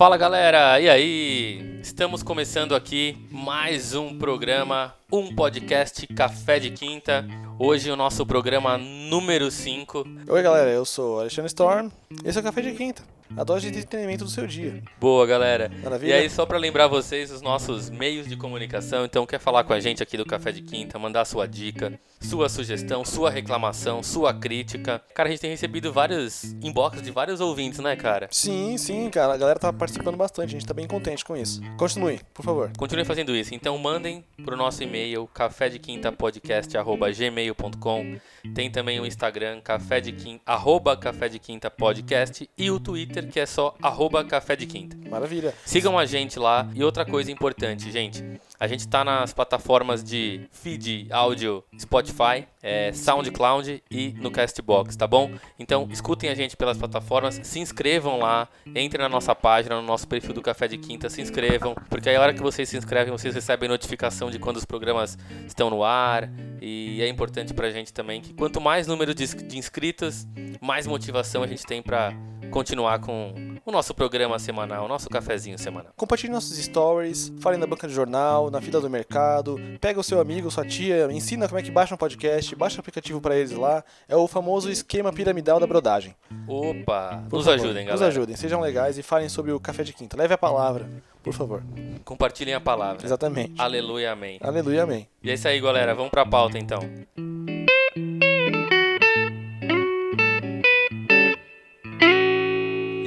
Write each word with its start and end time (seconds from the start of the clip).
Fala 0.00 0.16
galera, 0.16 0.80
e 0.80 0.88
aí? 0.88 1.78
Estamos 1.82 2.22
começando 2.22 2.74
aqui 2.74 3.18
mais 3.30 3.94
um 3.94 4.16
programa, 4.16 4.94
um 5.12 5.34
podcast 5.34 6.06
Café 6.06 6.58
de 6.58 6.70
Quinta. 6.70 7.26
Hoje 7.58 7.90
o 7.90 7.96
nosso 7.96 8.24
programa 8.24 8.78
número 8.78 9.50
5. 9.50 10.06
Oi 10.26 10.42
galera, 10.42 10.70
eu 10.70 10.86
sou 10.86 11.20
Alexandre 11.20 11.48
Storm, 11.48 11.90
esse 12.24 12.38
é 12.38 12.40
o 12.40 12.44
Café 12.44 12.62
de 12.62 12.72
Quinta, 12.72 13.02
a 13.36 13.44
dose 13.44 13.70
de 13.70 13.78
entretenimento 13.78 14.24
do 14.24 14.30
seu 14.30 14.46
dia. 14.46 14.82
Boa 14.98 15.26
galera. 15.26 15.70
Maravilha? 15.82 16.10
E 16.10 16.12
aí, 16.12 16.30
só 16.30 16.44
para 16.44 16.58
lembrar 16.58 16.88
vocês 16.88 17.30
os 17.30 17.40
nossos 17.40 17.88
meios 17.88 18.28
de 18.28 18.36
comunicação, 18.36 19.04
então 19.04 19.26
quer 19.26 19.38
falar 19.38 19.64
com 19.64 19.72
a 19.72 19.80
gente 19.80 20.02
aqui 20.02 20.16
do 20.16 20.26
Café 20.26 20.52
de 20.52 20.62
Quinta, 20.62 20.98
mandar 20.98 21.24
sua 21.24 21.46
dica, 21.46 21.98
sua 22.20 22.48
sugestão, 22.48 23.04
sua 23.04 23.30
reclamação, 23.30 24.02
sua 24.02 24.34
crítica. 24.34 25.00
Cara, 25.14 25.28
a 25.28 25.32
gente 25.32 25.40
tem 25.40 25.50
recebido 25.50 25.92
vários 25.92 26.52
inbox 26.62 27.00
de 27.00 27.10
vários 27.10 27.40
ouvintes, 27.40 27.78
né, 27.78 27.96
cara? 27.96 28.28
Sim, 28.30 28.76
sim, 28.76 29.08
cara, 29.10 29.34
a 29.34 29.36
galera 29.36 29.58
tá 29.58 29.72
participando 29.72 30.16
bastante, 30.16 30.48
a 30.48 30.58
gente 30.58 30.66
tá 30.66 30.74
bem 30.74 30.86
contente 30.86 31.24
com 31.24 31.36
isso. 31.36 31.60
Continue, 31.76 32.20
por 32.34 32.44
favor. 32.44 32.70
Continue 32.76 33.04
fazendo 33.04 33.34
isso. 33.34 33.54
Então 33.54 33.78
mandem 33.78 34.24
pro 34.44 34.56
nosso 34.56 34.82
e-mail 34.82 35.26
cafédequintapodcast@gmail.com. 35.28 38.16
Tem 38.54 38.70
também 38.70 39.00
o 39.00 39.06
Instagram 39.06 39.60
café 39.60 40.00
de 40.00 40.12
quinta, 40.12 40.42
arroba 40.46 40.96
café 40.96 41.28
de 41.28 41.38
quinta 41.38 41.70
podcast 41.70 42.48
e 42.56 42.70
o 42.70 42.80
Twitter 42.80 43.19
que 43.28 43.40
é 43.40 43.46
só 43.46 43.74
arroba 43.82 44.24
café 44.24 44.56
de 44.56 44.66
quinta. 44.66 44.96
Maravilha. 45.08 45.54
Sigam 45.64 45.98
a 45.98 46.04
gente 46.04 46.38
lá. 46.38 46.68
E 46.74 46.84
outra 46.84 47.04
coisa 47.04 47.30
importante, 47.30 47.90
gente. 47.90 48.24
A 48.58 48.66
gente 48.66 48.86
tá 48.86 49.02
nas 49.02 49.32
plataformas 49.32 50.04
de 50.04 50.42
feed, 50.52 51.08
áudio, 51.10 51.64
Spotify, 51.78 52.46
é, 52.62 52.92
SoundCloud 52.92 53.82
e 53.90 54.12
no 54.18 54.30
Castbox, 54.30 54.94
tá 54.96 55.06
bom? 55.06 55.30
Então 55.58 55.88
escutem 55.90 56.28
a 56.28 56.34
gente 56.34 56.58
pelas 56.58 56.76
plataformas, 56.76 57.40
se 57.42 57.58
inscrevam 57.58 58.18
lá, 58.18 58.48
entrem 58.66 59.02
na 59.02 59.08
nossa 59.08 59.34
página, 59.34 59.76
no 59.76 59.82
nosso 59.82 60.06
perfil 60.06 60.34
do 60.34 60.42
Café 60.42 60.68
de 60.68 60.76
Quinta, 60.76 61.08
se 61.08 61.22
inscrevam, 61.22 61.74
porque 61.88 62.10
aí 62.10 62.16
a 62.16 62.20
hora 62.20 62.34
que 62.34 62.42
vocês 62.42 62.68
se 62.68 62.76
inscrevem, 62.76 63.10
vocês 63.10 63.34
recebem 63.34 63.66
notificação 63.66 64.30
de 64.30 64.38
quando 64.38 64.58
os 64.58 64.66
programas 64.66 65.16
estão 65.46 65.70
no 65.70 65.82
ar. 65.82 66.30
E 66.60 67.00
é 67.00 67.08
importante 67.08 67.54
pra 67.54 67.70
gente 67.70 67.92
também 67.92 68.20
que 68.20 68.34
quanto 68.34 68.60
mais 68.60 68.86
número 68.86 69.14
de, 69.14 69.26
de 69.26 69.56
inscritos, 69.56 70.26
mais 70.60 70.86
motivação 70.86 71.42
a 71.42 71.46
gente 71.46 71.64
tem 71.64 71.80
pra 71.80 72.12
continuar 72.50 72.98
com 73.00 73.32
o 73.64 73.70
nosso 73.72 73.94
programa 73.94 74.38
semanal, 74.38 74.84
o 74.84 74.88
nosso 74.88 75.08
cafezinho 75.08 75.58
semanal. 75.58 75.92
Compartilhe 75.96 76.32
nossos 76.32 76.56
stories, 76.58 77.32
falem 77.40 77.58
na 77.58 77.66
banca 77.66 77.86
de 77.86 77.94
jornal, 77.94 78.50
na 78.50 78.60
fila 78.60 78.80
do 78.80 78.90
mercado, 78.90 79.58
pega 79.80 80.00
o 80.00 80.02
seu 80.02 80.20
amigo, 80.20 80.50
sua 80.50 80.64
tia, 80.66 81.08
ensina 81.12 81.46
como 81.48 81.58
é 81.58 81.62
que 81.62 81.70
baixa 81.70 81.94
um 81.94 81.98
podcast, 81.98 82.54
baixa 82.56 82.76
o 82.76 82.80
aplicativo 82.80 83.20
pra 83.20 83.36
eles 83.36 83.52
lá. 83.52 83.84
É 84.08 84.16
o 84.16 84.26
famoso 84.26 84.70
esquema 84.70 85.12
piramidal 85.12 85.60
da 85.60 85.66
brodagem. 85.66 86.14
Opa, 86.46 87.22
Por 87.28 87.36
nos 87.36 87.46
favor, 87.46 87.60
ajudem, 87.64 87.84
Nos 87.84 87.94
galera. 87.94 88.08
ajudem, 88.08 88.36
sejam 88.36 88.60
legais 88.60 88.98
e 88.98 89.02
falem 89.02 89.28
sobre 89.28 89.52
o 89.52 89.60
Café 89.60 89.82
de 89.84 89.92
Quinta. 89.92 90.16
Leve 90.16 90.34
a 90.34 90.38
palavra, 90.38 90.88
por 91.22 91.32
favor. 91.32 91.62
Compartilhem 92.04 92.54
a 92.54 92.60
palavra. 92.60 93.04
Exatamente. 93.04 93.60
Aleluia, 93.60 94.12
amém. 94.12 94.38
Aleluia, 94.42 94.82
amém. 94.82 95.08
E 95.22 95.30
é 95.30 95.34
isso 95.34 95.46
aí, 95.46 95.60
galera. 95.60 95.94
Vamos 95.94 96.10
pra 96.10 96.26
pauta 96.26 96.58
então. 96.58 96.80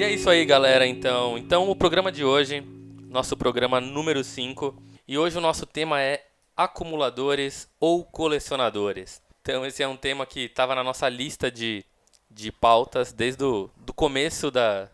E 0.03 0.06
é 0.06 0.12
isso 0.12 0.30
aí, 0.30 0.44
galera. 0.44 0.86
Então, 0.86 1.38
então 1.38 1.69
o 1.69 1.75
programa 1.78 2.12
de 2.12 2.25
hoje, 2.25 2.59
nosso 3.08 3.38
programa 3.38 3.80
número 3.80 4.22
5, 4.22 4.75
e 5.08 5.18
hoje 5.18 5.38
o 5.38 5.41
nosso 5.41 5.66
tema 5.66 6.02
é 6.02 6.25
acumuladores 6.58 7.69
ou 7.80 8.03
colecionadores. 8.03 9.22
Então, 9.42 9.66
esse 9.66 9.81
é 9.81 9.88
um 9.88 9.96
tema 9.96 10.25
que 10.25 10.42
estava 10.42 10.75
na 10.75 10.84
nossa 10.84 11.08
lista 11.08 11.50
de, 11.50 11.86
de 12.30 12.52
pautas 12.52 13.13
desde 13.13 13.46
o 13.46 13.69
do 13.78 13.94
começo 13.94 14.52
da, 14.52 14.90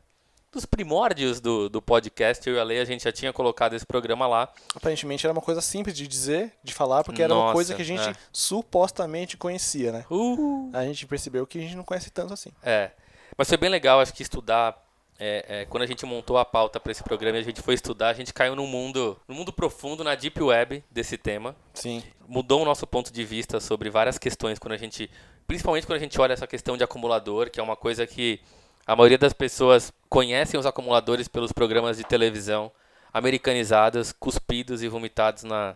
dos 0.51 0.63
primórdios 0.67 1.41
do, 1.41 1.69
do 1.69 1.81
podcast. 1.81 2.47
Eu 2.47 2.57
e 2.57 2.59
a 2.59 2.63
Lei, 2.63 2.79
a 2.79 2.85
gente 2.85 3.03
já 3.03 3.11
tinha 3.11 3.33
colocado 3.33 3.73
esse 3.73 3.87
programa 3.87 4.27
lá. 4.27 4.47
Aparentemente 4.75 5.25
era 5.25 5.33
uma 5.33 5.41
coisa 5.41 5.59
simples 5.59 5.97
de 5.97 6.07
dizer, 6.07 6.53
de 6.63 6.71
falar, 6.71 7.03
porque 7.03 7.23
era 7.23 7.33
uma 7.33 7.45
Nossa, 7.45 7.53
coisa 7.53 7.73
que 7.73 7.81
a 7.81 7.85
gente 7.85 8.07
é. 8.07 8.13
supostamente 8.31 9.37
conhecia, 9.37 9.91
né? 9.91 10.05
Uh! 10.11 10.69
A 10.71 10.85
gente 10.85 11.07
percebeu 11.07 11.47
que 11.47 11.57
a 11.57 11.61
gente 11.63 11.75
não 11.75 11.83
conhece 11.83 12.11
tanto 12.11 12.31
assim. 12.31 12.51
É. 12.61 12.91
Mas 13.35 13.47
foi 13.47 13.57
bem 13.57 13.71
legal, 13.71 13.99
acho 13.99 14.13
que 14.13 14.21
estudar. 14.21 14.87
É, 15.19 15.45
é, 15.49 15.65
quando 15.65 15.83
a 15.83 15.85
gente 15.85 16.05
montou 16.05 16.37
a 16.37 16.45
pauta 16.45 16.79
para 16.79 16.93
esse 16.93 17.03
programa 17.03 17.37
e 17.37 17.41
a 17.41 17.43
gente 17.43 17.61
foi 17.61 17.73
estudar, 17.73 18.09
a 18.09 18.13
gente 18.13 18.33
caiu 18.33 18.55
num 18.55 18.65
mundo, 18.65 19.19
num 19.27 19.35
mundo 19.35 19.51
profundo, 19.51 20.01
na 20.01 20.15
deep 20.15 20.41
web 20.41 20.81
desse 20.89 21.17
tema. 21.17 21.55
Sim. 21.73 22.01
Mudou 22.25 22.61
o 22.61 22.65
nosso 22.65 22.87
ponto 22.87 23.11
de 23.11 23.25
vista 23.25 23.59
sobre 23.59 23.89
várias 23.89 24.17
questões 24.17 24.57
quando 24.57 24.73
a 24.73 24.77
gente, 24.77 25.11
principalmente 25.45 25.85
quando 25.85 25.97
a 25.97 25.99
gente 25.99 26.19
olha 26.21 26.31
essa 26.31 26.47
questão 26.47 26.77
de 26.77 26.85
acumulador, 26.85 27.49
que 27.49 27.59
é 27.59 27.63
uma 27.63 27.75
coisa 27.75 28.07
que 28.07 28.39
a 28.87 28.95
maioria 28.95 29.17
das 29.17 29.33
pessoas 29.33 29.91
conhecem 30.07 30.57
os 30.57 30.65
acumuladores 30.65 31.27
pelos 31.27 31.51
programas 31.51 31.97
de 31.97 32.05
televisão 32.05 32.71
americanizados, 33.13 34.13
cuspidos 34.13 34.81
e 34.81 34.87
vomitados 34.87 35.43
na, 35.43 35.75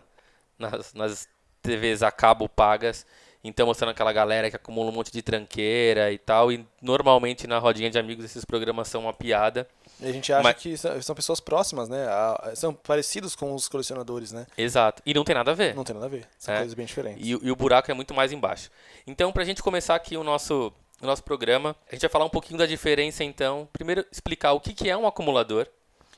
nas, 0.58 0.94
nas 0.94 1.28
TVs 1.60 2.02
a 2.02 2.10
cabo 2.10 2.48
pagas. 2.48 3.06
Então 3.46 3.66
mostrando 3.66 3.90
aquela 3.90 4.10
galera 4.12 4.48
que 4.48 4.56
acumula 4.56 4.90
um 4.90 4.94
monte 4.94 5.12
de 5.12 5.20
tranqueira 5.20 6.10
e 6.10 6.16
tal. 6.18 6.50
E 6.50 6.66
normalmente 6.80 7.46
na 7.46 7.58
rodinha 7.58 7.90
de 7.90 7.98
amigos 7.98 8.24
esses 8.24 8.44
programas 8.44 8.88
são 8.88 9.02
uma 9.02 9.12
piada. 9.12 9.68
E 10.00 10.08
a 10.08 10.12
gente 10.12 10.32
acha 10.32 10.42
Mas- 10.42 10.56
que 10.56 10.76
são 10.76 11.00
são 11.02 11.14
pessoas 11.14 11.38
próximas, 11.40 11.88
né? 11.88 12.04
A- 12.08 12.52
São 12.56 12.72
parecidos 12.74 13.36
com 13.36 13.54
os 13.54 13.68
colecionadores, 13.68 14.32
né? 14.32 14.46
Exato. 14.56 15.02
E 15.04 15.12
não 15.14 15.22
tem 15.24 15.34
nada 15.34 15.50
a 15.50 15.54
ver. 15.54 15.74
Não 15.74 15.84
tem 15.84 15.94
nada 15.94 16.06
a 16.06 16.08
ver. 16.08 16.26
São 16.38 16.54
É. 16.54 16.58
coisas 16.58 16.74
bem 16.74 16.86
diferentes. 16.86 17.24
E, 17.26 17.34
o- 17.36 17.40
e 17.44 17.50
o 17.50 17.56
buraco 17.56 17.90
é 17.90 17.94
muito 17.94 18.14
mais 18.14 18.32
embaixo. 18.32 18.70
Então, 19.06 19.30
pra 19.30 19.44
gente 19.44 19.62
começar 19.62 19.94
aqui 19.94 20.16
o 20.16 20.24
nosso, 20.24 20.72
o 21.02 21.06
nosso 21.06 21.22
programa, 21.22 21.76
a 21.88 21.94
gente 21.94 22.00
vai 22.02 22.10
falar 22.10 22.24
um 22.24 22.30
pouquinho 22.30 22.58
da 22.58 22.66
diferença, 22.66 23.22
então. 23.22 23.68
Primeiro, 23.72 24.04
explicar 24.10 24.52
o 24.52 24.60
que, 24.60 24.72
que 24.72 24.88
é 24.88 24.96
um 24.96 25.06
acumulador 25.06 25.66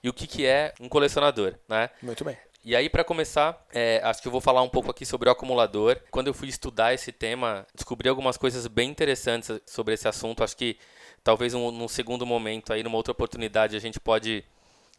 e 0.03 0.09
o 0.09 0.13
que, 0.13 0.27
que 0.27 0.47
é 0.47 0.73
um 0.81 0.89
colecionador, 0.89 1.55
né? 1.69 1.91
Muito 2.01 2.25
bem. 2.25 2.37
E 2.67 2.75
aí, 2.75 2.91
para 2.91 3.05
começar, 3.05 3.65
é, 3.73 4.01
acho 4.03 4.21
que 4.21 4.27
eu 4.27 4.33
vou 4.33 4.41
falar 4.41 4.61
um 4.61 4.69
pouco 4.69 4.91
aqui 4.91 5.07
sobre 5.07 5.29
o 5.29 5.33
acumulador. 5.33 6.01
Quando 6.11 6.27
eu 6.27 6.35
fui 6.35 6.49
estudar 6.49 6.93
esse 6.93 7.13
tema, 7.13 7.65
descobri 7.73 8.09
algumas 8.09 8.37
coisas 8.37 8.67
bem 8.67 8.91
interessantes 8.91 9.61
sobre 9.65 9.95
esse 9.95 10.09
assunto. 10.09 10.43
Acho 10.43 10.57
que 10.57 10.77
talvez 11.23 11.55
um, 11.55 11.71
num 11.71 11.87
segundo 11.87 12.27
momento, 12.27 12.73
aí, 12.73 12.83
numa 12.83 12.97
outra 12.97 13.13
oportunidade, 13.13 13.77
a 13.77 13.79
gente 13.79 14.01
pode 14.01 14.43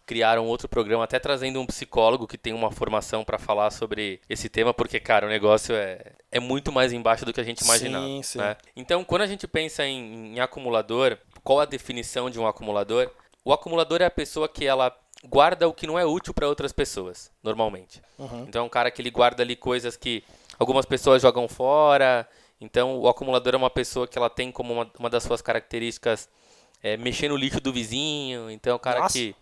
criar 0.06 0.40
um 0.40 0.46
outro 0.46 0.70
programa, 0.70 1.04
até 1.04 1.20
trazendo 1.20 1.60
um 1.60 1.66
psicólogo 1.66 2.26
que 2.26 2.38
tem 2.38 2.54
uma 2.54 2.72
formação 2.72 3.26
para 3.26 3.38
falar 3.38 3.70
sobre 3.70 4.22
esse 4.30 4.48
tema, 4.48 4.74
porque, 4.74 4.98
cara, 4.98 5.26
o 5.26 5.30
negócio 5.30 5.76
é, 5.76 6.14
é 6.32 6.40
muito 6.40 6.72
mais 6.72 6.94
embaixo 6.94 7.26
do 7.26 7.34
que 7.34 7.42
a 7.42 7.44
gente 7.44 7.66
imaginava. 7.66 8.06
Sim, 8.06 8.24
sim. 8.24 8.38
né? 8.38 8.56
Então, 8.78 9.04
quando 9.04 9.24
a 9.24 9.28
gente 9.28 9.46
pensa 9.46 9.86
em, 9.86 10.38
em 10.38 10.40
acumulador, 10.40 11.18
qual 11.44 11.60
a 11.60 11.66
definição 11.66 12.30
de 12.30 12.40
um 12.40 12.48
acumulador? 12.48 13.12
O 13.44 13.52
acumulador 13.52 14.02
é 14.02 14.06
a 14.06 14.12
pessoa 14.12 14.48
que 14.48 14.66
ela 14.66 14.90
guarda 15.30 15.68
o 15.68 15.74
que 15.74 15.86
não 15.88 15.98
é 16.00 16.06
útil 16.06 16.34
para 16.34 16.48
outras 16.48 16.72
pessoas, 16.72 17.32
normalmente. 17.44 18.02
Uhum. 18.18 18.44
Então 18.48 18.64
é 18.64 18.66
um 18.66 18.70
cara 18.70 18.90
que 18.92 19.02
ele 19.02 19.12
guarda 19.12 19.44
ali 19.44 19.56
coisas 19.56 19.96
que 19.96 20.24
algumas 20.58 20.86
pessoas 20.86 21.22
jogam 21.22 21.48
fora. 21.48 22.28
Então 22.60 22.98
o 23.00 23.08
acumulador 23.08 23.54
é 23.54 23.58
uma 23.58 23.70
pessoa 23.70 24.08
que 24.08 24.18
ela 24.18 24.30
tem 24.30 24.52
como 24.52 24.74
uma, 24.74 24.92
uma 24.98 25.10
das 25.10 25.24
suas 25.24 25.42
características 25.42 26.28
é, 26.82 26.98
mexer 26.98 27.30
no 27.30 27.36
lixo 27.38 27.60
do 27.60 27.72
vizinho. 27.74 28.50
Então 28.50 28.72
é 28.72 28.76
o 28.76 28.80
cara 28.80 29.00
Nossa. 29.02 29.14
que 29.14 29.36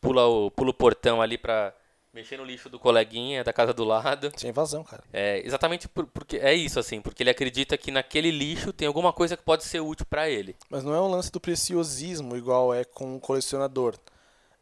pula 0.00 0.26
o, 0.26 0.50
pula 0.50 0.70
o 0.70 0.74
portão 0.74 1.20
ali 1.20 1.36
pra 1.36 1.74
mexer 2.14 2.36
no 2.36 2.44
lixo 2.44 2.68
do 2.68 2.78
coleguinha 2.78 3.42
da 3.42 3.52
casa 3.52 3.72
do 3.72 3.84
lado. 3.84 4.30
Sem 4.36 4.50
invasão, 4.50 4.84
cara. 4.84 5.02
É, 5.12 5.40
exatamente 5.46 5.88
por- 5.88 6.06
porque 6.06 6.36
é 6.36 6.52
isso 6.54 6.78
assim, 6.78 7.00
porque 7.00 7.22
ele 7.22 7.30
acredita 7.30 7.76
que 7.78 7.90
naquele 7.90 8.30
lixo 8.30 8.72
tem 8.72 8.86
alguma 8.86 9.12
coisa 9.12 9.36
que 9.36 9.42
pode 9.42 9.64
ser 9.64 9.80
útil 9.80 10.04
para 10.08 10.28
ele. 10.28 10.54
Mas 10.70 10.84
não 10.84 10.94
é 10.94 11.00
um 11.00 11.08
lance 11.10 11.32
do 11.32 11.40
preciosismo 11.40 12.36
igual 12.36 12.72
é 12.74 12.84
com 12.84 13.16
o 13.16 13.20
colecionador. 13.20 13.94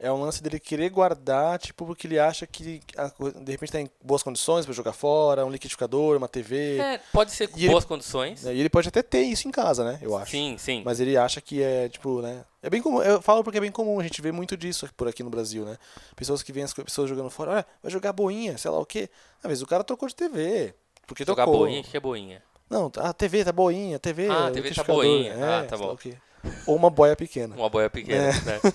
É 0.02 0.11
um 0.11 0.19
lance 0.23 0.43
dele 0.43 0.58
querer 0.58 0.88
guardar, 0.88 1.58
tipo, 1.58 1.85
porque 1.85 2.06
ele 2.06 2.19
acha 2.19 2.47
que 2.47 2.81
a 2.97 3.08
de 3.43 3.52
repente 3.52 3.70
tá 3.70 3.79
em 3.82 3.91
boas 4.02 4.23
condições 4.23 4.64
pra 4.64 4.73
jogar 4.75 4.94
fora, 4.94 5.44
um 5.44 5.50
liquidificador, 5.50 6.17
uma 6.17 6.26
TV. 6.26 6.79
É, 6.79 6.99
pode 7.12 7.32
ser 7.32 7.49
com 7.49 7.58
E 7.58 7.64
ele- 7.64 7.70
boas 7.73 7.85
condições. 7.85 8.43
né? 8.44 8.55
E 8.55 8.61
ele 8.61 8.70
pode 8.70 8.88
até 8.88 9.02
ter 9.02 9.20
isso 9.20 9.47
em 9.47 9.50
casa, 9.50 9.85
né? 9.85 9.99
Eu 10.00 10.17
acho. 10.17 10.31
Sim, 10.31 10.56
sim. 10.58 10.81
Mas 10.87 11.00
ele 11.00 11.19
acha 11.19 11.43
que 11.43 11.62
é, 11.62 11.87
tipo, 11.91 12.23
né? 12.23 12.47
É 12.62 12.70
bem 12.70 12.81
comum. 12.81 13.02
Eu 13.02 13.20
falo 13.20 13.44
porque 13.44 13.58
é 13.58 13.61
bem 13.61 13.70
comum, 13.70 14.00
a 14.00 14.02
gente 14.02 14.23
vê 14.23 14.32
muito 14.32 14.56
disso 14.56 14.88
por 14.97 15.06
aqui 15.06 15.23
no 15.23 15.29
Brasil, 15.29 15.67
né? 15.67 15.76
Pessoas 16.17 16.43
que 16.43 16.50
veem 16.50 16.64
as 16.64 16.73
pessoas 16.73 17.06
jogando 17.08 17.29
fora, 17.29 17.50
olha, 17.50 17.67
vai 17.82 17.93
jogar 17.93 18.14
boinha, 18.14 18.56
sei 18.56 18.70
lá 18.70 18.79
o 18.79 18.87
quê. 18.87 19.11
Às 19.43 19.49
vezes 19.49 19.62
o 19.62 19.67
cara 19.67 19.85
trocou 19.85 20.08
de 20.08 20.14
TV. 20.14 20.75
Porque 21.06 21.25
Jogar 21.26 21.44
boinha, 21.44 21.82
o 21.82 21.85
que 21.85 21.96
é 21.96 22.00
boinha? 22.00 22.43
Não, 22.70 22.91
a 22.99 23.12
TV 23.12 23.44
tá 23.44 23.53
boinha, 23.53 23.99
TV. 23.99 24.29
Ah, 24.29 24.46
a 24.46 24.50
TV 24.50 24.73
tá 24.73 24.82
boinha. 24.85 25.32
É, 25.35 25.43
Ah, 25.43 25.67
tá 25.69 25.76
bom. 25.76 25.94
Ou 26.67 26.77
uma 26.77 26.91
boia 26.91 27.15
pequena. 27.17 27.55
Uma 27.55 27.69
boia 27.69 27.91
pequena, 27.91 28.33
né? 28.33 28.61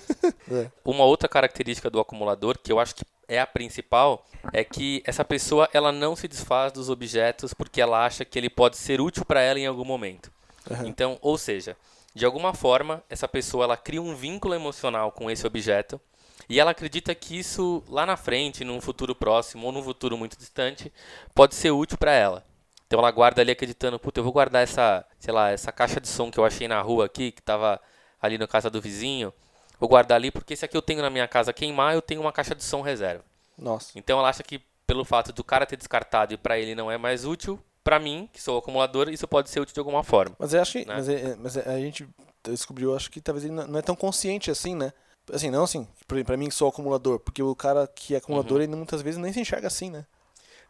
É. 0.48 0.70
Uma 0.84 1.04
outra 1.04 1.28
característica 1.28 1.90
do 1.90 1.98
acumulador, 1.98 2.56
que 2.56 2.70
eu 2.70 2.78
acho 2.78 2.94
que 2.94 3.04
é 3.26 3.40
a 3.40 3.46
principal, 3.46 4.24
é 4.52 4.62
que 4.62 5.02
essa 5.04 5.24
pessoa 5.24 5.68
ela 5.72 5.90
não 5.90 6.14
se 6.14 6.28
desfaz 6.28 6.72
dos 6.72 6.88
objetos 6.88 7.52
porque 7.52 7.80
ela 7.80 8.06
acha 8.06 8.24
que 8.24 8.38
ele 8.38 8.48
pode 8.48 8.76
ser 8.76 9.00
útil 9.00 9.24
para 9.24 9.40
ela 9.40 9.58
em 9.58 9.66
algum 9.66 9.84
momento. 9.84 10.30
Aham. 10.70 10.86
Então, 10.86 11.18
ou 11.20 11.36
seja, 11.36 11.76
de 12.14 12.24
alguma 12.24 12.54
forma, 12.54 13.02
essa 13.10 13.26
pessoa 13.26 13.64
ela 13.64 13.76
cria 13.76 14.00
um 14.00 14.14
vínculo 14.14 14.54
emocional 14.54 15.10
com 15.10 15.28
esse 15.28 15.44
objeto 15.44 16.00
e 16.48 16.60
ela 16.60 16.70
acredita 16.70 17.14
que 17.14 17.38
isso 17.38 17.82
lá 17.88 18.06
na 18.06 18.16
frente, 18.16 18.64
num 18.64 18.80
futuro 18.80 19.14
próximo 19.14 19.66
ou 19.66 19.72
num 19.72 19.82
futuro 19.82 20.16
muito 20.16 20.38
distante, 20.38 20.92
pode 21.34 21.54
ser 21.54 21.72
útil 21.72 21.98
para 21.98 22.12
ela. 22.12 22.44
Então 22.86 22.98
ela 23.00 23.10
guarda 23.10 23.40
ali 23.42 23.50
acreditando, 23.52 23.98
puta, 23.98 24.20
eu 24.20 24.24
vou 24.24 24.32
guardar 24.32 24.62
essa, 24.62 25.04
sei 25.18 25.32
lá, 25.34 25.50
essa 25.50 25.72
caixa 25.72 26.00
de 26.00 26.08
som 26.08 26.30
que 26.30 26.38
eu 26.38 26.44
achei 26.44 26.68
na 26.68 26.80
rua 26.80 27.06
aqui, 27.06 27.32
que 27.32 27.42
tava 27.42 27.80
ali 28.22 28.38
na 28.38 28.46
casa 28.46 28.70
do 28.70 28.80
vizinho, 28.80 29.32
vou 29.78 29.88
guardar 29.88 30.16
ali 30.16 30.30
porque 30.30 30.54
esse 30.54 30.64
aqui 30.64 30.76
eu 30.76 30.82
tenho 30.82 31.02
na 31.02 31.10
minha 31.10 31.26
casa 31.26 31.52
queimar, 31.52 31.94
eu 31.94 32.02
tenho 32.02 32.20
uma 32.20 32.32
caixa 32.32 32.54
de 32.54 32.62
som 32.62 32.82
reserva. 32.82 33.24
Nossa. 33.58 33.90
Então 33.98 34.18
ela 34.18 34.28
acha 34.28 34.42
que 34.42 34.60
pelo 34.86 35.04
fato 35.04 35.32
do 35.32 35.42
cara 35.42 35.66
ter 35.66 35.76
descartado 35.76 36.32
e 36.32 36.36
para 36.36 36.58
ele 36.58 36.74
não 36.74 36.90
é 36.90 36.96
mais 36.96 37.24
útil, 37.24 37.60
para 37.82 37.98
mim, 37.98 38.28
que 38.32 38.40
sou 38.40 38.58
acumulador, 38.58 39.08
isso 39.08 39.26
pode 39.26 39.50
ser 39.50 39.60
útil 39.60 39.74
de 39.74 39.80
alguma 39.80 40.02
forma. 40.04 40.36
Mas 40.38 40.54
eu 40.54 40.62
acho 40.62 40.72
que. 40.72 40.84
Né? 40.84 40.94
Mas, 40.94 41.08
é- 41.08 41.36
mas 41.36 41.56
é- 41.56 41.68
a 41.68 41.78
gente 41.78 42.08
descobriu, 42.44 42.94
acho 42.94 43.10
que 43.10 43.20
talvez 43.20 43.44
ele 43.44 43.54
não 43.54 43.78
é 43.78 43.82
tão 43.82 43.96
consciente 43.96 44.50
assim, 44.50 44.74
né? 44.76 44.92
Assim, 45.32 45.50
não 45.50 45.64
assim, 45.64 45.88
pra, 46.06 46.22
pra 46.24 46.36
mim 46.36 46.48
que 46.48 46.54
sou 46.54 46.68
acumulador, 46.68 47.18
porque 47.18 47.42
o 47.42 47.54
cara 47.56 47.88
que 47.88 48.14
é 48.14 48.16
Uhum. 48.16 48.22
acumulador, 48.22 48.60
ele 48.60 48.74
muitas 48.76 49.02
vezes 49.02 49.18
nem 49.18 49.32
se 49.32 49.40
enxerga 49.40 49.66
assim, 49.66 49.90
né? 49.90 50.04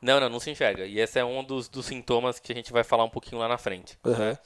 Não, 0.01 0.21
não, 0.21 0.29
não 0.29 0.41
se 0.41 0.51
enxerga. 0.51 0.85
E 0.85 0.99
esse 0.99 1.19
é 1.19 1.25
um 1.25 1.43
dos, 1.43 1.69
dos 1.69 1.87
sintomas 1.87 2.39
que 2.39 2.53
a 2.53 2.55
gente 2.55 2.73
vai 2.73 2.85
falar 2.85 3.05
um 3.05 3.11
pouquinho 3.11 3.41
lá 3.41 3.49
na 3.49 3.59
frente. 3.59 3.99
Uhum. 4.05 4.17
né? 4.17 4.39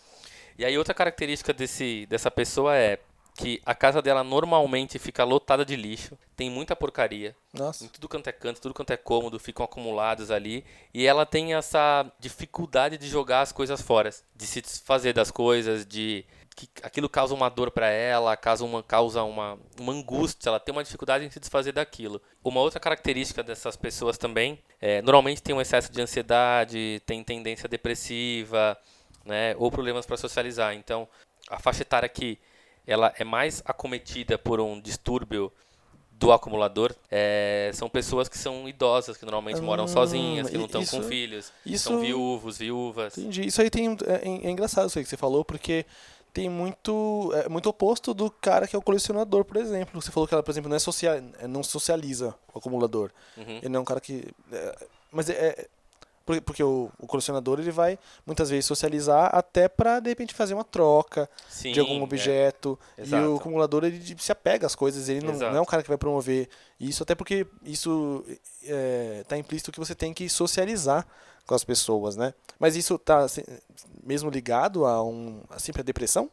E 0.59 0.65
aí 0.65 0.77
outra 0.77 0.93
característica 0.93 1.53
desse, 1.53 2.07
dessa 2.07 2.31
pessoa 2.31 2.77
é 2.77 2.99
que 3.37 3.61
a 3.65 3.75
casa 3.75 4.03
dela 4.03 4.23
normalmente 4.23 4.99
fica 4.99 5.25
lotada 5.25 5.65
de 5.65 5.75
lixo, 5.75 6.19
tem 6.37 6.51
muita 6.51 6.77
porcaria, 6.77 7.35
Nossa. 7.55 7.85
em 7.85 7.89
tudo 7.89 8.09
quanto 8.09 8.29
é 8.29 8.33
canto, 8.33 8.61
tudo 8.61 8.75
quanto 8.75 8.91
é 8.91 8.97
cômodo, 8.97 9.39
ficam 9.39 9.65
acumulados 9.65 10.31
ali. 10.31 10.65
E 10.93 11.07
ela 11.07 11.25
tem 11.25 11.55
essa 11.55 12.11
dificuldade 12.19 12.99
de 12.99 13.09
jogar 13.09 13.41
as 13.41 13.53
coisas 13.53 13.81
fora, 13.81 14.11
de 14.37 14.47
se 14.47 14.61
desfazer 14.61 15.15
das 15.15 15.31
coisas, 15.31 15.87
de 15.87 16.25
que 16.67 16.69
aquilo 16.83 17.09
causa 17.09 17.35
uma 17.35 17.49
dor 17.49 17.71
para 17.71 17.89
ela, 17.89 18.37
causa 18.37 18.65
uma 18.65 18.83
causa 18.83 19.23
uma, 19.23 19.59
uma 19.79 19.93
angústia, 19.93 20.49
ela 20.51 20.61
tem 20.61 20.73
uma 20.73 20.83
dificuldade 20.85 21.25
em 21.25 21.31
se 21.31 21.41
desfazer 21.41 21.73
daquilo. 21.73 22.21
Uma 22.45 22.61
outra 22.61 22.81
característica 22.81 23.43
dessas 23.43 23.77
pessoas 23.77 24.19
também, 24.19 24.59
é, 24.81 25.01
normalmente 25.03 25.43
tem 25.43 25.55
um 25.55 25.61
excesso 25.61 25.91
de 25.93 26.01
ansiedade, 26.01 27.01
tem 27.07 27.23
tendência 27.25 27.69
depressiva, 27.69 28.77
né, 29.25 29.55
ou 29.59 29.71
problemas 29.71 30.07
para 30.07 30.17
socializar. 30.17 30.75
Então, 30.75 31.09
a 31.49 31.59
faixa 31.59 31.83
etária 31.83 32.09
que 32.09 32.39
ela 32.87 33.13
é 33.19 33.25
mais 33.25 33.63
acometida 33.65 34.37
por 34.39 34.61
um 34.61 34.81
distúrbio 34.81 35.53
do 36.13 36.33
acumulador 36.33 36.95
é, 37.11 37.71
são 37.73 37.89
pessoas 37.89 38.29
que 38.29 38.37
são 38.37 38.69
idosas, 38.69 39.17
que 39.17 39.25
normalmente 39.25 39.63
moram 39.63 39.85
Hum, 39.85 39.89
sozinhas, 39.89 40.51
que 40.51 40.59
não 40.59 40.67
estão 40.67 40.85
com 40.85 41.03
filhos, 41.03 41.51
isso- 41.65 41.85
são 41.85 41.99
viúvos, 41.99 42.59
viúvas. 42.59 43.17
Entendi. 43.17 43.47
Isso 43.47 43.63
aí 43.63 43.71
tem. 43.71 43.97
É, 44.07 44.29
é 44.47 44.51
engraçado 44.51 44.89
isso 44.89 44.99
aí 44.99 45.05
que 45.05 45.09
você 45.09 45.17
falou, 45.17 45.45
porque 45.47 45.87
tem 46.33 46.49
muito. 46.49 47.33
É 47.45 47.49
muito 47.49 47.69
oposto 47.69 48.15
do 48.15 48.31
cara 48.31 48.67
que 48.67 48.75
é 48.75 48.79
o 48.79 48.83
colecionador, 48.83 49.45
por 49.45 49.57
exemplo. 49.57 50.01
Você 50.01 50.11
falou 50.11 50.27
que 50.27 50.35
ela, 50.35 50.43
por 50.43 50.51
exemplo, 50.51 50.69
não, 50.69 50.77
é 50.77 50.81
social, 50.81 51.15
é, 51.17 51.47
não 51.47 51.63
socializa 51.63 52.35
o 52.53 52.59
acumulador. 52.59 53.11
Uhum. 53.37 53.59
Ele 53.59 53.69
não 53.69 53.79
é 53.79 53.83
um 53.83 53.85
cara 53.85 54.01
que. 54.01 54.29
é, 54.53 54.87
mas 55.11 55.29
é. 55.29 55.33
é- 55.33 55.69
porque 56.25 56.41
porque 56.43 56.63
o, 56.63 56.91
o 56.99 57.07
colecionador 57.07 57.59
ele 57.59 57.73
vai 57.73 57.99
muitas 58.25 58.51
vezes 58.51 58.67
socializar 58.67 59.31
até 59.35 59.69
pra 59.69 59.99
de 59.99 60.11
repente 60.11 60.35
fazer 60.35 60.55
uma 60.55 60.63
troca 60.63 61.29
Sim, 61.49 61.73
de 61.73 61.81
algum 61.81 61.99
é. 61.99 62.03
objeto. 62.03 62.79
e 62.97 63.01
Exato. 63.03 63.27
o 63.33 63.37
acumulador 63.37 63.85
ele 63.85 64.17
se 64.19 64.31
apega 64.31 64.67
às 64.67 64.75
coisas, 64.77 65.09
ele 65.09 65.27
não, 65.27 65.33
não 65.35 65.57
é 65.57 65.61
um 65.61 65.65
cara 65.65 65.83
que 65.83 65.89
vai 65.89 65.99
promover 65.99 66.49
isso, 66.79 67.03
até 67.03 67.15
porque 67.17 67.47
isso 67.65 68.25
é, 68.65 69.25
tá 69.27 69.37
implícito 69.37 69.73
que 69.73 69.79
você 69.81 69.95
tem 69.95 70.13
que 70.15 70.29
socializar 70.29 71.05
com 71.51 71.55
as 71.57 71.65
pessoas, 71.65 72.15
né? 72.15 72.33
Mas 72.61 72.77
isso 72.77 72.97
tá 72.97 73.19
assim, 73.19 73.43
mesmo 74.05 74.31
ligado 74.31 74.87
a 74.87 75.03
um 75.03 75.43
assim 75.51 75.73
para 75.73 75.83
depressão? 75.83 76.31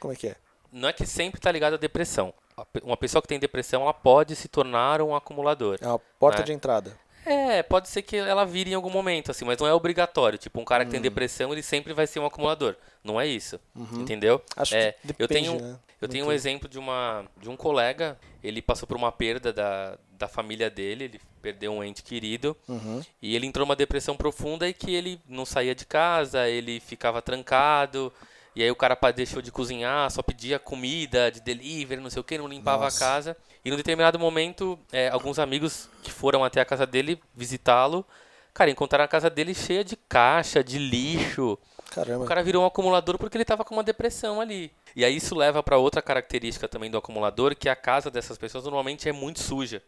Como 0.00 0.10
é 0.10 0.16
que 0.16 0.28
é? 0.28 0.36
Não 0.72 0.88
é 0.88 0.92
que 0.94 1.06
sempre 1.06 1.38
está 1.38 1.52
ligado 1.52 1.74
à 1.74 1.76
depressão. 1.76 2.32
A 2.56 2.64
Uma 2.82 2.96
pessoa 2.96 3.20
que 3.20 3.28
tem 3.28 3.38
depressão, 3.38 3.82
ela 3.82 3.92
pode 3.92 4.34
se 4.34 4.48
tornar 4.48 5.02
um 5.02 5.14
acumulador. 5.14 5.76
É 5.82 5.86
uma 5.86 5.98
porta 5.98 6.40
É. 6.40 6.44
de 6.44 6.52
entrada. 6.54 6.98
É, 7.30 7.62
pode 7.62 7.88
ser 7.88 8.02
que 8.02 8.16
ela 8.16 8.44
vire 8.44 8.70
em 8.70 8.74
algum 8.74 8.90
momento, 8.90 9.30
assim, 9.30 9.44
mas 9.44 9.58
não 9.58 9.66
é 9.66 9.72
obrigatório. 9.74 10.38
Tipo, 10.38 10.60
um 10.60 10.64
cara 10.64 10.82
Hum. 10.82 10.86
que 10.86 10.92
tem 10.92 11.00
depressão, 11.00 11.52
ele 11.52 11.62
sempre 11.62 11.92
vai 11.92 12.06
ser 12.06 12.20
um 12.20 12.26
acumulador. 12.26 12.74
Não 13.04 13.20
é 13.20 13.26
isso. 13.26 13.60
Entendeu? 13.92 14.36
Uhum. 14.36 14.42
Acho 14.62 14.74
É, 14.74 14.92
que 14.92 14.98
eu 15.22 15.26
depende, 15.28 15.48
tenho, 15.48 15.60
né? 15.60 15.78
eu 16.00 16.08
tenho 16.08 16.26
um 16.26 16.32
exemplo 16.32 16.68
de, 16.68 16.78
uma, 16.78 17.24
de 17.40 17.48
um 17.48 17.56
colega, 17.56 18.18
ele 18.42 18.60
passou 18.62 18.86
por 18.86 18.96
uma 18.96 19.12
perda 19.12 19.52
da, 19.52 19.98
da 20.12 20.28
família 20.28 20.68
dele, 20.70 21.04
ele 21.04 21.20
perdeu 21.42 21.72
um 21.72 21.82
ente 21.84 22.02
querido, 22.02 22.56
Uhum. 22.68 23.00
e 23.22 23.34
ele 23.36 23.46
entrou 23.46 23.64
numa 23.66 23.76
depressão 23.76 24.16
profunda 24.16 24.68
e 24.68 24.74
que 24.74 24.92
ele 24.94 25.20
não 25.28 25.44
saía 25.44 25.74
de 25.74 25.84
casa, 25.86 26.48
ele 26.48 26.80
ficava 26.80 27.22
trancado, 27.22 28.12
e 28.54 28.62
aí 28.62 28.70
o 28.70 28.76
cara 28.76 28.96
deixou 29.12 29.40
de 29.40 29.52
cozinhar, 29.52 30.10
só 30.10 30.22
pedia 30.22 30.58
comida 30.58 31.30
de 31.30 31.40
delivery, 31.40 32.00
não 32.00 32.10
sei 32.10 32.20
o 32.20 32.24
que, 32.24 32.38
não 32.38 32.48
limpava 32.48 32.84
Nossa. 32.84 32.96
a 32.96 33.08
casa. 33.08 33.36
E 33.64 33.70
num 33.70 33.76
determinado 33.76 34.18
momento, 34.18 34.78
é, 34.92 35.08
alguns 35.08 35.38
amigos 35.38 35.88
que 36.02 36.10
foram 36.10 36.44
até 36.44 36.60
a 36.60 36.64
casa 36.64 36.86
dele 36.86 37.20
visitá-lo, 37.34 38.04
cara, 38.52 38.70
encontraram 38.70 39.04
a 39.04 39.08
casa 39.08 39.30
dele 39.30 39.54
cheia 39.54 39.84
de 39.84 39.96
caixa, 39.96 40.62
de 40.62 40.78
lixo. 40.78 41.58
Caramba. 41.90 42.24
O 42.24 42.26
cara 42.26 42.42
virou 42.42 42.62
um 42.62 42.66
acumulador 42.66 43.18
porque 43.18 43.36
ele 43.36 43.44
tava 43.44 43.64
com 43.64 43.74
uma 43.74 43.82
depressão 43.82 44.40
ali. 44.40 44.72
E 44.94 45.04
aí 45.04 45.16
isso 45.16 45.34
leva 45.34 45.62
para 45.62 45.78
outra 45.78 46.02
característica 46.02 46.68
também 46.68 46.90
do 46.90 46.98
acumulador, 46.98 47.54
que 47.54 47.68
a 47.68 47.76
casa 47.76 48.10
dessas 48.10 48.36
pessoas 48.36 48.64
normalmente 48.64 49.08
é 49.08 49.12
muito 49.12 49.40
suja. 49.40 49.82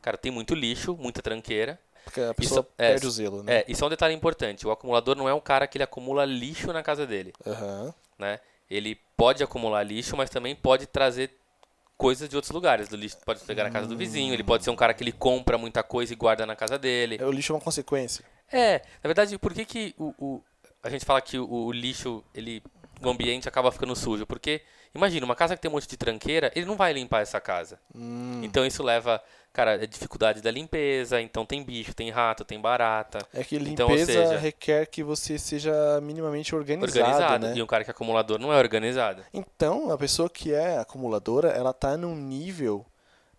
Cara, 0.00 0.16
tem 0.16 0.30
muito 0.30 0.54
lixo, 0.54 0.96
muita 0.96 1.20
tranqueira. 1.20 1.78
Porque 2.04 2.20
a 2.20 2.34
pessoa 2.34 2.66
é, 2.78 2.88
perde 2.92 3.06
o 3.06 3.10
zelo, 3.10 3.42
né? 3.42 3.58
É, 3.58 3.64
isso 3.68 3.82
é 3.84 3.86
um 3.86 3.90
detalhe 3.90 4.14
importante. 4.14 4.66
O 4.66 4.70
acumulador 4.70 5.16
não 5.16 5.28
é 5.28 5.34
um 5.34 5.40
cara 5.40 5.66
que 5.66 5.76
ele 5.78 5.84
acumula 5.84 6.24
lixo 6.24 6.72
na 6.72 6.82
casa 6.82 7.06
dele, 7.06 7.32
Aham. 7.46 7.94
né? 8.18 8.40
Ele 8.70 8.96
pode 9.16 9.42
acumular 9.42 9.82
lixo, 9.82 10.16
mas 10.16 10.30
também 10.30 10.54
pode 10.54 10.86
trazer 10.86 11.30
coisas 11.96 12.28
de 12.28 12.36
outros 12.36 12.52
lugares. 12.52 12.88
Do 12.88 12.96
lixo 12.96 13.18
pode 13.24 13.40
pegar 13.40 13.64
na 13.64 13.70
casa 13.70 13.86
do 13.86 13.96
vizinho, 13.96 14.32
ele 14.32 14.44
pode 14.44 14.64
ser 14.64 14.70
um 14.70 14.76
cara 14.76 14.94
que 14.94 15.02
ele 15.02 15.12
compra 15.12 15.58
muita 15.58 15.82
coisa 15.82 16.12
e 16.12 16.16
guarda 16.16 16.46
na 16.46 16.56
casa 16.56 16.78
dele. 16.78 17.18
É, 17.20 17.24
O 17.26 17.30
lixo 17.32 17.52
é 17.52 17.56
uma 17.56 17.60
consequência. 17.60 18.24
É, 18.50 18.78
na 19.02 19.08
verdade, 19.08 19.36
por 19.38 19.52
que, 19.52 19.64
que 19.64 19.94
o, 19.98 20.14
o- 20.18 20.42
a 20.82 20.88
gente 20.88 21.04
fala 21.04 21.20
que 21.20 21.38
o, 21.38 21.46
o 21.48 21.72
lixo, 21.72 22.24
ele, 22.34 22.62
o 23.02 23.08
ambiente 23.10 23.48
acaba 23.48 23.70
ficando 23.70 23.94
sujo? 23.94 24.24
Porque, 24.26 24.60
imagina, 24.94 25.24
uma 25.26 25.36
casa 25.36 25.54
que 25.54 25.60
tem 25.62 25.70
um 25.70 25.74
monte 25.74 25.86
de 25.88 25.96
tranqueira, 25.96 26.50
ele 26.54 26.64
não 26.66 26.76
vai 26.76 26.92
limpar 26.92 27.20
essa 27.22 27.40
casa. 27.40 27.78
Hum. 27.94 28.40
Então 28.42 28.64
isso 28.64 28.82
leva, 28.82 29.22
cara, 29.52 29.72
a 29.72 29.86
dificuldade 29.86 30.40
da 30.40 30.50
limpeza, 30.50 31.20
então 31.20 31.44
tem 31.44 31.62
bicho, 31.62 31.92
tem 31.94 32.10
rato, 32.10 32.44
tem 32.44 32.60
barata. 32.60 33.18
É 33.34 33.42
que 33.44 33.58
limpeza 33.58 33.82
Então, 33.82 34.06
seja- 34.06 34.38
requer 34.38 34.86
que 34.86 35.02
você 35.02 35.38
seja 35.38 35.72
minimamente 36.02 36.54
organizado, 36.54 37.00
Organizado. 37.00 37.46
né? 37.48 37.54
E 37.56 37.62
um 37.62 37.66
cara 37.66 37.84
que 37.84 37.90
é 37.90 37.92
acumulador 37.92 38.38
não 38.38 38.52
é 38.52 38.58
organizado. 38.58 39.22
Então, 39.32 39.90
a 39.90 39.98
pessoa 39.98 40.30
que 40.30 40.52
é 40.54 40.78
acumuladora, 40.78 41.48
ela 41.48 41.72
tá 41.72 41.96
num 41.96 42.14
nível 42.16 42.86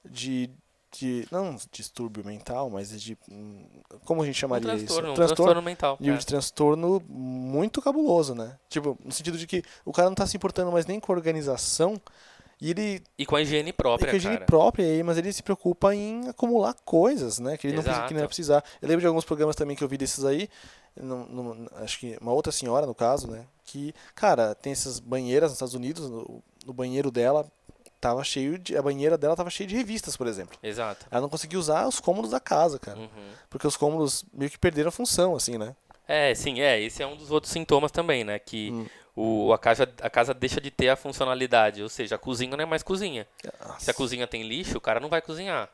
de, 0.03 0.49
de 0.91 1.27
não 1.31 1.55
distúrbio 1.71 2.25
mental, 2.25 2.69
mas 2.69 2.99
de 3.01 3.17
hum, 3.31 3.65
como 4.03 4.21
a 4.21 4.25
gente 4.25 4.35
Um 4.35 4.39
chamaria 4.39 4.67
transtorno, 4.69 5.03
isso? 5.03 5.11
um 5.11 5.15
transtorno 5.15 5.61
mental. 5.61 5.97
nível 5.99 6.15
é. 6.15 6.17
de 6.19 6.25
transtorno 6.25 7.01
muito 7.07 7.81
cabuloso, 7.81 8.35
né? 8.35 8.57
Tipo, 8.69 8.97
no 9.03 9.11
sentido 9.11 9.37
de 9.37 9.47
que 9.47 9.63
o 9.85 9.91
cara 9.93 10.09
não 10.09 10.15
tá 10.15 10.25
se 10.27 10.35
importando 10.35 10.71
mais 10.71 10.85
nem 10.85 10.99
com 10.99 11.11
a 11.11 11.15
organização 11.15 12.01
e 12.61 12.69
ele 12.69 13.03
E 13.17 13.25
com 13.25 13.35
a 13.35 13.41
higiene 13.41 13.73
própria, 13.73 14.09
com 14.09 14.15
a 14.15 14.17
higiene 14.17 14.35
cara. 14.37 14.45
própria 14.45 14.85
aí, 14.85 15.01
mas 15.03 15.17
ele 15.17 15.33
se 15.33 15.41
preocupa 15.43 15.93
em 15.95 16.29
acumular 16.29 16.75
coisas, 16.85 17.39
né? 17.39 17.57
Que 17.57 17.67
ele 17.67 17.75
não, 17.77 17.83
precisa, 17.83 18.05
que 18.05 18.13
não 18.13 18.19
Exato. 18.19 18.27
precisar. 18.29 18.63
Eu 18.81 18.87
lembro 18.87 19.01
de 19.01 19.07
alguns 19.07 19.25
programas 19.25 19.55
também 19.55 19.75
que 19.75 19.83
eu 19.83 19.87
vi 19.87 19.97
desses 19.97 20.23
aí, 20.23 20.47
num- 20.95 21.25
num- 21.25 21.67
acho 21.77 21.99
que 21.99 22.17
uma 22.21 22.31
outra 22.33 22.51
senhora, 22.51 22.85
no 22.85 22.93
caso, 22.95 23.27
né? 23.29 23.45
Que, 23.65 23.93
cara, 24.13 24.53
tem 24.53 24.71
essas 24.73 24.99
banheiras 24.99 25.49
nos 25.49 25.55
Estados 25.55 25.73
Unidos, 25.73 26.09
no, 26.09 26.43
no 26.65 26.73
banheiro 26.73 27.09
dela 27.09 27.49
tava 27.99 28.23
cheio 28.23 28.57
de. 28.57 28.75
A 28.75 28.81
banheira 28.81 29.17
dela 29.17 29.35
tava 29.35 29.49
cheia 29.49 29.67
de 29.67 29.75
revistas, 29.75 30.17
por 30.17 30.27
exemplo. 30.27 30.57
Exato. 30.61 31.05
Ela 31.09 31.21
não 31.21 31.29
conseguia 31.29 31.57
usar 31.59 31.87
os 31.87 31.99
cômodos 31.99 32.31
da 32.31 32.39
casa, 32.39 32.77
cara. 32.79 32.97
Uhum. 32.99 33.07
Porque 33.49 33.65
os 33.67 33.77
cômodos 33.77 34.25
meio 34.33 34.49
que 34.51 34.57
perderam 34.57 34.89
a 34.89 34.91
função, 34.91 35.35
assim, 35.35 35.57
né? 35.57 35.75
É, 36.07 36.33
sim, 36.35 36.59
é. 36.59 36.81
Esse 36.81 37.01
é 37.03 37.07
um 37.07 37.15
dos 37.15 37.31
outros 37.31 37.53
sintomas 37.53 37.91
também, 37.91 38.23
né? 38.23 38.37
Que 38.39 38.71
Hum. 38.71 38.85
O, 39.21 39.53
a, 39.53 39.57
casa, 39.59 39.87
a 40.01 40.09
casa 40.09 40.33
deixa 40.33 40.59
de 40.61 40.71
ter 40.71 40.89
a 40.89 40.95
funcionalidade. 40.95 41.81
Ou 41.83 41.89
seja, 41.89 42.15
a 42.15 42.17
cozinha 42.17 42.55
não 42.55 42.63
é 42.63 42.65
mais 42.65 42.83
cozinha. 42.83 43.27
Se 43.79 43.89
a 43.91 43.93
cozinha 43.93 44.27
tem 44.27 44.43
lixo, 44.43 44.77
o 44.77 44.81
cara 44.81 44.99
não 44.99 45.09
vai 45.09 45.21
cozinhar. 45.21 45.69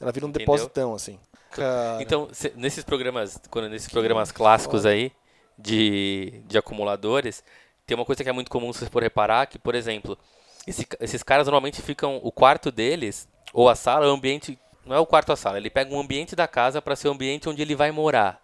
Ela 0.00 0.12
vira 0.12 0.26
um 0.26 0.28
Entendeu? 0.30 0.46
depositão, 0.46 0.94
assim. 0.94 1.18
Cara, 1.50 2.02
Então, 2.02 2.28
se- 2.32 2.52
nesses 2.56 2.84
programas, 2.84 3.40
quando 3.50 3.68
nesses 3.68 3.88
programas 3.88 4.32
clássicos 4.32 4.84
aí 4.86 5.12
de, 5.58 6.42
de 6.46 6.58
acumuladores, 6.58 7.42
tem 7.86 7.96
uma 7.96 8.04
coisa 8.04 8.22
que 8.24 8.30
é 8.30 8.32
muito 8.32 8.50
comum 8.50 8.72
se 8.72 8.86
for 8.86 9.02
reparar, 9.02 9.46
que, 9.46 9.58
por 9.58 9.74
exemplo, 9.74 10.18
esse 10.66 10.86
esses 11.00 11.22
caras 11.22 11.46
normalmente 11.46 11.82
ficam 11.82 12.20
o 12.22 12.32
quarto 12.32 12.70
deles 12.70 13.28
ou 13.52 13.68
a 13.68 13.74
sala, 13.74 14.06
é 14.06 14.08
o 14.08 14.12
ambiente, 14.12 14.58
não 14.86 14.96
é 14.96 14.98
o 15.00 15.06
quarto 15.06 15.32
a 15.32 15.36
sala, 15.36 15.58
ele 15.58 15.70
pega 15.70 15.94
um 15.94 16.00
ambiente 16.00 16.34
da 16.34 16.48
casa 16.48 16.80
para 16.80 16.96
ser 16.96 17.08
o 17.08 17.12
ambiente 17.12 17.48
onde 17.48 17.60
ele 17.62 17.74
vai 17.74 17.90
morar. 17.90 18.40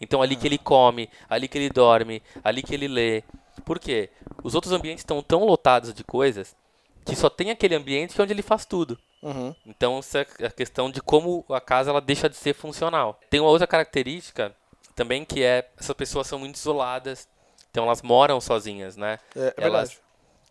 Então 0.00 0.20
ali 0.22 0.36
que 0.36 0.46
ele 0.46 0.58
come, 0.58 1.08
ali 1.28 1.48
que 1.48 1.56
ele 1.58 1.70
dorme, 1.70 2.22
ali 2.42 2.62
que 2.62 2.74
ele 2.74 2.88
lê. 2.88 3.22
Por 3.64 3.78
quê? 3.78 4.10
Os 4.42 4.54
outros 4.54 4.72
ambientes 4.72 5.02
estão 5.02 5.22
tão 5.22 5.44
lotados 5.44 5.92
de 5.92 6.02
coisas 6.04 6.56
que 7.04 7.16
só 7.16 7.28
tem 7.28 7.50
aquele 7.50 7.74
ambiente 7.74 8.14
que 8.14 8.20
é 8.20 8.24
onde 8.24 8.32
ele 8.32 8.42
faz 8.42 8.64
tudo. 8.64 8.98
uhum. 9.22 9.54
Então, 9.66 9.98
isso 10.00 10.16
é 10.18 10.26
a 10.46 10.50
questão 10.50 10.90
de 10.90 11.00
como 11.00 11.44
a 11.48 11.60
casa 11.60 11.90
ela 11.90 12.00
deixa 12.00 12.28
de 12.28 12.36
ser 12.36 12.54
funcional. 12.54 13.18
Tem 13.28 13.40
uma 13.40 13.50
outra 13.50 13.66
característica 13.66 14.54
também 14.94 15.24
que 15.24 15.42
é 15.42 15.68
essas 15.78 15.94
pessoas 15.96 16.26
são 16.26 16.38
muito 16.38 16.56
isoladas, 16.56 17.28
então 17.70 17.84
elas 17.84 18.02
moram 18.02 18.40
sozinhas, 18.40 18.96
né? 18.96 19.18
É, 19.34 19.40
é 19.40 19.54
Elas- 19.56 19.90
verdade. 19.90 19.98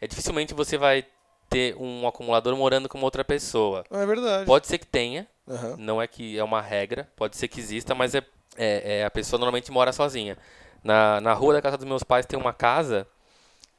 É 0.01 0.07
dificilmente 0.07 0.53
você 0.53 0.77
vai 0.77 1.05
ter 1.49 1.75
um 1.77 2.07
acumulador 2.07 2.55
morando 2.57 2.89
com 2.89 2.97
uma 2.97 3.05
outra 3.05 3.23
pessoa. 3.23 3.85
É 3.91 4.05
verdade. 4.05 4.45
Pode 4.45 4.65
ser 4.67 4.77
que 4.79 4.87
tenha, 4.87 5.27
Aham. 5.47 5.75
não 5.77 6.01
é 6.01 6.07
que 6.07 6.37
é 6.39 6.43
uma 6.43 6.59
regra, 6.61 7.07
pode 7.15 7.37
ser 7.37 7.47
que 7.47 7.59
exista, 7.59 7.93
mas 7.93 8.15
é, 8.15 8.23
é, 8.57 8.99
é- 8.99 9.05
a 9.05 9.11
pessoa 9.11 9.37
normalmente 9.37 9.71
mora 9.71 9.93
sozinha. 9.93 10.37
Na, 10.83 11.21
na 11.21 11.33
rua 11.33 11.53
da 11.53 11.61
casa 11.61 11.77
dos 11.77 11.85
meus 11.85 12.03
pais 12.03 12.25
tem 12.25 12.39
uma 12.39 12.53
casa 12.53 13.07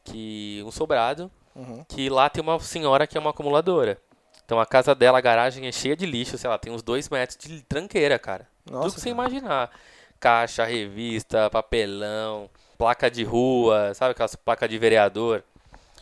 que 0.04 0.62
um 0.66 0.70
sobrado 0.70 1.30
Uhum. 1.54 1.84
que 1.86 2.08
lá 2.08 2.30
tem 2.30 2.42
uma 2.42 2.58
senhora 2.60 3.06
que 3.06 3.16
é 3.18 3.20
uma 3.20 3.28
acumuladora. 3.30 3.98
Então 4.44 4.58
a 4.58 4.64
casa 4.64 4.94
dela, 4.94 5.18
a 5.18 5.20
garagem 5.20 5.66
é 5.66 5.72
cheia 5.72 5.94
de 5.94 6.06
lixo, 6.06 6.38
sei 6.38 6.48
lá, 6.48 6.58
tem 6.58 6.72
uns 6.72 6.82
dois 6.82 7.08
metros 7.10 7.36
de 7.38 7.62
tranqueira, 7.62 8.18
cara. 8.18 8.48
Tudo 8.64 8.74
Nossa, 8.74 8.94
que 8.94 9.00
você 9.00 9.10
cara. 9.10 9.28
imaginar. 9.28 9.70
Caixa, 10.18 10.64
revista, 10.64 11.50
papelão, 11.50 12.48
placa 12.78 13.10
de 13.10 13.22
rua, 13.24 13.92
sabe 13.94 14.12
aquelas 14.12 14.34
placas 14.34 14.68
de 14.70 14.78
vereador. 14.78 15.42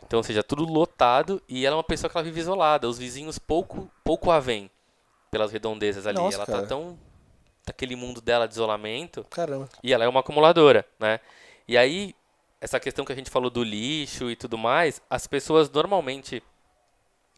Então, 0.05 0.19
ou 0.19 0.23
seja, 0.23 0.43
tudo 0.43 0.65
lotado 0.65 1.43
e 1.49 1.65
ela 1.67 1.75
é 1.75 1.79
uma 1.79 1.85
pessoa 1.85 2.11
que 2.11 2.17
ela 2.17 2.25
vive 2.25 2.41
isolada. 2.41 2.89
Os 2.89 2.99
vizinhos 2.99 3.39
pouco, 3.39 3.91
pouco 4.05 4.31
a 4.31 4.39
veem 4.39 4.71
pelas 5.31 5.53
redondezas 5.53 6.07
ali. 6.07 6.19
Nossa, 6.19 6.37
ela 6.37 6.47
cara. 6.47 6.63
tá 6.63 6.67
tão 6.67 6.99
naquele 7.71 7.95
mundo 7.95 8.21
dela 8.21 8.49
de 8.49 8.55
isolamento 8.55 9.25
Caramba. 9.31 9.69
e 9.83 9.93
ela 9.93 10.05
é 10.05 10.09
uma 10.09 10.21
acumuladora, 10.21 10.85
né? 10.99 11.21
E 11.69 11.79
aí, 11.79 12.15
essa 12.61 12.81
questão 12.81 13.05
que 13.05 13.13
a 13.13 13.15
gente 13.15 13.31
falou 13.31 13.49
do 13.49 13.63
lixo 13.63 14.29
e 14.29 14.35
tudo 14.35 14.59
mais, 14.59 15.01
as 15.09 15.27
pessoas 15.27 15.71
normalmente, 15.71 16.43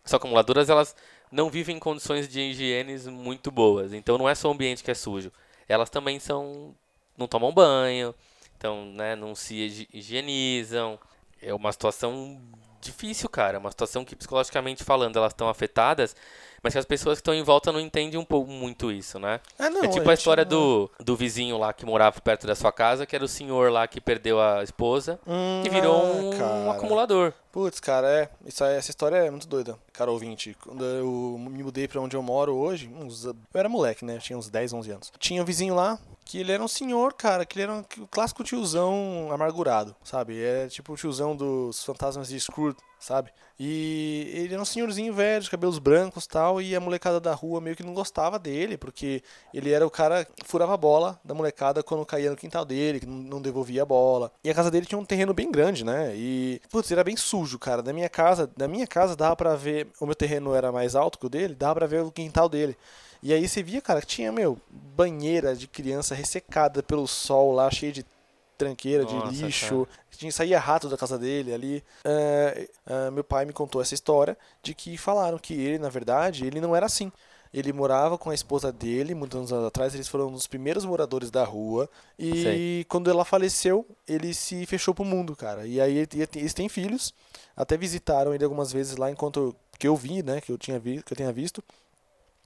as 0.03 0.15
acumuladoras, 0.15 0.71
elas 0.71 0.97
não 1.31 1.51
vivem 1.51 1.77
em 1.77 1.79
condições 1.79 2.27
de 2.29 2.41
higiene 2.41 2.99
muito 3.11 3.51
boas. 3.51 3.93
Então, 3.93 4.17
não 4.17 4.29
é 4.29 4.35
só 4.35 4.49
o 4.49 4.53
ambiente 4.53 4.83
que 4.83 4.91
é 4.91 4.95
sujo. 4.95 5.31
Elas 5.69 5.91
também 5.91 6.19
são, 6.19 6.75
não 7.17 7.29
tomam 7.29 7.53
banho, 7.53 8.15
então, 8.57 8.87
né, 8.87 9.15
não 9.15 9.35
se 9.35 9.55
higi- 9.55 9.89
higienizam. 9.93 10.99
É 11.41 11.53
uma 11.53 11.73
situação 11.73 12.41
difícil, 12.81 13.29
cara. 13.29 13.57
É 13.57 13.61
uma 13.61 13.71
situação 13.71 14.05
que, 14.05 14.17
psicologicamente 14.17 14.83
falando, 14.83 15.17
elas 15.17 15.33
estão 15.33 15.49
afetadas, 15.49 16.17
mas 16.63 16.73
que 16.73 16.79
as 16.79 16.85
pessoas 16.85 17.19
que 17.19 17.21
estão 17.23 17.35
em 17.35 17.43
volta 17.43 17.73
não 17.73 17.81
entendem 17.81 18.19
um 18.19 18.25
pouco 18.25 18.51
muito 18.51 18.91
isso, 18.93 19.19
né? 19.19 19.41
É, 19.59 19.69
não, 19.69 19.85
é 19.85 19.89
tipo 19.89 20.09
a 20.09 20.15
história 20.15 20.45
não- 20.45 20.51
do, 20.51 20.91
do 21.01 21.17
vizinho 21.17 21.59
lá 21.59 21.73
que 21.73 21.85
morava 21.85 22.21
perto 22.21 22.47
da 22.47 22.55
sua 22.55 22.71
casa, 22.73 23.05
que 23.07 23.15
era 23.17 23.25
o 23.25 23.29
senhor 23.29 23.71
lá 23.73 23.87
que 23.87 24.01
perdeu 24.01 24.41
a 24.41 24.63
esposa 24.63 25.19
Hum, 25.27 25.63
e 25.65 25.69
virou 25.69 25.95
ah, 25.97 26.05
um, 26.05 26.31
cara. 26.39 26.71
acumulador. 26.73 27.33
Putz, 27.53 27.79
cara, 27.81 28.09
é. 28.09 28.31
Isso, 28.47 28.65
essa 28.65 28.91
história 28.91 29.17
é 29.17 29.31
muito 29.31 29.47
doida, 29.47 29.79
cara 29.93 30.11
ouvinte. 30.11 30.57
Quando 30.63 30.83
eu 30.85 31.37
me 31.39 31.63
mudei 31.63 31.87
pra 31.87 32.01
onde 32.01 32.17
eu 32.17 32.23
moro 32.23 32.55
hoje, 32.55 32.89
uns, 32.89 33.27
eu 33.27 33.37
era 33.53 33.69
moleque, 33.69 34.07
né? 34.07 34.17
Eu 34.17 34.21
tinha 34.21 34.39
uns 34.39 34.49
10, 34.49 34.73
11 34.73 34.91
anos. 34.91 35.13
Tinha 35.19 35.43
um 35.43 35.45
vizinho 35.45 35.75
lá 35.75 35.99
que 36.25 36.39
ele 36.39 36.53
era 36.53 36.63
um 36.63 36.69
senhor, 36.69 37.13
cara, 37.13 37.45
que 37.45 37.59
ele 37.59 37.65
era 37.65 37.73
um, 37.75 37.85
clássico 38.11 38.45
tiozão 38.45 39.29
amargurado, 39.31 39.95
sabe? 40.03 40.43
É 40.43 40.69
tipo 40.69 40.93
o 40.93 40.97
tiozão 40.97 41.37
dos 41.37 41.85
fantasmas 41.85 42.29
de 42.29 42.41
Scrooge, 42.41 42.77
sabe? 42.99 43.31
E 43.59 44.31
ele 44.35 44.55
era 44.55 44.63
um 44.63 44.65
senhorzinho 44.65 45.13
velho, 45.13 45.43
de 45.43 45.51
cabelos 45.51 45.79
brancos 45.79 46.27
tal, 46.27 46.61
e 46.61 46.75
a 46.75 46.81
molecada 46.81 47.21
da 47.21 47.35
rua 47.35 47.61
meio 47.61 47.77
que 47.77 47.83
não 47.83 47.93
gostava 47.93 48.39
dele, 48.39 48.77
porque 48.77 49.23
ele 49.53 49.71
era 49.73 49.87
o 49.87 49.91
cara 49.91 50.25
que 50.25 50.47
furava 50.47 50.75
a 50.75 50.77
bola 50.77 51.21
da 51.25 51.35
molecada 51.35 51.83
quando 51.83 52.07
caía 52.07 52.31
no 52.31 52.37
quintal 52.37 52.65
dele, 52.65 53.01
que 53.01 53.07
não 53.07 53.23
não 53.23 53.43
devolvia 53.43 53.83
a 53.83 53.87
bola. 53.87 54.33
E 54.45 54.51
a 54.51 54.55
casa 54.55 54.71
dele 54.71 54.87
tinha 54.87 54.99
um 54.99 55.05
terreno 55.05 55.33
bem 55.33 55.51
grande, 55.51 55.85
né? 55.85 56.15
E, 56.15 56.61
putz, 56.71 56.91
era 56.91 57.03
bem 57.03 57.17
sujo, 57.17 57.42
cara. 57.59 57.83
Da 57.83 57.93
minha 57.93 58.09
casa, 58.09 58.51
da 58.57 58.67
minha 58.67 58.87
casa 58.87 59.17
dava 59.17 59.37
pra 59.37 59.55
ver, 59.55 59.89
o 60.01 60.07
meu 60.07 60.15
terreno 60.15 60.55
era 60.55 60.73
mais 60.73 60.95
alto 60.95 61.19
que 61.19 61.27
o 61.27 61.31
dele, 61.31 61.55
dava 61.55 61.75
pra 61.77 61.87
ver 61.87 62.03
o 62.03 62.11
quintal 62.11 62.49
dele. 62.49 62.77
E 63.23 63.33
aí 63.33 63.47
você 63.47 63.63
via, 63.63 63.81
cara, 63.81 64.01
que 64.01 64.07
tinha, 64.07 64.33
meu, 64.33 64.59
banheira 64.69 65.55
de 65.55 65.69
criança 65.69 66.15
ressecada 66.15 66.83
pelo 66.83 67.07
sol 67.07 67.53
lá, 67.53 67.71
cheia 67.71 67.93
de 67.93 68.05
tranqueira, 68.59 69.05
Nossa, 69.05 69.31
de 69.31 69.45
lixo. 69.45 69.87
Tinha, 70.11 70.31
saía 70.31 70.59
rato 70.59 70.89
da 70.89 70.97
casa 70.97 71.19
dele 71.19 71.53
ali. 71.53 71.85
É, 72.05 72.69
é, 72.87 73.11
meu 73.11 73.25
pai 73.25 73.45
me 73.45 73.53
contou 73.53 73.81
essa 73.83 73.95
história 73.95 74.37
de 74.63 74.75
que 74.75 74.97
falaram 74.97 75.39
que 75.39 75.55
ele, 75.55 75.79
na 75.79 75.89
verdade, 75.89 76.47
ele 76.47 76.61
não 76.61 76.75
era 76.75 76.87
assim. 76.87 77.11
Ele 77.53 77.73
morava 77.73 78.17
com 78.17 78.31
a 78.31 78.35
esposa 78.35 78.73
dele, 78.73 79.15
muitos 79.15 79.53
anos 79.53 79.67
atrás, 79.67 79.95
eles 79.95 80.09
foram 80.09 80.29
um 80.29 80.33
dos 80.33 80.47
primeiros 80.47 80.85
moradores 80.87 81.31
da 81.31 81.45
rua. 81.45 81.89
E 82.19 82.43
Sei. 82.43 82.85
quando 82.89 83.11
ela 83.11 83.25
faleceu, 83.25 83.87
ele 84.09 84.33
se 84.33 84.65
fechou 84.65 84.95
pro 84.95 85.05
mundo, 85.05 85.37
cara. 85.37 85.67
E 85.67 85.81
aí 85.81 85.99
ele- 85.99 86.29
eles 86.37 86.55
têm 86.55 86.69
filhos, 86.69 87.13
até 87.55 87.77
visitaram 87.77 88.35
ele 88.35 88.43
algumas 88.45 88.73
vezes 88.73 88.97
lá 88.97 89.11
enquanto 89.11 89.55
que 89.79 89.87
eu 89.87 89.95
vi, 89.95 90.23
né, 90.23 90.41
que 90.41 90.51
eu 90.51 90.57
tinha 90.57 90.79
vi, 90.79 91.03
que 91.03 91.13
eu 91.13 91.17
tenha 91.17 91.33
visto. 91.33 91.63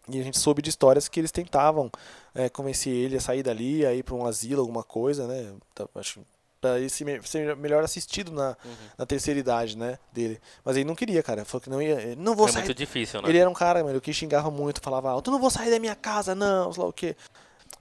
E 0.09 0.21
a 0.21 0.23
gente 0.23 0.39
soube 0.39 0.63
de 0.63 0.71
histórias 0.71 1.09
que 1.09 1.19
eles 1.21 1.33
tentavam 1.33 1.91
é, 2.35 2.49
convencer 2.49 2.93
ele 2.93 3.17
a 3.17 3.21
sair 3.21 3.43
dali, 3.43 3.85
a 3.85 3.93
ir 3.95 4.03
para 4.03 4.15
um 4.15 4.25
asilo, 4.27 4.61
alguma 4.61 4.83
coisa, 4.85 5.27
né? 5.27 5.53
Tá, 5.75 5.89
Acho 5.97 6.21
para 6.67 6.79
ele 6.81 6.91
me- 7.21 7.27
ser 7.27 7.55
melhor 7.57 7.83
assistido 7.85 8.33
na, 8.33 8.57
Uhum. 8.65 8.73
na 8.99 9.07
terceira 9.07 9.39
idade, 9.39 9.77
né, 9.77 9.99
dele. 10.13 10.41
Mas 10.65 10.77
ele 10.77 10.85
não 10.85 10.95
queria, 10.95 11.23
cara. 11.23 11.45
Falou 11.45 11.61
que 11.61 11.71
não 11.71 11.81
ia, 11.81 12.01
ele, 12.01 12.17
não 12.17 12.35
vou 12.35 12.49
É 12.49 12.53
sair. 12.53 12.65
muito 12.65 12.77
difícil, 12.77 13.23
né? 13.23 13.29
Ele 13.29 13.39
era 13.39 13.49
um 13.49 13.55
cara, 13.55 13.83
mano, 13.85 14.01
que 14.01 14.13
xingava 14.13 14.51
muito, 14.51 14.81
falava 14.81 15.11
alto, 15.11 15.31
não 15.31 15.39
vou 15.41 15.51
sair 15.51 15.71
da 15.71 15.79
minha 15.79 15.95
casa, 15.95 16.35
não, 16.35 16.73
sei 16.73 16.83
lá 16.83 16.89
o 16.89 16.93
quê. 16.93 17.17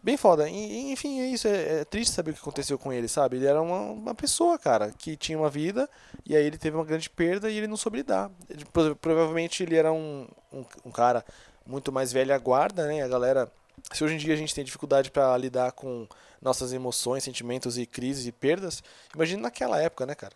Bem 0.04 0.18
foda. 0.18 0.48
E- 0.48 0.92
enfim, 0.92 1.20
é 1.20 1.28
isso. 1.28 1.48
É, 1.48 1.82
é 1.82 1.86
triste 1.86 2.14
saber 2.14 2.32
o 2.32 2.34
que 2.36 2.40
aconteceu 2.40 2.78
com 2.78 2.94
ele, 2.94 3.08
sabe? 3.08 3.38
Ele 3.38 3.48
era 3.48 3.60
uma, 3.62 3.80
uma 3.92 4.16
pessoa, 4.16 4.58
cara, 4.60 4.92
que 4.98 5.16
tinha 5.18 5.38
uma 5.38 5.50
vida 5.50 5.90
e 6.26 6.36
aí 6.36 6.46
ele 6.46 6.58
teve 6.60 6.76
uma 6.76 6.86
grande 6.86 7.10
perda 7.10 7.50
e 7.50 7.58
ele 7.58 7.66
não 7.68 7.76
soube 7.78 7.98
lidar. 7.98 8.30
Ele, 8.50 8.64
pro- 8.66 8.96
provavelmente 8.96 9.64
ele 9.64 9.76
era 9.76 9.92
um, 9.92 10.28
um, 10.54 10.64
um 10.86 10.92
cara 10.92 11.26
muito 11.66 11.92
mais 11.92 12.12
velha 12.14 12.38
guarda, 12.38 12.86
né? 12.88 13.02
A 13.02 13.08
galera. 13.08 13.52
Se 13.92 14.04
hoje 14.04 14.14
em 14.14 14.18
dia 14.18 14.34
a 14.34 14.38
gente 14.38 14.54
tem 14.54 14.64
dificuldade 14.64 15.10
pra 15.10 15.36
lidar 15.38 15.72
com 15.72 16.08
nossas 16.46 16.72
emoções, 16.72 17.24
sentimentos 17.24 17.78
e 17.78 17.86
crises 17.86 18.26
e 18.26 18.32
perdas, 18.32 18.82
imagina 19.14 19.42
naquela 19.42 19.82
época, 19.82 20.06
né, 20.06 20.16
cara? 20.16 20.34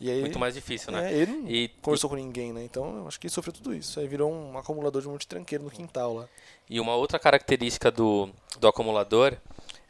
E 0.00 0.10
aí, 0.10 0.20
Muito 0.22 0.38
mais 0.38 0.54
difícil, 0.54 0.90
né? 0.92 1.12
é, 1.12 1.14
ele 1.14 1.30
não 1.32 1.46
E, 1.50 1.68
conversou 1.82 2.08
com 2.08 2.16
ninguém, 2.16 2.54
né? 2.54 2.64
Então 2.64 2.96
eu 2.96 3.06
acho 3.06 3.20
que 3.20 3.26
ele 3.26 3.34
sofreu 3.34 3.52
tudo 3.52 3.74
isso. 3.74 4.00
Aí 4.00 4.08
virou 4.08 4.32
um 4.32 4.56
acumulador 4.56 5.02
de 5.02 5.08
um 5.08 5.10
monte 5.12 5.22
de 5.22 5.26
tranqueiro 5.26 5.62
no 5.64 5.70
quintal 5.70 6.14
lá. 6.14 6.28
e 6.70 6.80
uma 6.80 6.94
outra 6.94 7.18
característica 7.18 7.90
do, 7.90 8.30
do 8.58 8.66
acumulador 8.66 9.36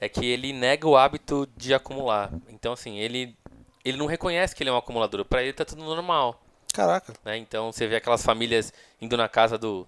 é 0.00 0.09
que 0.09 0.26
ele 0.26 0.52
nega 0.52 0.88
o 0.88 0.97
hábito 0.97 1.47
de 1.57 1.73
acumular. 1.73 2.33
Então, 2.49 2.73
assim, 2.73 2.99
ele, 2.99 3.37
ele 3.85 3.97
não 3.99 4.07
reconhece 4.07 4.57
que 4.57 4.64
ele 4.64 4.71
é 4.71 4.73
um 4.73 4.76
acumulador. 4.79 5.25
Pra 5.25 5.43
ele 5.45 5.52
tá 5.52 5.64
tudo 5.64 5.85
normal. 5.85 6.43
Caraca. 6.75 7.12
né? 7.25 7.37
Então 7.37 7.71
você 7.71 7.87
vê 7.87 7.95
aquelas 7.97 8.23
famílias 8.25 8.73
indo 9.00 9.17
na 9.17 9.29
casa 9.29 9.57
do 9.59 9.87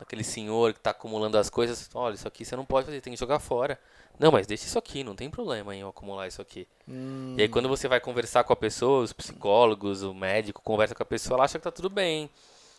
daquele 0.00 0.24
senhor 0.24 0.72
que 0.72 0.80
está 0.80 0.90
acumulando 0.90 1.36
as 1.38 1.50
coisas. 1.50 1.88
Olha, 1.94 2.14
isso 2.14 2.26
aqui 2.26 2.44
você 2.44 2.56
não 2.56 2.64
pode 2.64 2.86
fazer, 2.86 3.00
tem 3.02 3.12
que 3.12 3.20
jogar 3.20 3.38
fora. 3.38 3.78
Não, 4.18 4.30
mas 4.30 4.46
deixa 4.46 4.64
isso 4.66 4.78
aqui, 4.78 5.02
não 5.02 5.14
tem 5.16 5.30
problema 5.30 5.74
em 5.74 5.80
eu 5.80 5.88
acumular 5.88 6.26
isso 6.26 6.42
aqui. 6.42 6.68
Hum, 6.86 7.34
E 7.38 7.42
aí 7.42 7.48
quando 7.48 7.68
você 7.68 7.88
vai 7.88 8.00
conversar 8.00 8.44
com 8.44 8.52
a 8.52 8.56
pessoa, 8.56 9.02
os 9.02 9.12
psicólogos, 9.12 10.02
o 10.02 10.12
médico 10.12 10.60
conversa 10.62 10.94
com 10.94 11.02
a 11.02 11.06
pessoa, 11.06 11.36
ela 11.36 11.44
acha 11.44 11.58
que 11.58 11.64
tá 11.64 11.70
tudo 11.70 11.88
bem, 11.88 12.28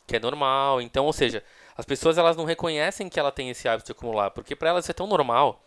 que 0.05 0.15
é 0.15 0.19
normal. 0.19 0.81
Então, 0.81 1.05
ou 1.05 1.13
seja, 1.13 1.43
as 1.75 1.85
pessoas 1.85 2.17
elas 2.19 2.37
não 2.37 2.45
reconhecem 2.45 3.09
que 3.09 3.19
ela 3.19 3.31
tem 3.31 3.49
esse 3.49 3.67
hábito 3.67 3.87
de 3.87 3.91
acumular, 3.91 4.29
porque 4.31 4.55
para 4.55 4.69
elas 4.69 4.85
isso 4.85 4.91
é 4.91 4.93
tão 4.93 5.07
normal, 5.07 5.59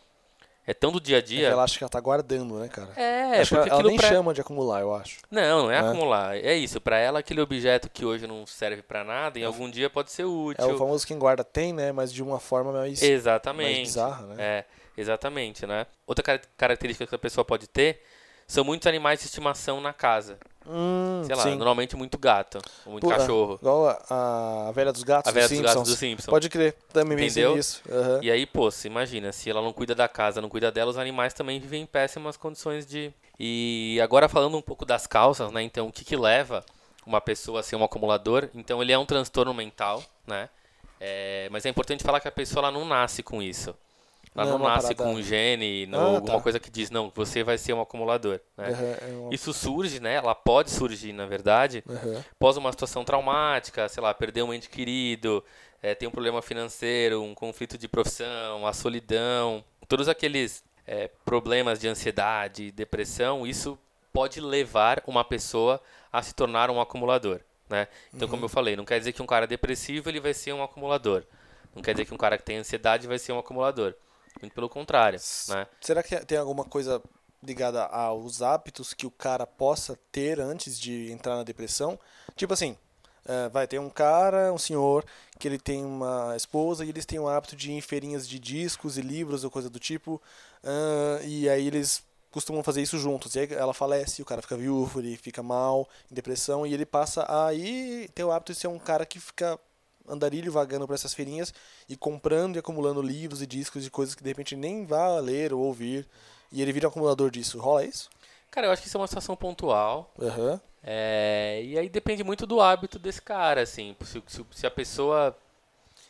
é 0.67 0.73
tão 0.73 0.93
do 0.93 1.01
dia 1.01 1.17
a 1.17 1.19
é 1.19 1.23
dia. 1.23 1.49
ela 1.49 1.65
acha 1.65 1.77
que 1.77 1.83
ela 1.85 1.91
tá 1.91 2.01
guardando, 2.01 2.55
né, 2.59 2.69
cara? 2.69 2.93
É, 2.97 3.41
acho 3.41 3.51
que 3.51 3.57
porque 3.57 3.69
ela, 3.71 3.81
ela 3.81 3.89
nem 3.89 3.97
pra... 3.99 4.09
chama 4.09 4.33
de 4.33 4.41
acumular, 4.41 4.81
eu 4.81 4.95
acho. 4.95 5.19
Não, 5.31 5.65
não 5.65 5.71
é 5.73 5.83
né? 5.83 5.89
acumular. 5.89 6.37
É 6.37 6.55
isso, 6.55 6.81
para 6.81 6.99
ela 6.99 7.19
aquele 7.19 7.41
objeto 7.41 7.91
que 7.91 8.05
hoje 8.05 8.27
não 8.29 8.47
serve 8.47 8.81
para 8.81 9.03
nada, 9.03 9.39
em 9.39 9.45
algum 9.45 9.69
dia 9.69 9.91
pode 9.91 10.13
ser 10.13 10.23
É 10.23 10.27
útil. 10.27 10.75
o 10.75 10.79
famoso 10.79 11.05
quem 11.07 11.19
guarda 11.19 11.43
tem, 11.43 11.73
né? 11.73 11.91
Mas 11.91 12.13
de 12.13 12.23
uma 12.23 12.39
forma 12.39 12.71
mais, 12.73 13.01
mais 13.01 13.03
Exatamente. 13.03 13.81
bizarra, 13.83 14.27
né? 14.29 14.37
É, 14.39 14.65
exatamente, 14.97 15.67
né? 15.67 15.87
Outra 16.07 16.23
car- 16.23 16.41
característica 16.57 17.07
que 17.07 17.15
a 17.15 17.19
pessoa 17.19 17.45
pode 17.45 17.67
ter 17.67 18.03
são 18.47 18.65
muitos 18.65 18.87
animais 18.87 19.21
de 19.21 19.27
estimação 19.27 19.81
na 19.81 19.93
casa. 19.93 20.39
Hum, 20.67 21.23
Sei 21.25 21.35
lá, 21.35 21.43
sim. 21.45 21.57
normalmente 21.57 21.97
muito 21.97 22.17
gato, 22.19 22.59
ou 22.87 22.93
muito 22.93 23.07
Pô, 23.07 23.13
é, 23.13 23.17
cachorro. 23.19 23.59
Igual 23.61 23.89
a, 24.11 24.69
a 24.69 24.73
velha 24.73 24.93
dos 24.93 25.03
gatos 25.03 25.29
A 25.29 25.33
velha 25.33 25.49
dos 25.49 25.59
dos 25.59 25.67
gatos 25.67 25.89
do 25.89 25.97
Simpsons. 25.97 26.27
Pode 26.27 26.49
crer, 26.49 26.75
também 26.93 27.17
Entendeu? 27.19 27.55
nisso. 27.57 27.83
Aham. 27.91 28.21
E 28.23 28.31
aí, 28.31 28.47
pô, 28.47 28.71
você 28.71 28.89
imagina, 28.89 29.33
se 29.33 29.49
ela 29.51 29.61
não 29.61 29.73
cuida 29.73 29.95
da 29.95 30.09
casa, 30.09 30.41
não 30.41 30.49
cuida 30.49 30.71
dela, 30.73 30.91
os 30.91 30.99
animais 30.99 31.35
também 31.35 31.61
vivem 31.61 31.83
em 31.83 31.87
péssimas 31.87 32.37
condições 32.37 32.87
de. 32.87 33.13
E 33.39 33.99
agora 34.03 34.29
falando 34.29 34.57
um 34.57 34.63
pouco 34.63 34.85
das 34.85 35.07
causas, 35.07 35.51
né? 35.53 35.63
Então, 35.63 35.89
o 35.89 35.93
que 35.93 36.05
que 36.05 36.17
leva 36.17 36.65
uma 37.07 37.21
pessoa 37.21 37.61
a 37.61 37.63
ser 37.63 37.77
um 37.77 37.85
acumulador? 37.85 38.49
Então, 38.55 38.81
ele 38.83 38.93
é 38.93 38.99
um 38.99 39.05
transtorno 39.07 39.53
mental, 39.53 40.03
né? 40.27 40.49
É, 41.01 41.49
mas 41.51 41.67
é 41.67 41.69
importante 41.69 42.03
falar 42.05 42.21
que 42.21 42.29
a 42.29 42.33
pessoa 42.33 42.67
ela 42.67 42.71
não 42.73 42.87
nasce 42.87 43.23
com 43.23 43.43
isso. 43.43 43.75
Ela 44.35 44.47
Não 44.47 44.55
é 44.57 44.59
não, 44.59 44.65
nasce 44.67 44.95
parada- 44.95 45.05
com 45.05 45.15
um 45.15 45.23
gene, 45.23 45.87
não, 45.87 46.01
Ah, 46.01 46.17
alguma 46.17 46.37
tá. 46.39 46.41
coisa 46.43 46.59
que 46.59 46.69
diz, 46.71 46.91
não, 46.91 47.11
você 47.15 47.45
vai 47.45 47.57
ser 47.57 47.73
um 47.73 47.81
acumulador, 47.81 48.41
né? 48.57 48.71
Aham, 48.71 48.97
é 49.01 49.15
uma- 49.15 49.35
Isso 49.35 49.53
surge, 49.53 50.01
né? 50.01 50.15
Ela 50.15 50.35
pode 50.35 50.71
surgir, 50.71 51.13
na 51.13 51.25
verdade, 51.25 51.85
aham. 51.89 52.25
após 52.33 52.57
uma 52.57 52.73
situação 52.73 53.05
traumática, 53.05 53.89
sei 53.89 54.03
lá, 54.03 54.13
perder 54.13 54.43
um 54.43 54.53
ente 54.53 54.69
querido, 54.69 55.45
eh, 55.81 55.95
tem 55.95 56.09
um 56.09 56.11
problema 56.11 56.43
financeiro, 56.43 57.23
um 57.23 57.33
conflito 57.35 57.79
de 57.79 57.87
profissão, 57.87 58.67
a 58.67 58.73
solidão, 58.73 59.65
todos 59.87 60.09
aqueles 60.09 60.65
eh, 60.87 61.11
problemas 61.25 61.79
de 61.79 61.89
ansiedade, 61.89 62.71
depressão, 62.73 63.47
isso 63.47 63.79
pode 64.13 64.41
levar 64.41 65.03
uma 65.07 65.25
pessoa 65.25 65.81
a 66.13 66.21
se 66.23 66.35
tornar 66.35 66.71
um 66.71 66.79
acumulador, 66.81 67.41
né? 67.71 67.89
Então, 68.13 68.29
como 68.29 68.45
eu 68.45 68.49
falei, 68.51 68.77
não 68.77 68.85
quer 68.85 68.99
dizer 68.99 69.13
que 69.13 69.23
um 69.23 69.27
cara 69.27 69.47
depressivo 69.47 70.09
ele 70.11 70.21
vai 70.21 70.35
ser 70.35 70.53
um 70.53 70.63
acumulador. 70.63 71.25
Não 71.75 71.81
quer 71.83 71.93
dizer 71.95 72.05
que 72.05 72.13
um 72.13 72.19
cara 72.19 72.37
que 72.37 72.45
tem 72.45 72.59
ansiedade 72.59 73.07
vai 73.07 73.19
ser 73.19 73.33
um 73.33 73.39
acumulador. 73.39 73.95
Muito 74.41 74.55
pelo 74.55 74.69
contrário, 74.69 75.19
né? 75.49 75.67
Será 75.81 76.03
que 76.03 76.17
tem 76.25 76.39
alguma 76.39 76.65
coisa 76.65 77.03
ligada 77.43 77.85
aos 77.85 78.43
hábitos 78.43 78.95
que 78.95 79.07
o 79.07 79.11
cara 79.11 79.47
possa 79.47 79.99
ter 80.11 80.41
antes 80.41 80.79
de 80.79 81.11
entrar 81.13 81.37
na 81.37 81.43
depressão? 81.43 81.99
Tipo 82.35 82.55
assim, 82.55 82.77
eh, 83.27 83.49
vai 83.51 83.67
ter 83.67 83.79
um 83.79 83.91
cara, 83.91 84.53
um 84.53 84.59
senhor, 84.59 85.05
que 85.39 85.49
ele 85.49 85.59
tem 85.59 85.85
uma 85.85 86.35
esposa 86.37 86.85
e 86.85 86.89
eles 86.89 87.07
têm 87.07 87.19
o 87.19 87.29
hábito 87.29 87.57
de 87.57 87.71
ir 87.71 87.75
em 87.75 87.81
feirinhas 87.81 88.29
de 88.29 88.39
discos 88.39 88.99
e 88.99 89.03
livros 89.03 89.45
ou 89.45 89.51
coisa 89.51 89.71
do 89.71 89.79
tipo, 89.79 90.21
ah, 90.63 91.21
e 91.23 91.49
aí 91.49 91.67
eles 91.67 92.03
costumam 92.31 92.65
fazer 92.65 92.83
isso 92.83 92.99
juntos. 92.99 93.35
E 93.37 93.41
aí 93.41 93.49
ela 93.53 93.73
falece, 93.73 94.21
o 94.21 94.25
cara 94.25 94.43
fica 94.43 94.57
viúvo, 94.57 95.01
ele 95.01 95.17
fica 95.17 95.43
mal, 95.43 95.89
em 96.11 96.15
depressão, 96.15 96.67
e 96.67 96.75
ele 96.75 96.85
passa 96.85 97.23
a 97.23 97.47
aí 97.47 98.09
ter 98.15 98.25
o 98.25 98.33
hábito 98.33 98.53
de 98.53 98.59
ser 98.59 98.67
um 98.67 98.79
cara 98.79 99.07
que 99.07 99.21
fica 99.21 99.59
andarilho 100.09 100.53
vagando 100.53 100.87
para 100.87 100.95
essas 100.95 101.15
feirinhas 101.15 101.53
e 101.89 101.97
comprando 101.97 102.57
e 102.57 102.59
acumulando 102.59 103.01
livros 103.03 103.41
e 103.43 103.47
discos 103.47 103.83
de 103.83 103.91
coisas 103.91 104.15
que 104.15 104.23
de 104.23 104.29
repente 104.31 104.55
nem 104.57 104.85
vá 104.85 105.19
ler 105.19 105.53
ou 105.53 105.61
ouvir. 105.61 106.07
E 106.53 106.61
ele 106.63 106.73
vira 106.73 106.87
um 106.87 106.91
acumulador 106.91 107.31
disso. 107.31 107.59
Rola 107.59 107.85
isso? 107.85 108.09
Cara, 108.51 108.67
eu 108.67 108.71
acho 108.71 108.83
que 108.83 108.89
isso 108.89 108.97
é 108.97 109.01
uma 109.01 109.07
situação 109.07 109.35
pontual. 109.35 110.13
Aham. 110.21 110.61
É, 110.87 111.63
e 111.65 111.79
aí 111.79 111.89
depende 111.89 112.23
muito 112.23 112.47
do 112.47 112.61
hábito 112.61 112.99
desse 112.99 113.21
cara, 113.23 113.63
assim. 113.63 113.97
Se, 114.05 114.23
se- 114.27 114.45
se 114.53 114.67
a 114.67 114.71
pessoa 114.71 115.37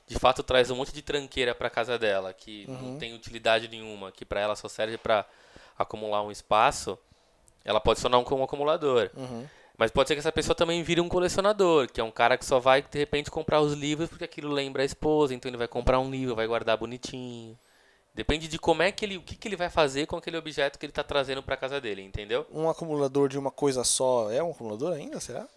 de 0.07 0.19
fato 0.19 0.43
traz 0.43 0.71
um 0.71 0.77
monte 0.77 0.93
de 0.93 1.01
tranqueira 1.01 1.55
pra 1.55 1.71
casa 1.71 1.99
dela, 1.99 2.33
que 2.35 2.67
não 2.69 2.99
tem 2.99 3.15
utilidade 3.15 3.69
nenhuma, 3.69 4.11
que 4.13 4.25
pra 4.25 4.41
ela 4.41 4.55
só 4.57 4.69
serve 4.69 4.99
pra 4.99 5.25
acumular 5.79 6.23
um 6.23 6.31
espaço, 6.31 6.99
ela 7.65 7.81
pode 7.81 8.03
tornar 8.03 8.19
um, 8.19 8.25
um 8.35 8.43
acumulador. 8.45 9.11
Uhum. 9.17 9.47
Mas 9.77 9.91
pode 9.91 10.09
ser 10.09 10.15
que 10.15 10.21
essa 10.21 10.31
pessoa 10.31 10.55
também 10.55 10.83
vire 10.83 11.01
um 11.01 11.09
colecionador, 11.09 11.91
que 11.91 12.01
é 12.01 12.05
um 12.05 12.11
cara 12.11 12.39
que 12.39 12.45
só 12.45 12.61
vai 12.61 12.81
de 12.83 12.99
repente 12.99 13.31
comprar 13.31 13.61
os 13.61 13.73
livros 13.73 14.09
porque 14.09 14.25
aquilo 14.25 14.53
lembra 14.53 14.83
a 14.83 14.87
esposa, 14.87 15.35
então 15.35 15.49
ele 15.49 15.57
vai 15.57 15.67
comprar 15.67 15.99
um 15.99 16.11
livro, 16.11 16.35
vai 16.37 16.47
guardar 16.47 16.77
bonitinho. 16.77 17.59
Depende 18.15 18.47
de 18.47 18.57
como 18.59 18.83
é 18.83 18.93
que 18.93 19.05
ele, 19.05 19.17
o 19.17 19.23
que, 19.23 19.35
que 19.35 19.49
ele 19.49 19.57
vai 19.57 19.69
fazer 19.69 20.07
com 20.07 20.17
aquele 20.17 20.37
objeto 20.37 20.79
que 20.79 20.87
ele 20.87 20.93
tá 20.93 21.03
trazendo 21.03 21.43
pra 21.43 21.57
casa 21.57 21.81
dele, 21.81 22.03
entendeu? 22.03 22.47
Um 22.53 22.69
acumulador 22.69 23.29
de 23.29 23.37
uma 23.37 23.51
coisa 23.51 23.83
só 23.83 24.31
é 24.31 24.41
um 24.41 24.53
acumulador 24.53 24.93
ainda, 24.93 25.19
será? 25.19 25.49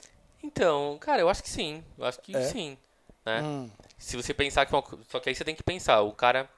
Então, 0.42 0.98
cara, 1.00 1.22
eu 1.22 1.30
acho 1.30 1.44
que 1.44 1.50
sim. 1.50 1.84
Eu 1.96 2.06
acho 2.06 2.20
que 2.20 2.36
É? 2.36 2.42
sim. 2.42 2.76
Né? 3.24 3.42
Hum. 3.44 3.70
Se 4.00 4.18
você 4.18 4.34
pensar 4.34 4.66
que 4.66 4.74
uma, 4.74 4.84
só 5.10 5.20
que 5.20 5.30
aí 5.30 5.36
você 5.36 5.44
tem 5.44 5.54
que 5.54 5.62
pensar, 5.62 6.02
o 6.02 6.12
cara 6.12 6.50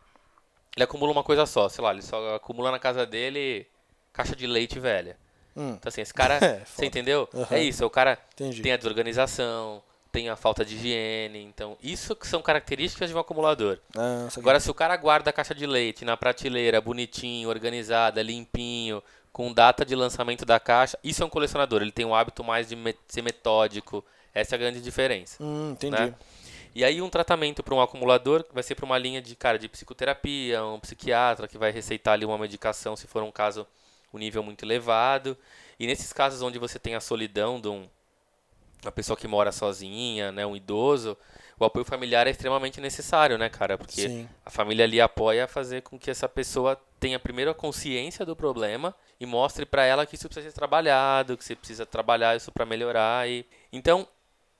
ele 0.77 0.83
acumula 0.85 1.11
uma 1.11 1.23
coisa 1.23 1.45
só, 1.45 1.67
sei 1.67 1.83
lá, 1.83 1.91
ele 1.91 2.01
só 2.01 2.35
acumula 2.35 2.71
na 2.71 2.79
casa 2.79 3.05
dele 3.05 3.67
caixa 4.13 4.35
de 4.35 4.47
leite 4.47 4.79
velha. 4.79 5.17
Hum. 5.59 5.75
Então 5.77 5.89
assim, 5.89 6.01
esse 6.01 6.13
cara, 6.13 6.39
É, 6.41 6.61
você 6.65 6.85
entendeu? 6.85 7.27
Aham. 7.33 7.47
É 7.55 7.61
isso, 7.61 7.85
o 7.85 7.89
cara 7.89 8.17
Entendi. 8.33 8.61
tem 8.61 8.71
a 8.71 8.77
desorganização, 8.77 9.83
tem 10.11 10.29
a 10.29 10.35
falta 10.35 10.63
de 10.63 10.75
higiene, 10.75 11.43
então 11.43 11.77
isso 11.83 12.15
que 12.15 12.27
são 12.27 12.41
características 12.41 13.09
de 13.09 13.15
um 13.15 13.19
acumulador. 13.19 13.77
Ah. 13.95 14.27
Agora 14.37 14.59
se 14.59 14.71
o 14.71 14.73
cara 14.73 14.95
guarda 14.95 15.29
a 15.29 15.33
caixa 15.33 15.53
de 15.53 15.65
leite 15.67 16.05
na 16.05 16.15
prateleira, 16.17 16.79
bonitinho, 16.81 17.49
organizada, 17.49 18.21
limpinho, 18.23 19.03
com 19.31 19.53
data 19.53 19.85
de 19.85 19.95
lançamento 19.95 20.45
da 20.45 20.59
caixa, 20.59 20.97
isso 21.03 21.21
é 21.21 21.25
um 21.25 21.29
colecionador, 21.29 21.81
ele 21.81 21.91
tem 21.91 22.05
um 22.05 22.15
hábito 22.15 22.43
mais 22.43 22.67
de 22.69 22.75
ser 23.07 23.21
metódico. 23.21 24.03
Essa 24.33 24.55
é 24.55 24.57
a 24.57 24.59
grande 24.59 24.81
diferença. 24.81 25.43
Hum, 25.43 25.71
entendi. 25.71 25.95
né? 25.95 26.13
E 26.73 26.83
aí 26.83 27.01
um 27.01 27.09
tratamento 27.09 27.63
para 27.63 27.73
um 27.73 27.81
acumulador 27.81 28.45
vai 28.53 28.61
ser 28.63 28.75
para 28.75 28.85
uma 28.85 28.97
linha 28.97 29.21
de 29.21 29.35
cara 29.35 29.57
de 29.57 29.67
psicoterapia, 29.67 30.63
um 30.63 30.79
psiquiatra 30.79 31.47
que 31.47 31.57
vai 31.57 31.71
receitar 31.71 32.13
ali 32.13 32.25
uma 32.25 32.37
medicação 32.37 32.95
se 32.95 33.07
for 33.07 33.23
um 33.23 33.31
caso 33.31 33.65
um 34.13 34.17
nível 34.17 34.43
muito 34.43 34.63
elevado. 34.63 35.37
E 35.79 35.87
nesses 35.87 36.11
casos 36.11 36.41
onde 36.41 36.59
você 36.59 36.77
tem 36.77 36.95
a 36.95 36.99
solidão 36.99 37.59
de 37.59 37.67
um, 37.67 37.87
uma 38.83 38.91
pessoa 38.91 39.17
que 39.17 39.27
mora 39.27 39.51
sozinha, 39.51 40.31
né, 40.31 40.45
um 40.45 40.55
idoso, 40.55 41.17
o 41.59 41.65
apoio 41.65 41.83
familiar 41.83 42.25
é 42.25 42.29
extremamente 42.29 42.79
necessário, 42.79 43.37
né, 43.37 43.49
cara? 43.49 43.77
Porque 43.77 44.07
Sim. 44.07 44.29
a 44.45 44.49
família 44.49 44.85
ali 44.85 45.01
apoia 45.01 45.43
a 45.43 45.47
fazer 45.47 45.81
com 45.81 45.99
que 45.99 46.09
essa 46.09 46.27
pessoa 46.27 46.79
tenha 46.99 47.19
primeiro 47.19 47.51
a 47.51 47.53
consciência 47.55 48.25
do 48.25 48.35
problema 48.35 48.95
e 49.19 49.25
mostre 49.25 49.65
para 49.65 49.83
ela 49.83 50.05
que 50.05 50.15
isso 50.15 50.27
precisa 50.27 50.49
ser 50.49 50.55
trabalhado, 50.55 51.37
que 51.37 51.43
você 51.43 51.55
precisa 51.55 51.85
trabalhar 51.85 52.35
isso 52.35 52.51
para 52.51 52.65
melhorar. 52.65 53.27
E 53.27 53.45
então 53.73 54.07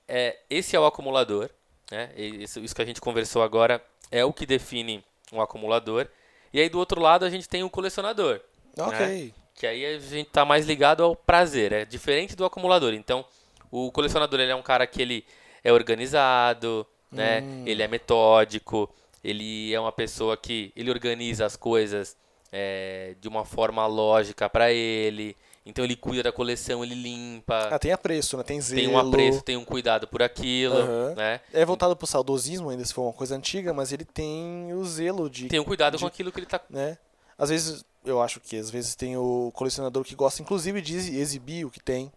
é, 0.07 0.37
esse 0.49 0.75
é 0.75 0.79
o 0.79 0.85
acumulador, 0.85 1.49
né? 1.89 2.11
Isso, 2.17 2.59
isso 2.59 2.75
que 2.75 2.81
a 2.81 2.85
gente 2.85 2.99
conversou 2.99 3.41
agora 3.41 3.83
é 4.11 4.25
o 4.25 4.33
que 4.33 4.45
define 4.45 5.03
um 5.31 5.41
acumulador. 5.41 6.07
E 6.51 6.59
aí 6.59 6.67
do 6.67 6.79
outro 6.79 6.99
lado 6.99 7.23
a 7.23 7.29
gente 7.29 7.47
tem 7.47 7.63
o 7.63 7.69
colecionador, 7.69 8.41
Ok. 8.77 9.33
que 9.55 9.67
aí 9.67 9.85
a 9.85 9.99
gente 9.99 10.27
está 10.27 10.45
mais 10.45 10.65
ligado 10.65 11.03
ao 11.03 11.15
prazer, 11.15 11.71
é 11.73 11.85
diferente 11.85 12.35
do 12.35 12.45
acumulador. 12.45 12.93
Então 12.93 13.25
o 13.71 13.91
colecionador 13.91 14.39
ele 14.39 14.51
é 14.51 14.55
um 14.55 14.61
cara 14.63 14.85
que 14.87 15.01
ele 15.01 15.25
é 15.63 15.71
organizado, 15.73 16.85
né? 17.11 17.41
Hum. 17.41 17.63
Ele 17.65 17.83
é 17.83 17.87
metódico, 17.87 18.89
ele 19.23 19.73
é 19.73 19.79
uma 19.79 19.91
pessoa 19.91 20.37
que 20.37 20.71
ele 20.75 20.89
organiza 20.89 21.45
as 21.45 21.55
coisas 21.55 22.15
é, 22.51 23.15
de 23.19 23.27
uma 23.27 23.43
forma 23.45 23.85
lógica 23.85 24.49
para 24.49 24.71
ele. 24.71 25.35
Então 25.65 25.83
ele 25.85 25.95
cuida 25.95 26.23
da 26.23 26.31
coleção, 26.31 26.83
ele 26.83 26.95
limpa, 26.95 27.67
Ah, 27.69 27.77
tem 27.77 27.91
apreço, 27.91 28.37
né? 28.37 28.43
Tem 28.43 28.59
zelo. 28.59 28.81
tem 28.81 28.89
um 28.89 28.97
apreço, 28.97 29.41
tem 29.43 29.55
um 29.57 29.65
cuidado 29.65 30.07
por 30.07 30.23
aquilo, 30.23 30.73
Aham. 30.77 31.13
né? 31.15 31.41
É 31.53 31.63
voltado 31.63 31.95
pro 31.95 32.07
saudosismo 32.07 32.69
ainda, 32.69 32.83
se 32.83 32.93
for 32.93 33.03
uma 33.03 33.13
coisa 33.13 33.35
antiga, 33.35 33.71
mas 33.73 33.91
ele 33.91 34.05
tem 34.05 34.73
o 34.73 34.83
zelo 34.85 35.29
de, 35.29 35.47
Tem 35.47 35.59
um 35.59 35.63
cuidado 35.65 35.95
de- 35.97 36.01
com 36.01 36.07
aquilo 36.07 36.31
que 36.31 36.39
ele 36.39 36.47
tá. 36.47 36.59
né? 36.69 36.97
Às 37.39 37.49
vezes, 37.49 37.85
eu 38.05 38.21
acho 38.21 38.39
que 38.39 38.57
às 38.57 38.69
vezes 38.69 38.93
tem 38.95 39.15
o 39.17 39.51
colecionador 39.55 40.03
que 40.03 40.13
gosta 40.13 40.41
inclusive 40.41 40.81
de 40.81 40.95
exi- 40.95 41.17
exibir 41.17 41.65
o 41.65 41.71
que 41.71 41.79
tem, 41.79 42.11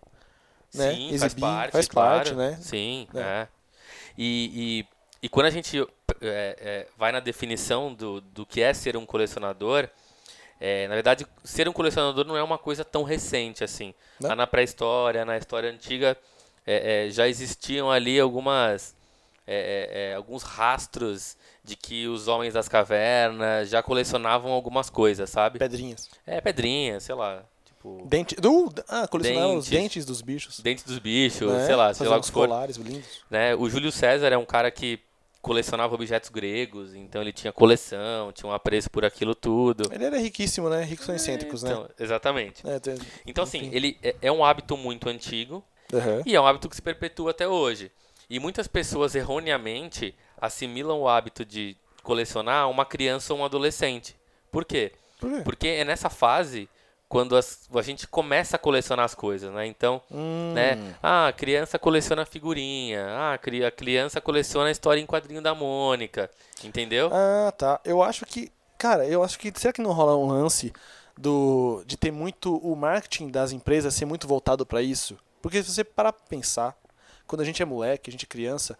né? 0.74 0.94
Sim, 0.94 1.08
faz 1.10 1.22
Exibir, 1.22 1.40
parte. 1.40 1.72
faz 1.72 1.88
claro. 1.88 2.14
parte, 2.16 2.34
né? 2.34 2.58
Sim, 2.60 3.06
Né? 3.14 3.22
é. 3.22 3.48
E, 4.18 4.84
e, 5.22 5.26
e 5.26 5.28
quando 5.28 5.46
a 5.46 5.50
gente 5.50 5.78
é, 5.80 5.86
é, 6.20 6.86
vai 6.98 7.12
na 7.12 7.20
definição 7.20 7.94
do, 7.94 8.20
do 8.20 8.44
que 8.44 8.60
é 8.60 8.74
ser 8.74 8.96
um 8.96 9.06
colecionador, 9.06 9.88
é, 10.60 10.86
na 10.88 10.94
verdade, 10.94 11.26
ser 11.42 11.68
um 11.68 11.72
colecionador 11.72 12.24
não 12.24 12.36
é 12.36 12.42
uma 12.42 12.58
coisa 12.58 12.84
tão 12.84 13.02
recente 13.04 13.64
assim. 13.64 13.94
Né? 14.20 14.28
Lá 14.28 14.36
na 14.36 14.46
pré-história, 14.46 15.24
na 15.24 15.36
história 15.38 15.70
antiga, 15.70 16.16
é, 16.66 17.06
é, 17.06 17.10
já 17.10 17.26
existiam 17.28 17.90
ali 17.90 18.20
algumas 18.20 18.94
é, 19.46 19.88
é, 19.90 20.10
é, 20.10 20.14
alguns 20.14 20.42
rastros 20.42 21.36
de 21.64 21.76
que 21.76 22.06
os 22.06 22.28
homens 22.28 22.54
das 22.54 22.68
cavernas 22.68 23.68
já 23.68 23.82
colecionavam 23.82 24.52
algumas 24.52 24.88
coisas, 24.90 25.28
sabe? 25.30 25.58
Pedrinhas. 25.58 26.08
É, 26.26 26.40
pedrinhas, 26.40 27.02
sei 27.04 27.14
lá, 27.14 27.42
tipo 27.64 28.06
Dente, 28.08 28.34
do, 28.36 28.72
ah, 28.88 29.06
colecionar 29.08 29.48
os 29.48 29.66
Dentes. 29.66 29.70
dentes 29.70 30.04
dos 30.04 30.20
bichos. 30.22 30.60
dentes 30.60 30.84
dos 30.84 30.98
bichos, 30.98 31.52
né? 31.52 31.66
sei 31.66 31.74
lá, 31.76 31.92
sei 31.94 32.06
lá 32.08 32.16
o 32.16 32.20
uns 32.20 32.26
que 32.26 32.32
for. 32.32 32.48
colares 32.48 32.76
lindos. 32.76 33.20
né? 33.30 33.54
O 33.54 33.68
Júlio 33.68 33.90
César 33.92 34.28
é 34.28 34.38
um 34.38 34.44
cara 34.44 34.70
que 34.70 35.00
colecionava 35.40 35.92
objetos 35.96 36.30
gregos, 36.30 36.94
então 36.94 37.20
ele 37.20 37.32
tinha 37.32 37.52
coleção, 37.52 38.30
tinha 38.32 38.48
um 38.48 38.52
apreço 38.52 38.88
por 38.88 39.04
aquilo 39.04 39.34
tudo. 39.34 39.92
Ele 39.92 40.04
era 40.04 40.16
riquíssimo, 40.16 40.68
né? 40.68 40.84
Ricos 40.84 41.04
são 41.04 41.14
excêntricos, 41.16 41.64
Então, 41.64 41.88
exatamente. 41.98 42.64
né? 42.64 42.76
É, 42.76 42.78
tem- 42.78 42.96
Então, 43.26 43.42
assim, 43.42 43.58
enfim. 43.58 43.70
ele 43.72 43.98
é, 44.04 44.14
é 44.22 44.30
um 44.30 44.44
hábito 44.44 44.76
muito 44.76 45.08
antigo 45.08 45.64
Aham. 45.92 46.22
e 46.24 46.36
é 46.36 46.40
um 46.40 46.46
hábito 46.46 46.68
que 46.68 46.76
se 46.76 46.82
perpetua 46.82 47.32
até 47.32 47.48
hoje. 47.48 47.90
E 48.30 48.38
muitas 48.40 48.66
pessoas 48.66 49.14
erroneamente 49.14 50.14
assimilam 50.40 51.00
o 51.00 51.08
hábito 51.08 51.44
de 51.44 51.76
colecionar 52.02 52.68
uma 52.70 52.84
criança 52.84 53.32
ou 53.32 53.40
um 53.40 53.44
adolescente. 53.44 54.16
Por 54.50 54.64
quê? 54.64 54.92
Por 55.20 55.30
quê? 55.30 55.40
Porque 55.44 55.68
é 55.68 55.84
nessa 55.84 56.10
fase 56.10 56.68
quando 57.08 57.36
as- 57.36 57.68
a 57.74 57.82
gente 57.82 58.06
começa 58.08 58.56
a 58.56 58.58
colecionar 58.58 59.04
as 59.04 59.14
coisas, 59.14 59.52
né? 59.52 59.66
Então, 59.66 60.00
Hum, 60.10 60.52
né? 60.54 60.94
Ah, 61.02 61.28
a 61.28 61.32
criança 61.32 61.78
coleciona 61.78 62.24
figurinha. 62.24 63.06
Ah, 63.06 63.34
a 63.34 63.38
cri- 63.38 63.64
a 63.64 63.70
criança 63.70 64.20
coleciona 64.20 64.68
a 64.68 64.72
história 64.72 65.00
em 65.00 65.06
quadrinho 65.06 65.42
da 65.42 65.54
Mônica. 65.54 66.30
Entendeu? 66.64 67.10
Ah, 67.12 67.52
tá. 67.52 67.80
Eu 67.84 68.02
acho 68.02 68.24
que. 68.24 68.50
Cara, 68.78 69.06
eu 69.06 69.22
acho 69.22 69.38
que. 69.38 69.52
Será 69.56 69.72
que 69.72 69.82
não 69.82 69.92
rola 69.92 70.16
um 70.16 70.26
lance 70.26 70.72
do 71.16 71.84
de 71.86 71.96
ter 71.96 72.10
muito. 72.10 72.56
O 72.56 72.74
marketing 72.74 73.28
das 73.30 73.52
empresas 73.52 73.94
ser 73.94 74.06
muito 74.06 74.26
voltado 74.26 74.64
pra 74.66 74.80
isso? 74.82 75.16
Porque 75.42 75.62
se 75.62 75.70
você 75.70 75.84
parar 75.84 76.12
pra 76.12 76.24
pensar, 76.28 76.74
quando 77.32 77.40
a 77.40 77.44
gente 77.44 77.62
é 77.62 77.64
moleque, 77.64 78.10
a 78.10 78.12
gente 78.12 78.24
é 78.24 78.28
criança. 78.28 78.78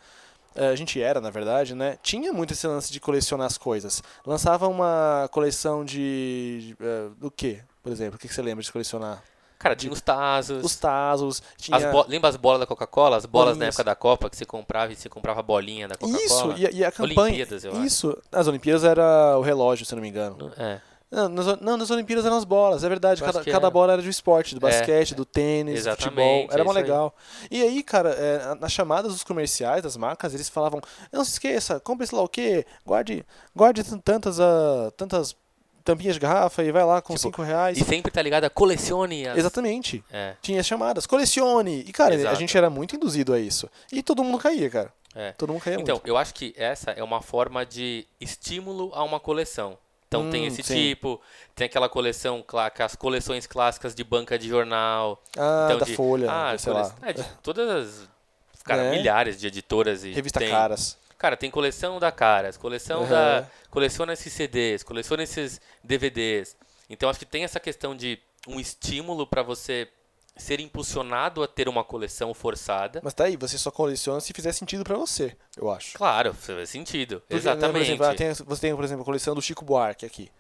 eh, 0.55 0.69
A 0.69 0.77
gente 0.77 1.01
era, 1.01 1.21
na 1.21 1.31
verdade, 1.31 1.75
né? 1.75 1.97
Tinha 2.03 2.33
muito 2.33 2.53
esse 2.53 2.67
lance 2.67 2.93
de 2.93 3.01
colecionar 3.01 3.47
as 3.47 3.57
coisas. 3.57 4.03
Lançava 4.27 4.69
uma 4.69 5.27
coleção 5.33 5.83
de. 5.85 6.77
eh, 6.79 7.09
do 7.19 7.31
quê? 7.31 7.61
Por 7.83 7.91
exemplo, 7.91 8.17
o 8.17 8.19
que 8.19 8.29
que 8.29 8.35
você 8.35 8.43
lembra 8.43 8.63
de 8.63 8.71
colecionar? 8.71 9.23
Cara, 9.59 9.75
tinha 9.77 9.93
os 9.93 10.01
Tazos. 10.01 10.65
Os 10.65 10.75
Tazos. 10.77 11.41
Tinha... 11.57 11.77
As 11.77 12.07
Lembra 12.09 12.29
as 12.29 12.37
bolas 12.37 12.61
da 12.61 12.67
Coca-Cola? 12.67 13.17
As 13.17 13.25
bolas 13.27 13.51
na 13.51 13.61
Bolinhas. 13.61 13.75
época 13.77 13.85
da 13.85 13.95
Copa 13.95 14.29
que 14.29 14.37
você 14.37 14.45
comprava 14.45 14.93
e 14.93 14.97
você 14.97 15.09
comprava 15.09 15.39
a 15.41 15.43
bolinha 15.43 15.87
da 15.89 15.95
Coca-Cola? 15.97 16.23
Isso, 16.25 16.53
e, 16.59 16.67
a- 16.67 16.71
e 16.73 16.85
a 16.85 16.91
campanha. 16.93 17.21
Olimpíadas, 17.29 17.65
eu 17.65 17.71
acho. 17.73 17.83
Isso, 17.85 18.19
as 18.33 18.47
Olimpíadas 18.49 18.83
era 18.85 19.39
o 19.39 19.41
relógio, 19.41 19.87
se 19.87 19.95
não 19.95 20.03
me 20.03 20.09
engano. 20.09 20.53
É. 20.59 20.81
Não, 21.13 21.29
nas, 21.29 21.61
não, 21.61 21.77
nas 21.77 21.91
Olimpíadas 21.91 22.25
eram 22.25 22.39
as 22.39 22.45
bolas, 22.45 22.83
é 22.83 22.89
verdade. 22.89 23.21
Cada, 23.23 23.45
cada 23.45 23.69
bola 23.71 23.93
era 23.93 24.01
de 24.03 24.09
esporte, 24.09 24.55
do 24.59 24.67
É, 24.67 24.71
basquete, 24.71 25.15
do 25.15 25.27
tênis, 25.27 25.75
do 25.75 25.91
exatamente, 25.91 26.05
futebol. 26.05 26.49
Era 26.51 26.63
é 26.63 26.65
mó 26.65 26.71
isso 26.71 26.79
aí. 26.79 26.83
legal. 26.85 27.15
E 27.51 27.63
aí, 27.63 27.83
cara, 27.83 28.09
é, 28.11 28.55
nas 28.59 28.73
chamadas 28.73 29.13
dos 29.13 29.23
comerciais, 29.23 29.83
das 29.83 29.95
marcas, 29.95 30.33
eles 30.33 30.49
falavam: 30.49 30.81
não 31.13 31.23
se 31.23 31.33
esqueça, 31.33 31.79
compre 31.79 32.07
sei 32.07 32.17
lá 32.17 32.25
o 32.25 32.29
quê, 32.29 32.65
guarde, 32.87 33.27
guarde 33.55 33.85
tantas, 34.01 34.41
ah, 34.41 34.91
tantas 34.97 35.37
tampinhas 35.85 36.15
de 36.15 36.21
garrafa 36.21 36.63
e 36.63 36.73
vai 36.73 36.85
lá 36.85 37.03
com 37.03 37.13
Tipo, 37.15 37.23
5 37.29 37.43
reais. 37.43 37.77
E 37.77 37.85
sempre 37.85 38.11
tá 38.11 38.23
ligado 38.23 38.45
a 38.45 38.51
colecione 38.51 39.27
as... 39.29 39.37
Exatamente. 39.37 40.03
É, 40.11 40.35
Tinha 40.41 40.61
as 40.61 40.67
chamadas, 40.67 41.07
colecione. 41.07 41.81
E, 41.81 41.93
cara, 41.93 42.15
a 42.15 42.19
Exato. 42.19 42.37
gente 42.37 42.57
era 42.57 42.71
muito 42.71 42.97
induzido 42.97 43.35
a 43.35 43.39
isso. 43.39 43.69
E 43.93 44.03
todo 44.03 44.23
mundo 44.25 44.39
caía, 44.39 44.71
cara. 44.71 44.93
é. 45.15 45.33
Todo 45.33 45.53
mundo 45.53 45.61
caía 45.63 45.79
Então, 45.81 45.97
muito. 45.97 46.07
eu 46.07 46.17
acho 46.17 46.33
que 46.35 46.55
essa 46.57 46.93
é 46.93 47.03
uma 47.03 47.21
forma 47.21 47.67
de 47.67 48.07
estímulo 48.21 48.93
a 48.95 49.03
uma 49.05 49.21
coleção. 49.21 49.77
Então 50.13 50.31
tem 50.31 50.45
Hum, 50.45 50.47
esse 50.49 50.63
sim. 50.63 50.75
tipo, 50.75 51.19
tem 51.55 51.65
aquela 51.65 51.89
coleção, 51.89 52.45
as 52.79 52.95
coleções 52.95 53.47
clássicas 53.47 53.95
de 53.95 54.05
banca 54.05 54.39
de 54.39 54.47
jornal, 54.47 55.23
Ah, 55.39 55.63
então, 55.67 55.79
da 55.79 55.85
de- 55.87 55.97
Folha, 55.97 56.31
Ah, 56.31 56.59
sei 56.59 56.71
cole- 56.71 56.85
lá. 56.85 56.95
é, 57.09 57.13
de 57.15 57.25
todas 57.43 57.71
as. 57.71 58.09
Cara, 58.63 58.83
É. 58.83 58.91
milhares 58.91 59.41
de 59.41 59.47
editoras 59.47 60.05
e. 60.05 60.13
Revista 60.13 60.39
tem, 60.39 60.51
Caras. 60.51 60.99
Cara, 61.17 61.35
tem 61.37 61.51
coleção 61.51 61.99
da 61.99 62.13
Caras, 62.13 62.59
coleção 62.59 63.01
Aham. 63.05 63.09
da. 63.11 63.47
Coleciona 63.71 64.13
esses 64.13 64.31
CDs, 64.33 64.83
coleciona 64.83 65.23
esses 65.23 65.59
DVDs. 65.83 66.57
Então 66.91 67.09
acho 67.09 67.19
que 67.19 67.25
tem 67.25 67.43
essa 67.45 67.59
questão 67.59 67.97
de 67.97 68.19
um 68.47 68.61
estímulo 68.61 69.27
para 69.27 69.43
você 69.43 69.89
ser 70.37 70.61
impulsionado 70.61 71.43
a 71.43 71.47
ter 71.47 71.69
uma 71.69 71.85
coleção 71.85 72.33
forçada. 72.35 73.01
Mas 73.03 73.15
tá 73.15 73.25
aí, 73.25 73.37
você 73.37 73.59
só 73.59 73.71
coleciona 73.71 74.21
se 74.21 74.33
fizer 74.33 74.53
sentido 74.53 74.83
pra 74.85 74.97
você, 74.97 75.37
eu 75.57 75.71
acho. 75.71 75.97
Claro, 75.97 76.33
faz 76.35 76.69
sentido. 76.71 77.21
Porque, 77.21 77.35
né, 77.35 77.39
Exatamente. 77.41 77.73
Por 77.73 77.83
exemplo, 77.83 78.07
ah, 78.07 78.15
tem- 78.15 78.33
você 78.33 78.61
tem, 78.61 78.75
por 78.75 78.85
exemplo, 78.85 79.03
a 79.03 79.05
coleção 79.05 79.35
do 79.35 79.43
Chico 79.43 79.65
Buarque 79.65 80.07
aqui. 80.07 80.31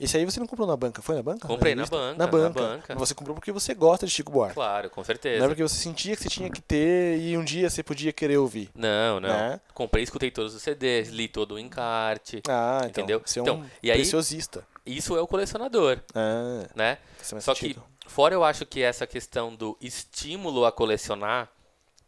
Esse 0.00 0.16
aí 0.16 0.24
você 0.24 0.40
não 0.40 0.48
comprou 0.48 0.66
na 0.66 0.76
banca, 0.76 1.00
foi 1.00 1.14
na 1.14 1.22
banca? 1.22 1.46
Comprei 1.46 1.76
na 1.76 1.82
revista? 1.82 1.96
banca, 1.96 2.18
Na 2.18 2.24
na 2.24 2.30
banca. 2.30 2.60
banca. 2.60 2.94
Você 2.96 3.14
comprou 3.14 3.36
porque 3.36 3.52
você 3.52 3.72
gosta 3.72 4.04
de 4.04 4.10
Chico 4.12 4.32
Buarque. 4.32 4.54
Claro, 4.54 4.90
com 4.90 4.96
Não 4.96 5.02
é 5.02 5.06
certeza. 5.06 5.46
porque 5.46 5.62
você 5.62 5.76
sentia 5.76 6.16
que 6.16 6.22
você 6.22 6.28
tinha 6.28 6.50
que 6.50 6.60
ter 6.60 7.18
e 7.20 7.36
um 7.36 7.44
dia 7.44 7.70
você 7.70 7.84
podia 7.84 8.12
querer 8.12 8.36
ouvir. 8.38 8.68
Não, 8.74 9.20
não. 9.20 9.28
Né? 9.28 9.60
Comprei, 9.72 10.02
escutei 10.02 10.30
todos 10.32 10.54
os 10.56 10.62
CDs, 10.62 11.08
li 11.10 11.28
todo 11.28 11.54
o 11.54 11.58
encarte. 11.58 12.42
Ah, 12.48 12.78
então, 12.78 12.88
Entendeu? 13.04 13.22
Você 13.24 13.38
é 13.38 13.42
um 13.42 13.44
Então, 13.44 13.64
e 13.80 13.90
aí- 13.92 13.98
preciosista. 13.98 14.66
Isso 14.84 15.16
é 15.16 15.20
o 15.20 15.26
colecionador, 15.28 16.00
Ah, 16.12 16.66
né? 16.74 16.98
mais 17.30 17.44
Só 17.44 17.54
que, 17.54 17.60
sentido. 17.60 17.84
Fora 18.12 18.34
eu 18.34 18.44
acho 18.44 18.64
que 18.66 18.82
essa 18.82 19.06
questão 19.06 19.54
do 19.54 19.76
estímulo 19.80 20.64
a 20.66 20.72
colecionar, 20.72 21.48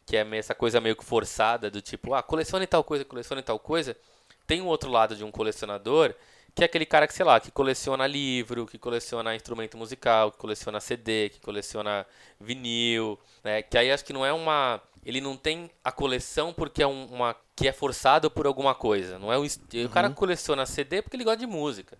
que 0.05 0.15
é 0.15 0.25
essa 0.37 0.53
coisa 0.55 0.79
meio 0.79 0.95
que 0.95 1.03
forçada, 1.03 1.69
do 1.69 1.81
tipo, 1.81 2.13
ah, 2.13 2.21
colecione 2.23 2.67
tal 2.67 2.83
coisa, 2.83 3.03
colecione 3.03 3.41
tal 3.41 3.59
coisa, 3.59 3.97
tem 4.47 4.61
um 4.61 4.67
outro 4.67 4.89
lado 4.91 5.15
de 5.15 5.23
um 5.23 5.31
colecionador, 5.31 6.13
que 6.53 6.63
é 6.63 6.65
aquele 6.65 6.85
cara 6.85 7.07
que, 7.07 7.13
sei 7.13 7.25
lá, 7.25 7.39
que 7.39 7.51
coleciona 7.51 8.07
livro, 8.07 8.65
que 8.65 8.77
coleciona 8.77 9.35
instrumento 9.35 9.77
musical, 9.77 10.31
que 10.31 10.37
coleciona 10.37 10.79
CD, 10.79 11.29
que 11.29 11.39
coleciona 11.41 12.05
vinil, 12.39 13.19
né? 13.43 13.61
Que 13.61 13.77
aí 13.77 13.91
acho 13.91 14.05
que 14.05 14.13
não 14.13 14.25
é 14.25 14.31
uma... 14.31 14.79
Ele 15.05 15.19
não 15.21 15.35
tem 15.37 15.69
a 15.83 15.91
coleção 15.91 16.53
porque 16.53 16.81
é 16.81 16.87
um- 16.87 17.07
uma... 17.07 17.35
que 17.55 17.67
é 17.67 17.73
forçado 17.73 18.31
por 18.31 18.47
alguma 18.47 18.73
coisa. 18.73 19.19
Não 19.19 19.33
é 19.33 19.37
o, 19.37 19.43
est- 19.43 19.61
o 19.85 19.89
cara 19.89 20.09
coleciona 20.09 20.65
CD 20.65 21.01
porque 21.01 21.17
ele 21.17 21.23
gosta 21.25 21.39
de 21.39 21.45
música. 21.47 21.97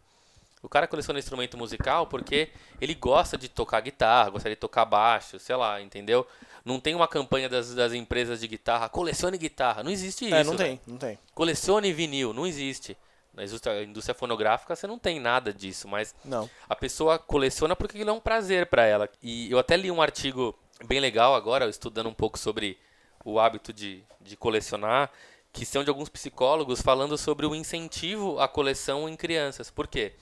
O 0.65 0.69
cara 0.69 0.87
coleciona 0.87 1.19
instrumento 1.19 1.55
musical 1.57 2.07
porque 2.07 2.49
ele 2.81 2.95
gosta 2.95 3.37
de 3.37 3.47
tocar 3.47 3.79
guitarra, 3.81 4.31
gosta 4.31 4.49
de 4.49 4.55
tocar 4.55 4.83
baixo, 4.83 5.37
sei 5.37 5.55
lá, 5.55 5.79
entendeu? 5.79 6.25
Não 6.65 6.79
tem 6.79 6.95
uma 6.95 7.07
campanha 7.07 7.47
das, 7.47 7.75
das 7.75 7.93
empresas 7.93 8.39
de 8.39 8.47
guitarra, 8.47 8.89
colecione 8.89 9.37
guitarra. 9.37 9.83
Não 9.83 9.91
existe 9.91 10.25
isso. 10.25 10.33
É, 10.33 10.43
não 10.43 10.55
tem, 10.55 10.81
não 10.87 10.97
tem. 10.97 11.19
Colecione 11.35 11.93
vinil, 11.93 12.33
não 12.33 12.47
existe. 12.47 12.97
Na 13.31 13.43
indústria, 13.43 13.83
indústria 13.83 14.15
fonográfica 14.15 14.75
você 14.75 14.87
não 14.87 14.97
tem 14.97 15.19
nada 15.19 15.53
disso, 15.53 15.87
mas 15.87 16.15
Não. 16.23 16.49
a 16.67 16.75
pessoa 16.75 17.19
coleciona 17.19 17.75
porque 17.75 17.97
aquilo 17.97 18.09
é 18.09 18.13
um 18.13 18.19
prazer 18.19 18.65
para 18.65 18.85
ela. 18.85 19.09
E 19.21 19.51
eu 19.51 19.59
até 19.59 19.77
li 19.77 19.91
um 19.91 20.01
artigo 20.01 20.57
bem 20.85 20.99
legal 20.99 21.35
agora, 21.35 21.69
estudando 21.69 22.07
um 22.07 22.13
pouco 22.13 22.39
sobre 22.39 22.79
o 23.23 23.39
hábito 23.39 23.71
de, 23.73 24.03
de 24.21 24.35
colecionar, 24.35 25.11
que 25.51 25.65
são 25.65 25.83
de 25.83 25.89
alguns 25.89 26.09
psicólogos 26.09 26.81
falando 26.81 27.17
sobre 27.17 27.45
o 27.45 27.53
incentivo 27.53 28.39
à 28.39 28.47
coleção 28.47 29.07
em 29.07 29.15
crianças. 29.15 29.69
Por 29.69 29.85
quê? 29.87 30.13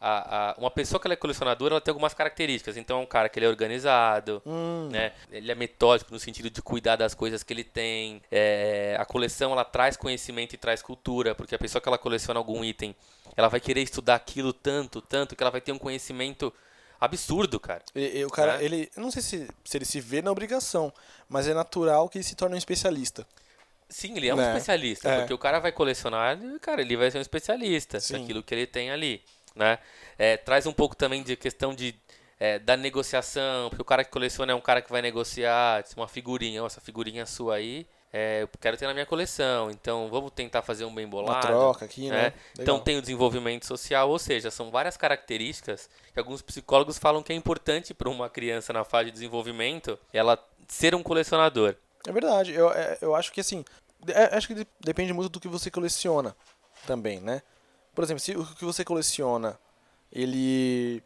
A, 0.00 0.50
a- 0.50 0.54
uma 0.58 0.70
pessoa 0.70 1.00
que 1.00 1.06
ela 1.06 1.14
é 1.14 1.16
colecionadora, 1.16 1.74
ela 1.74 1.80
tem 1.80 1.90
algumas 1.92 2.12
características. 2.12 2.76
Então, 2.76 2.98
é 2.98 3.02
um 3.02 3.06
cara 3.06 3.28
que 3.28 3.38
ele 3.38 3.46
é 3.46 3.48
organizado, 3.48 4.42
Hum, 4.44 4.88
né? 4.90 5.12
Ele 5.30 5.50
é 5.50 5.54
metódico 5.54 6.12
no 6.12 6.18
sentido 6.18 6.50
de 6.50 6.60
cuidar 6.60 6.96
das 6.96 7.14
coisas 7.14 7.42
que 7.42 7.52
ele 7.52 7.64
tem. 7.64 8.20
É, 8.30 8.96
a 8.98 9.04
coleção 9.04 9.52
ela 9.52 9.64
traz 9.64 9.96
conhecimento 9.96 10.52
e 10.54 10.58
traz 10.58 10.82
cultura, 10.82 11.34
porque 11.34 11.54
a 11.54 11.58
pessoa 11.58 11.80
que 11.80 11.88
ela 11.88 11.96
coleciona 11.98 12.38
algum 12.38 12.62
item, 12.64 12.94
ela 13.36 13.48
vai 13.48 13.60
querer 13.60 13.80
estudar 13.82 14.16
aquilo 14.16 14.52
tanto, 14.52 15.00
tanto 15.00 15.34
que 15.34 15.42
ela 15.42 15.50
vai 15.50 15.60
ter 15.60 15.72
um 15.72 15.78
conhecimento 15.78 16.52
absurdo, 17.00 17.58
cara. 17.60 17.82
E- 17.94 18.18
e 18.20 18.24
o 18.24 18.30
cara, 18.30 18.58
Né? 18.58 18.64
ele. 18.64 18.90
eu 18.96 19.02
Não 19.02 19.10
sei 19.10 19.22
se, 19.22 19.48
se 19.64 19.76
ele 19.78 19.84
se 19.84 20.00
vê 20.00 20.22
na 20.22 20.30
obrigação, 20.30 20.92
mas 21.28 21.46
é 21.48 21.54
natural 21.54 22.08
que 22.08 22.18
ele 22.18 22.24
se 22.24 22.34
torne 22.34 22.54
um 22.54 22.58
especialista. 22.58 23.26
Sim, 23.88 24.16
ele 24.16 24.28
é 24.28 24.34
um 24.34 24.36
Né? 24.36 24.48
especialista, 24.48 25.08
É. 25.08 25.18
porque 25.18 25.34
o 25.34 25.38
cara 25.38 25.58
vai 25.60 25.70
colecionar, 25.70 26.38
e, 26.42 26.58
cara, 26.58 26.80
ele 26.80 26.96
vai 26.96 27.10
ser 27.10 27.18
um 27.18 27.20
especialista 27.20 28.00
Sim. 28.00 28.18
naquilo 28.20 28.42
que 28.42 28.54
ele 28.54 28.66
tem 28.66 28.90
ali, 28.90 29.22
né? 29.54 29.78
É, 30.18 30.36
traz 30.36 30.66
um 30.66 30.72
pouco 30.72 30.94
também 30.96 31.22
de 31.22 31.36
questão 31.36 31.74
de 31.74 31.94
é, 32.38 32.58
da 32.58 32.76
negociação, 32.76 33.68
porque 33.70 33.82
o 33.82 33.84
cara 33.84 34.04
que 34.04 34.10
coleciona 34.10 34.52
é 34.52 34.54
um 34.54 34.60
cara 34.60 34.82
que 34.82 34.90
vai 34.90 35.00
negociar, 35.00 35.82
diz, 35.82 35.94
uma 35.94 36.08
figurinha, 36.08 36.62
ó, 36.62 36.66
essa 36.66 36.80
figurinha 36.80 37.24
sua 37.26 37.54
aí, 37.56 37.86
é, 38.12 38.42
eu 38.42 38.48
quero 38.60 38.76
ter 38.76 38.86
na 38.86 38.92
minha 38.92 39.06
coleção, 39.06 39.70
então 39.70 40.08
vamos 40.08 40.30
tentar 40.32 40.62
fazer 40.62 40.84
um 40.84 40.94
bem 40.94 41.04
Uma 41.04 41.10
bolado. 41.10 41.46
troca 41.46 41.84
aqui, 41.84 42.08
né? 42.10 42.22
né? 42.24 42.32
Então 42.58 42.78
tem 42.78 42.96
o 42.96 43.00
desenvolvimento 43.00 43.66
social, 43.66 44.08
ou 44.10 44.18
seja, 44.18 44.50
são 44.50 44.70
várias 44.70 44.96
características 44.96 45.88
que 46.12 46.18
alguns 46.18 46.42
psicólogos 46.42 46.98
falam 46.98 47.22
que 47.22 47.32
é 47.32 47.36
importante 47.36 47.92
para 47.94 48.08
uma 48.08 48.28
criança 48.28 48.72
na 48.72 48.84
fase 48.84 49.06
de 49.06 49.12
desenvolvimento 49.12 49.98
ela 50.12 50.38
ser 50.68 50.94
um 50.94 51.02
colecionador. 51.02 51.74
É 52.06 52.12
verdade. 52.12 52.52
Eu, 52.52 52.70
é, 52.70 52.98
eu 53.00 53.14
acho 53.14 53.32
que 53.32 53.40
assim. 53.40 53.64
é, 54.08 54.36
acho 54.36 54.46
que 54.46 54.54
de- 54.54 54.66
depende 54.80 55.12
muito 55.12 55.30
do 55.30 55.40
que 55.40 55.48
você 55.48 55.70
coleciona 55.70 56.36
também, 56.86 57.20
né? 57.20 57.42
Por 57.94 58.04
exemplo, 58.04 58.20
se 58.20 58.32
o 58.32 58.44
que 58.44 58.64
você 58.64 58.84
coleciona 58.84 59.58
ele 60.12 61.02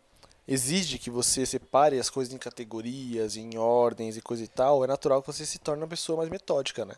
exige 0.47 0.99
que 0.99 1.11
você 1.11 1.45
separe 1.47 1.99
as 1.99 2.09
coisas 2.11 2.33
em 2.33 2.39
categorias, 2.39 3.37
em 3.37 3.57
ordens 3.59 4.17
e 4.17 4.21
coisa 4.23 4.43
e 4.45 4.49
tal, 4.49 4.85
é 4.85 4.87
natural 4.87 5.21
que 5.23 5.27
você 5.27 5.45
se 5.45 5.59
torne 5.59 5.83
uma 5.83 5.89
pessoa 5.89 6.17
mais 6.19 6.29
metódica, 6.29 6.85
né? 6.85 6.95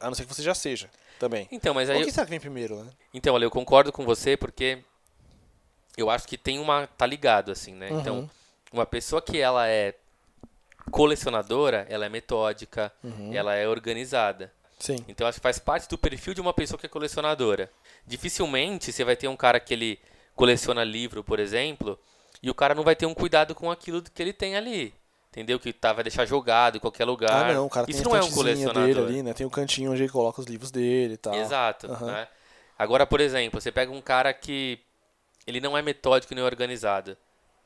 A 0.00 0.06
não 0.06 0.14
ser 0.14 0.24
que 0.26 0.34
você 0.34 0.42
já 0.42 0.54
seja 0.54 0.88
também. 1.18 1.48
Então, 1.50 1.74
mas 1.74 1.88
aí 1.90 2.00
o 2.02 2.04
que 2.04 2.12
será 2.12 2.24
que 2.26 2.30
vem 2.30 2.40
primeiro, 2.40 2.82
né? 2.84 2.90
Então, 3.12 3.34
olha, 3.34 3.44
eu 3.44 3.50
concordo 3.50 3.92
com 3.92 4.04
você 4.04 4.36
porque 4.36 4.84
eu 5.96 6.10
acho 6.10 6.26
que 6.26 6.38
tem 6.38 6.58
uma. 6.58 6.86
tá 6.86 7.06
ligado, 7.06 7.50
assim, 7.50 7.74
né? 7.74 7.90
Uhum. 7.90 8.00
Então, 8.00 8.30
uma 8.72 8.86
pessoa 8.86 9.20
que 9.20 9.38
ela 9.38 9.68
é 9.68 9.94
colecionadora, 10.90 11.86
ela 11.88 12.06
é 12.06 12.08
metódica, 12.08 12.92
Uhum. 13.02 13.32
ela 13.32 13.54
é 13.54 13.66
organizada. 13.68 14.52
Sim. 14.78 14.96
Então, 15.06 15.26
acho 15.26 15.38
que 15.38 15.42
faz 15.42 15.58
parte 15.58 15.88
do 15.88 15.96
perfil 15.96 16.34
de 16.34 16.40
uma 16.40 16.52
pessoa 16.52 16.78
que 16.78 16.86
é 16.86 16.88
colecionadora. 16.88 17.70
Dificilmente 18.06 18.92
você 18.92 19.04
vai 19.04 19.16
ter 19.16 19.28
um 19.28 19.36
cara 19.36 19.60
que 19.60 19.72
ele 19.72 19.98
coleciona 20.34 20.82
livro, 20.84 21.22
por 21.22 21.38
exemplo, 21.38 21.98
e 22.42 22.50
o 22.50 22.54
cara 22.54 22.74
não 22.74 22.82
vai 22.82 22.96
ter 22.96 23.06
um 23.06 23.14
cuidado 23.14 23.54
com 23.54 23.70
aquilo 23.70 24.02
que 24.02 24.22
ele 24.22 24.32
tem 24.32 24.56
ali. 24.56 24.94
Entendeu? 25.30 25.58
Que 25.58 25.72
tá, 25.72 25.94
vai 25.94 26.04
deixar 26.04 26.26
jogado 26.26 26.76
em 26.76 26.80
qualquer 26.80 27.06
lugar. 27.06 27.50
Ah, 27.50 27.54
não, 27.54 27.66
o 27.66 27.70
cara 27.70 27.90
Isso 27.90 28.02
tem 28.02 28.12
não 28.12 28.18
é 28.18 28.22
um 28.22 28.30
colecionador. 28.30 28.84
dele 28.84 29.00
ali, 29.00 29.22
né? 29.22 29.32
Tem 29.32 29.46
o 29.46 29.50
cantinho 29.50 29.90
onde 29.92 30.02
ele 30.02 30.12
coloca 30.12 30.40
os 30.40 30.46
livros 30.46 30.70
dele 30.70 31.14
e 31.14 31.16
tal. 31.16 31.34
Exato. 31.34 31.90
Aham. 31.90 32.06
né? 32.06 32.28
Agora, 32.78 33.06
por 33.06 33.18
exemplo, 33.18 33.58
você 33.58 33.72
pega 33.72 33.90
um 33.90 34.00
cara 34.02 34.34
que 34.34 34.78
ele 35.46 35.58
não 35.58 35.76
é 35.78 35.80
metódico 35.80 36.34
nem 36.34 36.44
organizado. 36.44 37.16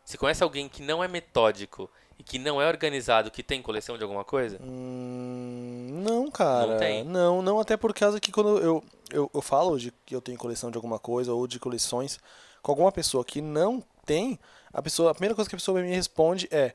Você 0.05 0.16
conhece 0.16 0.44
alguém 0.44 0.68
que 0.68 0.81
não 0.81 1.03
é 1.03 1.09
metódico 1.09 1.90
e 2.18 2.22
que 2.22 2.38
não 2.38 2.61
é 2.61 2.66
organizado, 2.66 3.31
que 3.31 3.42
tem 3.42 3.61
coleção 3.62 3.96
de 3.96 4.02
alguma 4.02 4.24
coisa? 4.24 4.59
Hum, 4.62 6.02
não, 6.02 6.31
cara. 6.31 6.66
Não 6.66 6.79
tem? 6.79 7.05
Não, 7.05 7.42
não, 7.42 7.61
até 7.61 7.76
por 7.76 7.92
causa 7.92 8.20
que 8.20 8.33
quando 8.33 8.59
eu, 8.59 8.85
eu, 9.11 9.31
eu 9.33 9.42
falo 9.42 9.79
de 9.79 9.92
que 10.05 10.14
eu 10.14 10.20
tenho 10.20 10.38
coleção 10.38 10.70
de 10.70 10.76
alguma 10.76 10.98
coisa 10.98 11.33
ou 11.33 11.46
de 11.46 11.59
coleções 11.59 12.18
com 12.62 12.72
alguma 12.72 12.90
pessoa 12.90 13.24
que 13.24 13.40
não 13.40 13.83
tem, 14.05 14.38
a 14.72 14.83
pessoa, 14.83 15.11
a 15.11 15.14
primeira 15.14 15.35
coisa 15.35 15.48
que 15.48 15.55
a 15.57 15.59
pessoa 15.59 15.81
me 15.81 15.94
responde 15.94 16.48
é 16.50 16.72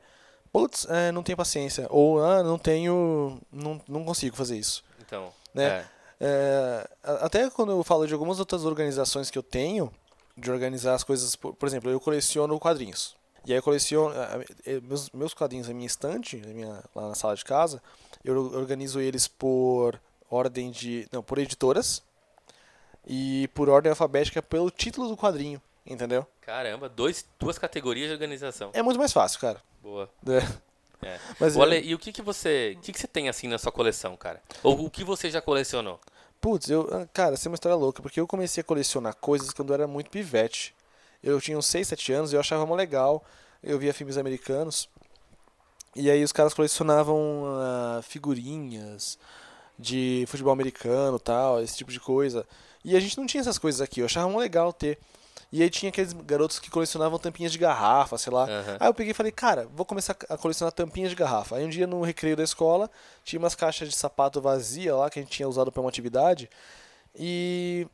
putz, 0.52 0.86
é, 0.88 1.10
não 1.10 1.22
tenho 1.22 1.36
paciência. 1.36 1.86
Ou 1.90 2.22
ah, 2.22 2.42
não 2.42 2.58
tenho. 2.58 3.40
Não, 3.50 3.80
não 3.88 4.04
consigo 4.04 4.36
fazer 4.36 4.58
isso. 4.58 4.84
Então, 5.00 5.32
Né? 5.54 5.64
é. 5.64 6.02
É, 6.24 6.88
até 7.20 7.50
quando 7.50 7.72
eu 7.72 7.82
falo 7.82 8.06
de 8.06 8.12
algumas 8.12 8.38
outras 8.38 8.64
organizações 8.64 9.28
que 9.28 9.36
eu 9.36 9.42
tenho, 9.42 9.92
de 10.36 10.52
organizar 10.52 10.94
as 10.94 11.02
coisas, 11.02 11.34
por, 11.34 11.52
por 11.52 11.66
exemplo, 11.66 11.90
eu 11.90 11.98
coleciono 11.98 12.60
quadrinhos. 12.60 13.16
E 13.44 13.52
aí 13.52 13.58
eu 13.58 13.62
coleciono 13.62 14.14
eh, 14.64 14.80
meus, 14.80 15.10
meus 15.10 15.34
quadrinhos 15.34 15.68
na 15.68 15.74
minha 15.74 15.86
estante, 15.86 16.36
na 16.36 16.52
minha, 16.52 16.84
lá 16.94 17.08
na 17.08 17.14
sala 17.14 17.34
de 17.34 17.44
casa, 17.44 17.82
eu 18.24 18.36
organizo 18.54 19.00
eles 19.00 19.26
por 19.26 20.00
ordem 20.30 20.70
de. 20.70 21.08
Não, 21.12 21.22
por 21.22 21.38
editoras 21.38 22.02
e 23.06 23.48
por 23.54 23.68
ordem 23.68 23.90
alfabética 23.90 24.40
pelo 24.40 24.70
título 24.70 25.08
do 25.08 25.16
quadrinho, 25.16 25.60
entendeu? 25.84 26.26
Caramba, 26.40 26.88
dois, 26.88 27.24
duas 27.38 27.58
categorias 27.58 28.08
de 28.08 28.14
organização. 28.14 28.70
É 28.72 28.82
muito 28.82 28.98
mais 28.98 29.12
fácil, 29.12 29.40
cara. 29.40 29.60
Boa. 29.82 30.08
É. 30.26 31.06
É. 31.06 31.18
Mas 31.38 31.56
Olha, 31.56 31.76
é, 31.76 31.82
e 31.82 31.94
o 31.94 31.98
que, 31.98 32.12
que 32.12 32.22
você. 32.22 32.76
O 32.78 32.80
que, 32.80 32.92
que 32.92 33.00
você 33.00 33.08
tem 33.08 33.28
assim 33.28 33.48
na 33.48 33.58
sua 33.58 33.72
coleção, 33.72 34.16
cara? 34.16 34.40
Ou 34.62 34.86
o 34.86 34.90
que 34.90 35.02
você 35.02 35.30
já 35.30 35.42
colecionou? 35.42 36.00
Putz, 36.40 36.68
eu, 36.70 36.88
ah, 36.92 37.06
cara, 37.12 37.34
essa 37.34 37.48
é 37.48 37.50
uma 37.50 37.54
história 37.54 37.76
louca, 37.76 38.02
porque 38.02 38.18
eu 38.18 38.26
comecei 38.26 38.60
a 38.60 38.64
colecionar 38.64 39.14
coisas 39.16 39.52
quando 39.52 39.70
eu 39.70 39.74
era 39.74 39.86
muito 39.86 40.10
pivete. 40.10 40.74
Eu 41.22 41.40
tinha 41.40 41.56
uns 41.56 41.66
6, 41.66 41.88
7 41.88 42.12
anos 42.12 42.32
e 42.32 42.36
eu 42.36 42.40
achava 42.40 42.66
mó 42.66 42.74
legal. 42.74 43.24
Eu 43.62 43.78
via 43.78 43.94
filmes 43.94 44.18
americanos. 44.18 44.88
E 45.94 46.10
aí 46.10 46.24
os 46.24 46.32
caras 46.32 46.54
colecionavam 46.54 47.44
ah, 47.46 48.00
figurinhas 48.02 49.18
de 49.78 50.24
futebol 50.28 50.52
americano 50.52 51.18
tal, 51.18 51.62
esse 51.62 51.76
tipo 51.76 51.92
de 51.92 52.00
coisa. 52.00 52.46
E 52.84 52.96
a 52.96 53.00
gente 53.00 53.18
não 53.18 53.26
tinha 53.26 53.40
essas 53.40 53.58
coisas 53.58 53.80
aqui, 53.80 54.00
eu 54.00 54.06
achava 54.06 54.28
mó 54.28 54.38
legal 54.38 54.72
ter. 54.72 54.98
E 55.52 55.62
aí 55.62 55.68
tinha 55.68 55.90
aqueles 55.90 56.14
garotos 56.14 56.58
que 56.58 56.70
colecionavam 56.70 57.18
tampinhas 57.18 57.52
de 57.52 57.58
garrafa, 57.58 58.16
sei 58.16 58.32
lá. 58.32 58.44
Aham. 58.44 58.76
Aí 58.80 58.88
eu 58.88 58.94
peguei 58.94 59.10
e 59.10 59.14
falei, 59.14 59.30
cara, 59.30 59.68
vou 59.74 59.84
começar 59.84 60.16
a 60.30 60.36
colecionar 60.38 60.72
tampinhas 60.72 61.10
de 61.10 61.16
garrafa. 61.16 61.56
Aí 61.56 61.64
um 61.64 61.68
dia 61.68 61.86
no 61.86 62.00
recreio 62.00 62.34
da 62.34 62.42
escola, 62.42 62.90
tinha 63.22 63.38
umas 63.38 63.54
caixas 63.54 63.90
de 63.90 63.94
sapato 63.94 64.40
vazia 64.40 64.96
lá 64.96 65.10
que 65.10 65.18
a 65.18 65.22
gente 65.22 65.30
tinha 65.30 65.46
usado 65.46 65.70
para 65.70 65.82
uma 65.82 65.90
atividade. 65.90 66.48
E 67.14 67.86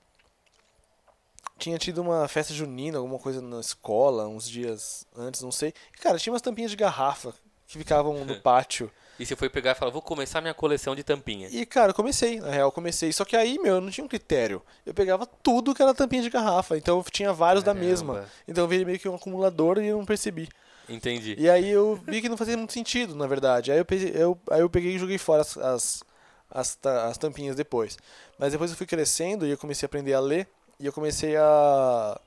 tinha 1.59 1.79
tido 1.79 2.01
uma 2.01 2.27
festa 2.29 2.55
junina, 2.55 2.99
alguma 2.99 3.19
coisa 3.19 3.43
na 3.43 3.61
escola, 3.61 4.27
uns 4.29 4.49
dias 4.49 5.07
antes, 5.17 5.43
não 5.43 5.53
sei. 5.53 5.75
E, 5.95 5.99
cara, 5.99 6.19
tinha 6.19 6.33
umas 6.33 6.43
tampinhas 6.43 6.71
de 6.71 6.77
garrafa 6.77 7.35
que 7.67 7.77
ficavam 7.77 8.25
no 8.25 8.37
pátio. 8.41 8.91
E 9.19 9.27
você 9.27 9.35
foi 9.35 9.49
pegar 9.51 9.73
e 9.73 9.75
falar, 9.75 9.91
vou 9.91 10.01
começar 10.01 10.41
minha 10.41 10.55
coleção 10.55 10.95
de 10.95 11.03
tampinhas. 11.03 11.53
E, 11.53 11.67
cara, 11.67 11.91
eu 11.91 11.95
comecei, 11.95 12.39
na 12.41 12.51
real, 12.51 12.69
eu 12.69 12.73
comecei. 12.73 13.13
Só 13.13 13.25
que 13.25 13.37
aí, 13.37 13.59
meu, 13.59 13.75
eu 13.75 13.81
não 13.81 13.91
tinha 13.91 14.05
um 14.05 14.09
critério. 14.09 14.63
Eu 14.87 14.95
pegava 14.95 15.27
tudo 15.27 15.75
que 15.75 15.83
era 15.83 15.93
tampinha 15.93 16.23
de 16.23 16.31
garrafa. 16.31 16.77
Então 16.79 16.99
eu 16.99 17.05
tinha 17.11 17.33
vários 17.33 17.65
da 17.65 17.75
Caramba. 17.75 17.91
mesma. 17.91 18.29
Então 18.47 18.65
eu 18.65 18.69
virei 18.69 18.85
meio 18.85 18.99
que 18.99 19.09
um 19.09 19.17
acumulador 19.17 19.79
e 19.79 19.89
eu 19.89 19.99
não 19.99 20.07
percebi. 20.07 20.49
Entendi. 20.89 21.35
E 21.37 21.51
aí 21.51 21.69
eu 21.69 22.01
vi 22.07 22.23
que 22.23 22.29
não 22.29 22.37
fazia 22.37 22.57
muito 22.57 22.73
sentido, 22.73 23.15
na 23.17 23.27
verdade. 23.27 23.73
Aí 23.73 23.79
eu 23.79 23.85
peguei, 23.85 24.13
eu, 24.15 24.39
aí 24.51 24.61
eu 24.61 24.71
peguei 24.71 24.95
e 24.95 24.99
joguei 24.99 25.19
fora 25.19 25.43
as, 25.43 25.59
as, 25.59 26.05
as, 26.49 26.79
as 26.83 27.19
tampinhas 27.19 27.57
depois. 27.57 27.99
Mas 28.39 28.53
depois 28.53 28.71
eu 28.71 28.77
fui 28.77 28.87
crescendo 28.87 29.45
e 29.45 29.51
eu 29.51 29.59
comecei 29.59 29.85
a 29.85 29.89
aprender 29.89 30.15
a 30.15 30.21
ler. 30.21 30.49
E 30.81 30.87
eu 30.87 30.93
comecei 30.93 31.37
a, 31.37 32.21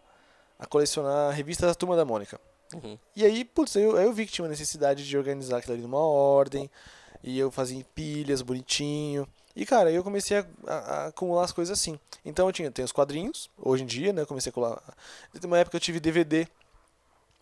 a 0.60 0.66
colecionar 0.66 1.32
revistas 1.34 1.68
da 1.70 1.76
Turma 1.76 1.96
da 1.96 2.06
Mônica. 2.06 2.40
Uhum. 2.74 2.98
E 3.16 3.26
aí, 3.26 3.44
putz, 3.46 3.76
eu, 3.76 3.98
eu 3.98 4.14
vi 4.14 4.26
que 4.26 4.32
tinha 4.34 4.44
uma 4.44 4.50
necessidade 4.50 5.08
de 5.08 5.18
organizar 5.18 5.58
aquilo 5.58 5.74
ali 5.74 5.82
numa 5.84 6.00
ordem. 6.00 6.70
E 7.24 7.38
eu 7.38 7.52
fazia 7.52 7.78
em 7.78 7.84
pilhas, 7.96 8.42
bonitinho. 8.42 9.28
E, 9.56 9.66
cara, 9.66 9.90
aí 9.90 9.96
eu 9.96 10.04
comecei 10.04 10.38
a, 10.38 10.46
a- 10.66 10.74
a 10.76 11.08
acumular 11.08 11.44
as 11.44 11.52
coisas 11.52 11.78
assim. 11.78 12.00
Então 12.26 12.48
eu 12.48 12.54
tinha, 12.54 12.72
tenho 12.72 12.86
os 12.86 12.92
quadrinhos, 12.92 13.50
hoje 13.58 13.84
em 13.84 13.86
dia, 13.86 14.12
né? 14.14 14.22
Eu 14.22 14.28
comecei 14.28 14.50
a 14.50 14.54
colar. 14.54 14.82
Tem 15.40 15.48
uma 15.48 15.60
época 15.60 15.76
eu 15.78 15.82
tive 15.82 16.00
DVD. 16.00 16.48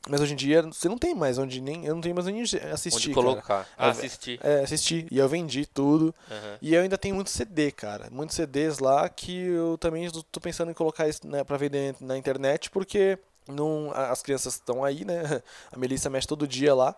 Mas 0.08 0.22
hoje 0.22 0.34
em 0.34 0.36
dia 0.36 0.62
você 0.62 0.88
não 0.88 0.98
tem 0.98 1.14
mais 1.14 1.38
onde 1.38 1.60
nem. 1.62 1.86
Eu 1.86 1.94
não 1.94 2.02
tenho 2.02 2.16
mais 2.16 2.26
onde 2.28 2.42
assistir. 2.58 3.10
Onde 3.10 3.14
cara. 3.14 3.28
colocar? 3.28 3.68
Ah, 3.78 3.88
Eu- 3.88 3.92
assistir. 3.92 4.40
É, 4.42 4.62
assisti. 4.64 5.08
E 5.12 5.18
eu 5.18 5.28
vendi 5.28 5.66
tudo. 5.66 6.16
Aham. 6.32 6.58
E 6.62 6.74
eu 6.74 6.82
ainda 6.82 6.98
tenho 6.98 7.16
muito 7.16 7.30
CD, 7.30 7.72
cara. 7.72 8.08
Muitos 8.10 8.36
CDs 8.36 8.80
lá 8.80 9.08
que 9.10 9.38
eu 9.48 9.78
também 9.78 10.06
estou- 10.06 10.24
tô 10.24 10.40
pensando 10.40 10.72
em 10.72 10.74
colocar 10.74 11.08
isso 11.08 11.28
né, 11.28 11.44
pra 11.44 11.58
vender 11.58 11.96
na 12.00 12.18
internet, 12.18 12.70
porque 12.72 13.20
não, 13.48 13.92
as 13.94 14.22
crianças 14.22 14.54
estão 14.54 14.84
aí, 14.84 15.04
né? 15.04 15.22
A 15.72 15.78
Melissa 15.78 16.10
mexe 16.10 16.28
todo 16.28 16.48
dia 16.48 16.74
lá. 16.74 16.96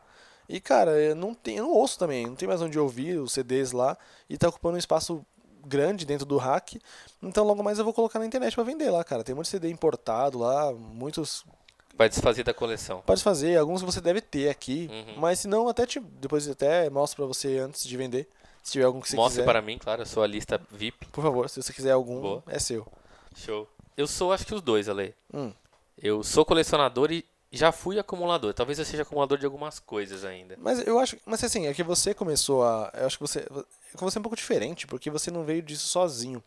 E, 0.47 0.59
cara, 0.59 0.91
eu 0.91 1.15
não, 1.15 1.33
tenho, 1.33 1.59
eu 1.59 1.63
não 1.63 1.71
ouço 1.71 1.97
também. 1.97 2.27
Não 2.27 2.35
tem 2.35 2.47
mais 2.47 2.61
onde 2.61 2.77
ouvir 2.77 3.17
os 3.19 3.31
CDs 3.33 3.71
lá. 3.71 3.97
E 4.29 4.37
tá 4.37 4.47
ocupando 4.49 4.75
um 4.75 4.79
espaço 4.79 5.25
grande 5.65 6.05
dentro 6.05 6.25
do 6.25 6.37
rack. 6.37 6.79
Então 7.21 7.45
logo 7.45 7.63
mais 7.63 7.77
eu 7.79 7.85
vou 7.85 7.93
colocar 7.93 8.19
na 8.19 8.25
internet 8.25 8.53
pra 8.53 8.63
vender 8.63 8.89
lá, 8.89 9.03
cara. 9.03 9.23
Tem 9.23 9.33
muito 9.33 9.47
CD 9.47 9.69
importado 9.69 10.39
lá, 10.39 10.71
muitos 10.73 11.45
Vai 11.97 12.09
desfazer 12.09 12.43
da 12.43 12.53
coleção. 12.53 13.01
Pode 13.05 13.21
fazer, 13.23 13.57
alguns 13.57 13.81
você 13.81 14.01
deve 14.01 14.21
ter 14.21 14.49
aqui, 14.49 14.89
Uhum. 14.91 15.19
mas 15.19 15.39
se 15.39 15.47
não, 15.47 15.67
até 15.67 15.85
te, 15.85 15.99
depois 15.99 16.47
até 16.47 16.89
mostro 16.89 17.17
pra 17.17 17.25
você 17.25 17.57
antes 17.59 17.83
de 17.87 17.95
vender. 17.97 18.27
Se 18.63 18.73
tiver 18.73 18.85
algum 18.85 18.99
que 19.01 19.09
você 19.09 19.15
Mostre 19.15 19.41
quiser. 19.41 19.45
para 19.51 19.61
mim, 19.61 19.77
claro, 19.77 20.01
a 20.03 20.05
sua 20.05 20.27
lista 20.27 20.61
VIP. 20.71 21.07
Por 21.07 21.23
favor, 21.23 21.49
se 21.49 21.61
você 21.61 21.73
quiser 21.73 21.91
algum, 21.91 22.21
Boa. 22.21 22.43
é 22.47 22.59
seu. 22.59 22.87
Show. 23.35 23.67
Eu 23.97 24.05
sou, 24.07 24.31
acho 24.31 24.45
que 24.45 24.53
os 24.53 24.61
dois, 24.61 24.87
Ale. 24.87 25.15
Hum. 25.33 25.51
Eu 25.97 26.23
sou 26.23 26.45
colecionador 26.45 27.11
e 27.11 27.25
já 27.51 27.71
fui 27.71 27.97
acumulador. 27.99 28.53
Talvez 28.53 28.77
eu 28.79 28.85
seja 28.85 29.01
acumulador 29.03 29.37
de 29.37 29.45
algumas 29.45 29.79
coisas 29.79 30.23
ainda. 30.23 30.55
Mas 30.59 30.85
eu 30.85 30.99
acho, 30.99 31.17
mas 31.25 31.43
assim, 31.43 31.65
é 31.67 31.73
que 31.73 31.83
você 31.83 32.13
começou 32.13 32.63
a, 32.63 32.91
eu 32.95 33.05
acho 33.07 33.17
que 33.17 33.21
você, 33.23 33.41
com 33.97 34.05
você 34.09 34.17
é 34.17 34.19
um 34.19 34.23
pouco 34.23 34.35
diferente, 34.35 34.85
porque 34.87 35.09
você 35.09 35.29
não 35.31 35.43
veio 35.43 35.61
disso 35.61 35.87
sozinho. 35.87 36.41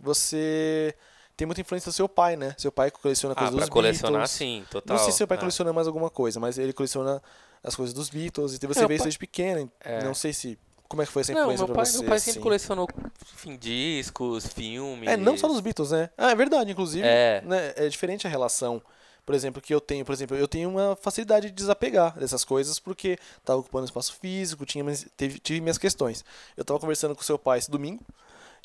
Você 0.00 0.94
tem 1.36 1.46
muita 1.46 1.60
influência 1.60 1.90
do 1.90 1.94
seu 1.94 2.08
pai, 2.08 2.36
né? 2.36 2.54
Seu 2.58 2.70
pai 2.72 2.90
coleciona 2.90 3.32
Ah, 3.32 3.36
coisas 3.38 3.54
pra 3.54 3.64
dos 3.64 3.70
colecionar, 3.70 4.12
Beatles. 4.12 4.30
sim, 4.30 4.64
total. 4.70 4.96
Não 4.96 5.02
sei 5.02 5.12
se 5.12 5.18
seu 5.18 5.26
pai 5.26 5.36
É. 5.36 5.40
coleciona 5.40 5.72
mais 5.72 5.86
alguma 5.86 6.10
coisa, 6.10 6.38
mas 6.40 6.58
ele 6.58 6.72
coleciona 6.72 7.22
as 7.64 7.74
coisas 7.74 7.94
dos 7.94 8.08
Beatles 8.08 8.52
e 8.54 8.58
você 8.58 8.80
Meu 8.80 8.88
veio 8.88 8.98
pai- 8.98 9.04
desde 9.06 9.18
pequeno. 9.18 9.70
É. 9.80 10.02
Não 10.04 10.14
sei 10.14 10.32
se 10.32 10.58
como 10.88 11.00
é 11.02 11.06
que 11.06 11.12
foi 11.12 11.22
essa 11.22 11.32
Não, 11.32 11.40
influência 11.42 11.64
meu 11.64 11.74
pra 11.74 11.82
pai, 11.82 11.86
você. 11.90 11.98
meu 11.98 12.08
pai 12.08 12.18
sempre 12.18 12.30
assim. 12.32 12.40
colecionou 12.40 12.88
enfim, 13.34 13.56
discos, 13.56 14.46
filmes. 14.46 15.08
É, 15.08 15.16
não 15.16 15.36
só 15.38 15.48
dos 15.48 15.60
Beatles, 15.60 15.90
né? 15.90 16.10
Ah, 16.18 16.30
é 16.30 16.34
verdade, 16.34 16.70
inclusive, 16.70 17.06
É. 17.06 17.40
né, 17.46 17.72
é 17.76 17.88
diferente 17.88 18.26
a 18.26 18.30
relação, 18.30 18.82
por 19.24 19.34
exemplo, 19.34 19.62
que 19.62 19.72
eu 19.72 19.80
tenho, 19.80 20.04
por 20.04 20.12
exemplo, 20.12 20.36
eu 20.36 20.46
tenho 20.46 20.68
uma 20.68 20.94
facilidade 20.96 21.46
de 21.46 21.52
desapegar 21.54 22.18
dessas 22.18 22.44
coisas 22.44 22.78
porque 22.78 23.16
tava 23.44 23.60
ocupando 23.60 23.86
espaço 23.86 24.12
físico, 24.20 24.66
tinha, 24.66 24.84
teve, 25.16 25.38
tive 25.38 25.60
minhas 25.62 25.78
questões. 25.78 26.24
Eu 26.56 26.64
tava 26.64 26.78
conversando 26.78 27.14
com 27.16 27.22
seu 27.22 27.38
pai 27.38 27.58
esse 27.58 27.70
domingo, 27.70 28.04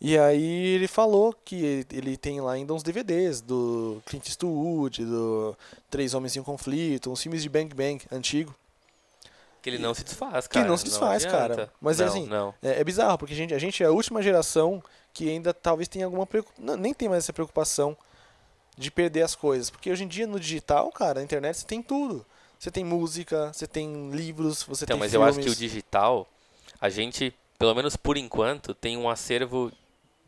e 0.01 0.17
aí 0.17 0.75
ele 0.75 0.87
falou 0.87 1.33
que 1.45 1.85
ele- 1.91 2.17
tem 2.17 2.39
lá 2.39 2.53
ainda 2.53 2.73
uns 2.73 2.83
DVDs 2.83 3.41
do 3.41 4.01
Clint 4.05 4.27
Eastwood, 4.27 5.03
do 5.05 5.57
Três 5.89 6.13
Homens 6.13 6.35
em 6.35 6.43
Conflito, 6.43 7.11
uns 7.11 7.21
filmes 7.21 7.41
de 7.41 7.49
Bang 7.49 7.73
Bang 7.73 8.03
antigo. 8.11 8.53
Que 9.61 9.69
ele 9.71 9.79
não 9.79 9.93
se 9.93 10.03
desfaz, 10.03 10.47
Que 10.47 10.53
cara. 10.53 10.67
não 10.67 10.77
se 10.77 10.85
desfaz, 10.85 11.25
cara. 11.25 11.53
adianta. 11.53 11.73
Mas, 11.81 11.97
não, 11.99 12.05
assim, 12.07 12.25
Não. 12.27 12.53
É, 12.61 12.79
é 12.79 12.83
bizarro, 12.83 13.17
porque 13.17 13.33
a 13.33 13.37
gente, 13.37 13.53
a 13.53 13.59
gente 13.59 13.81
é 13.83 13.87
a 13.87 13.91
última 13.91 14.21
geração 14.21 14.81
que 15.13 15.27
ainda 15.29 15.53
talvez 15.53 15.87
tenha 15.87 16.05
alguma 16.05 16.25
preocupação. 16.27 16.77
Nem 16.77 16.93
tem 16.93 17.09
mais 17.09 17.23
essa 17.23 17.33
preocupação 17.33 17.97
de 18.77 18.91
perder 18.91 19.23
as 19.23 19.35
coisas. 19.35 19.69
Porque 19.71 19.91
hoje 19.91 20.03
em 20.03 20.07
dia 20.07 20.27
no 20.27 20.39
digital, 20.39 20.91
cara, 20.91 21.15
na 21.15 21.23
internet 21.23 21.57
você 21.57 21.65
tem 21.65 21.81
tudo. 21.81 22.23
Você 22.59 22.69
tem 22.71 22.85
música, 22.85 23.51
você 23.51 23.65
tem 23.67 24.09
livros, 24.11 24.61
você 24.63 24.85
Então, 24.85 24.95
tem 24.95 24.99
mas 24.99 25.11
filmes. 25.11 25.35
eu 25.35 25.41
acho 25.41 25.47
que 25.47 25.49
o 25.51 25.55
digital, 25.55 26.27
a 26.79 26.87
gente, 26.89 27.33
pelo 27.57 27.73
menos 27.75 27.95
por 27.95 28.15
enquanto, 28.15 28.73
tem 28.75 28.95
um 28.95 29.09
acervo 29.09 29.71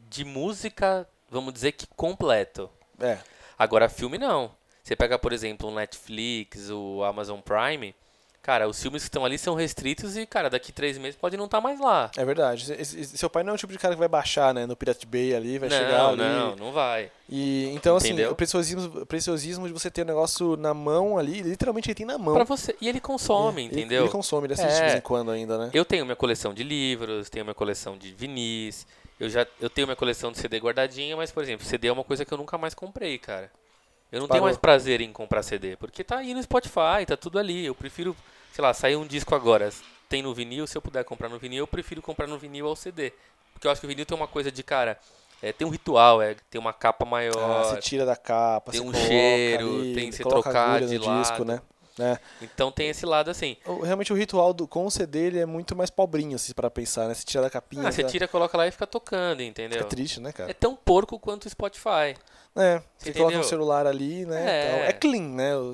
de 0.10 0.26
música, 0.26 1.08
vamos 1.30 1.54
dizer 1.54 1.72
que 1.74 1.86
completo. 1.95 2.69
É, 3.00 3.17
Agora, 3.58 3.88
filme 3.89 4.17
não. 4.17 4.52
Você 4.84 4.95
pega, 4.95 5.19
por 5.19 5.32
exemplo, 5.34 5.69
o 5.69 5.76
Netflix, 5.76 6.69
o 6.69 7.04
Amazon 7.04 7.39
Prime, 7.41 7.93
cara, 8.41 8.67
os 8.67 8.82
filmes 8.82 9.04
que 9.04 9.08
estão 9.10 9.24
ali 9.26 9.38
são 9.38 9.54
restritos 9.54 10.15
e, 10.17 10.26
cara, 10.26 10.50
daqui 10.50 10.72
três 10.72 10.98
meses 10.98 11.15
pode 11.19 11.36
não 11.38 11.45
estar 11.45 11.60
mais 11.62 11.80
lá. 11.80 12.10
é 12.17 12.24
verdade. 12.26 12.72
Esse- 12.74 13.00
esse- 13.02 13.17
seu 13.17 13.30
pai 13.30 13.43
não 13.43 13.52
é 13.52 13.56
o 13.56 13.58
tipo 13.58 13.72
de 13.72 13.78
cara 13.78 13.93
que 13.93 14.00
vai 14.00 14.08
baixar, 14.08 14.54
né, 14.54 14.65
no 14.65 14.76
Pirate 14.78 15.06
Bay 15.06 15.36
ali, 15.36 15.60
vai 15.60 15.69
chegar 15.69 15.98
não, 16.00 16.10
ali. 16.10 16.17
não, 16.24 16.56
não 16.56 16.72
vai. 16.72 17.12
E, 17.30 17.65
então, 17.76 17.95
assim, 17.98 18.08
Entendeu? 18.08 18.32
o 18.32 18.36
preciosismo, 18.36 19.02
o 19.02 19.06
preciosismo 19.06 19.67
de 19.67 19.74
você 19.74 19.91
ter 19.91 20.02
o 20.02 20.06
negócio 20.06 20.56
na 20.58 20.74
mão 20.74 21.17
ali, 21.19 21.41
literalmente 21.43 21.89
ele 21.89 21.95
tem 21.95 22.06
na 22.06 22.17
mão. 22.17 22.34
Pra 22.34 22.43
você. 22.45 22.76
E 22.82 22.88
ele 22.89 23.00
consome, 23.00 23.65
Ele- 23.65 23.82
entendeu? 23.82 24.04
Ele 24.04 24.12
consome, 24.12 24.48
ele 24.48 24.54
assiste 24.54 24.72
É. 24.72 24.76
de 24.76 24.82
vez 24.82 24.95
em 24.95 25.02
quando 25.02 25.30
ainda, 25.30 25.58
né? 25.58 25.69
Eu 25.74 25.86
tenho 25.86 26.06
minha 26.06 26.15
coleção 26.15 26.54
de 26.54 26.63
livros, 26.63 27.30
tenho 27.30 27.45
minha 27.45 27.54
coleção 27.54 27.95
de 27.98 28.12
vinis, 28.13 28.88
eu 29.20 29.30
já 29.30 29.46
eu 29.60 29.70
tenho 29.70 29.88
minha 29.88 29.96
coleção 29.96 30.32
de 30.32 30.38
CD 30.40 30.58
guardadinha, 30.60 31.16
mas, 31.18 31.32
por 31.32 31.44
exemplo, 31.44 31.66
CD 31.66 31.88
é 31.88 31.92
uma 31.92 32.04
coisa 32.04 32.24
que 32.26 32.34
eu 32.34 32.38
nunca 32.38 32.58
mais 32.58 32.74
comprei, 32.74 33.18
cara. 33.18 33.52
Eu 34.12 34.20
não 34.20 34.28
tenho 34.28 34.40
Parou. 34.40 34.46
mais 34.46 34.58
prazer 34.58 35.02
em 35.02 35.12
comprar 35.14 35.44
CD, 35.44 35.76
porque 35.76 36.04
tá 36.04 36.18
aí 36.18 36.34
no 36.34 36.42
Spotify, 36.42 37.06
tá 37.06 37.16
tudo 37.16 37.38
ali. 37.38 37.66
Eu 37.66 37.76
prefiro, 37.76 38.16
sei 38.52 38.64
lá, 38.64 38.74
sair 38.74 38.96
um 38.96 39.06
disco 39.06 39.36
agora, 39.36 39.70
tem 40.08 40.24
no 40.24 40.34
vinil, 40.34 40.66
se 40.66 40.76
eu 40.76 40.82
puder 40.82 41.04
comprar 41.04 41.30
no 41.30 41.38
vinil, 41.38 41.60
eu 41.60 41.68
prefiro 41.68 42.02
comprar 42.02 42.26
no 42.26 42.38
vinil 42.40 42.66
ao 42.68 42.76
CD. 42.76 43.14
Porque 43.54 43.68
eu 43.68 43.72
acho 43.72 43.80
que 43.80 43.86
o 43.86 43.90
vinil 43.90 44.06
tem 44.06 44.18
uma 44.18 44.28
coisa 44.28 44.52
de, 44.52 44.64
cara, 44.64 44.98
é, 45.44 45.54
tem 45.54 45.68
um 45.68 45.70
ritual, 45.70 46.22
é, 46.22 46.36
tem 46.50 46.60
uma 46.60 46.74
capa 46.74 47.06
Ah, 47.06 47.10
maior, 47.10 47.64
você 47.66 47.80
tira 47.82 48.06
da 48.06 48.16
capa, 48.16 48.72
tem 48.72 48.82
um 48.82 48.92
cheiro, 48.94 49.82
ali, 49.82 49.94
tem 49.94 50.12
coloca 50.24 50.50
trocar 50.50 50.80
de 50.82 50.86
no 50.86 51.00
disco, 51.00 51.08
lado. 51.08 51.46
né? 51.46 51.62
É. 52.00 52.18
então 52.42 52.72
tem 52.72 52.90
esse 52.90 53.06
lado 53.06 53.30
assim. 53.30 53.58
O- 53.66 53.82
Realmente 53.82 54.12
o 54.14 54.16
ritual 54.16 54.54
do, 54.54 54.68
com 54.68 54.86
o 54.86 54.92
CD 54.92 55.20
ele 55.28 55.40
é 55.40 55.46
muito 55.46 55.76
mais 55.76 55.90
pobrinho, 55.90 56.36
assim, 56.36 56.54
para 56.54 56.70
pensar, 56.70 57.08
né? 57.08 57.14
Você 57.14 57.26
tira 57.26 57.44
da 57.44 57.50
capinha. 57.50 57.88
Ah, 57.88 57.92
você 57.92 57.98
fica- 57.98 58.10
tira, 58.10 58.28
coloca 58.28 58.58
lá 58.58 58.68
e 58.68 58.72
fica 58.72 58.88
tocando, 58.88 59.42
entendeu? 59.42 59.78
Fica 59.80 59.90
triste, 59.90 60.20
né, 60.20 60.30
É 60.30 60.34
cara? 60.34 60.54
tão 60.54 60.76
porco 60.76 61.20
quanto 61.20 61.46
o 61.46 61.50
Spotify. 61.50 62.16
É, 62.56 62.82
você 62.98 63.14
coloca 63.14 63.32
entendeu? 63.34 63.38
no 63.40 63.44
celular 63.44 63.86
ali, 63.86 64.26
né? 64.26 64.44
É. 64.44 64.70
tal. 64.72 64.80
É 64.86 64.94
clean, 64.94 65.22
né? 65.30 65.56
O 65.56 65.72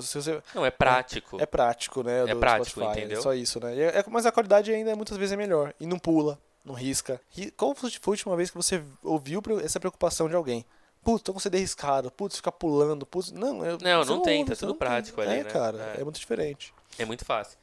Não, 0.54 0.64
é 0.66 0.70
prático. 0.70 1.40
é 1.40 1.46
prático, 1.46 2.02
né? 2.02 2.24
É 2.30 2.34
prático, 2.34 2.80
Spotify, 2.80 2.98
entendeu? 3.00 3.18
É 3.18 3.22
só 3.22 3.32
isso, 3.34 3.58
né? 3.58 3.74
É- 3.76 3.98
é- 4.00 4.04
mas 4.08 4.26
a 4.26 4.30
qualidade 4.32 4.70
ainda 4.72 4.94
muitas 4.94 5.16
vezes 5.16 5.32
é 5.32 5.36
melhor. 5.36 5.72
E 5.80 5.86
não 5.86 5.98
pula, 5.98 6.38
não 6.64 6.74
risca. 6.74 7.18
E 7.36 7.50
qual 7.50 7.74
foi 7.74 7.88
a 7.90 8.10
última 8.10 8.36
vez 8.36 8.50
que 8.50 8.56
você 8.56 8.82
ouviu 9.02 9.40
essa 9.64 9.80
preocupação 9.80 10.28
de 10.28 10.34
alguém? 10.36 10.64
Putz, 11.06 11.22
tô 11.22 11.32
com 11.32 11.38
CD 11.38 11.58
riscado, 11.58 12.10
putz, 12.10 12.34
ficar 12.36 12.50
pulando, 12.50 13.06
putz. 13.06 13.30
Não, 13.30 13.64
eu, 13.64 13.78
Não, 13.80 14.04
você 14.04 14.10
não 14.10 14.22
tem, 14.22 14.40
ouve, 14.40 14.50
tá 14.50 14.56
tudo 14.56 14.68
não 14.70 14.74
tem. 14.74 14.78
prático 14.88 15.20
ali, 15.20 15.34
É, 15.38 15.44
né? 15.44 15.50
cara, 15.50 15.94
É. 15.96 16.00
é 16.00 16.04
muito 16.04 16.18
diferente. 16.18 16.74
É 16.98 17.04
muito 17.04 17.24
fácil. 17.24 17.56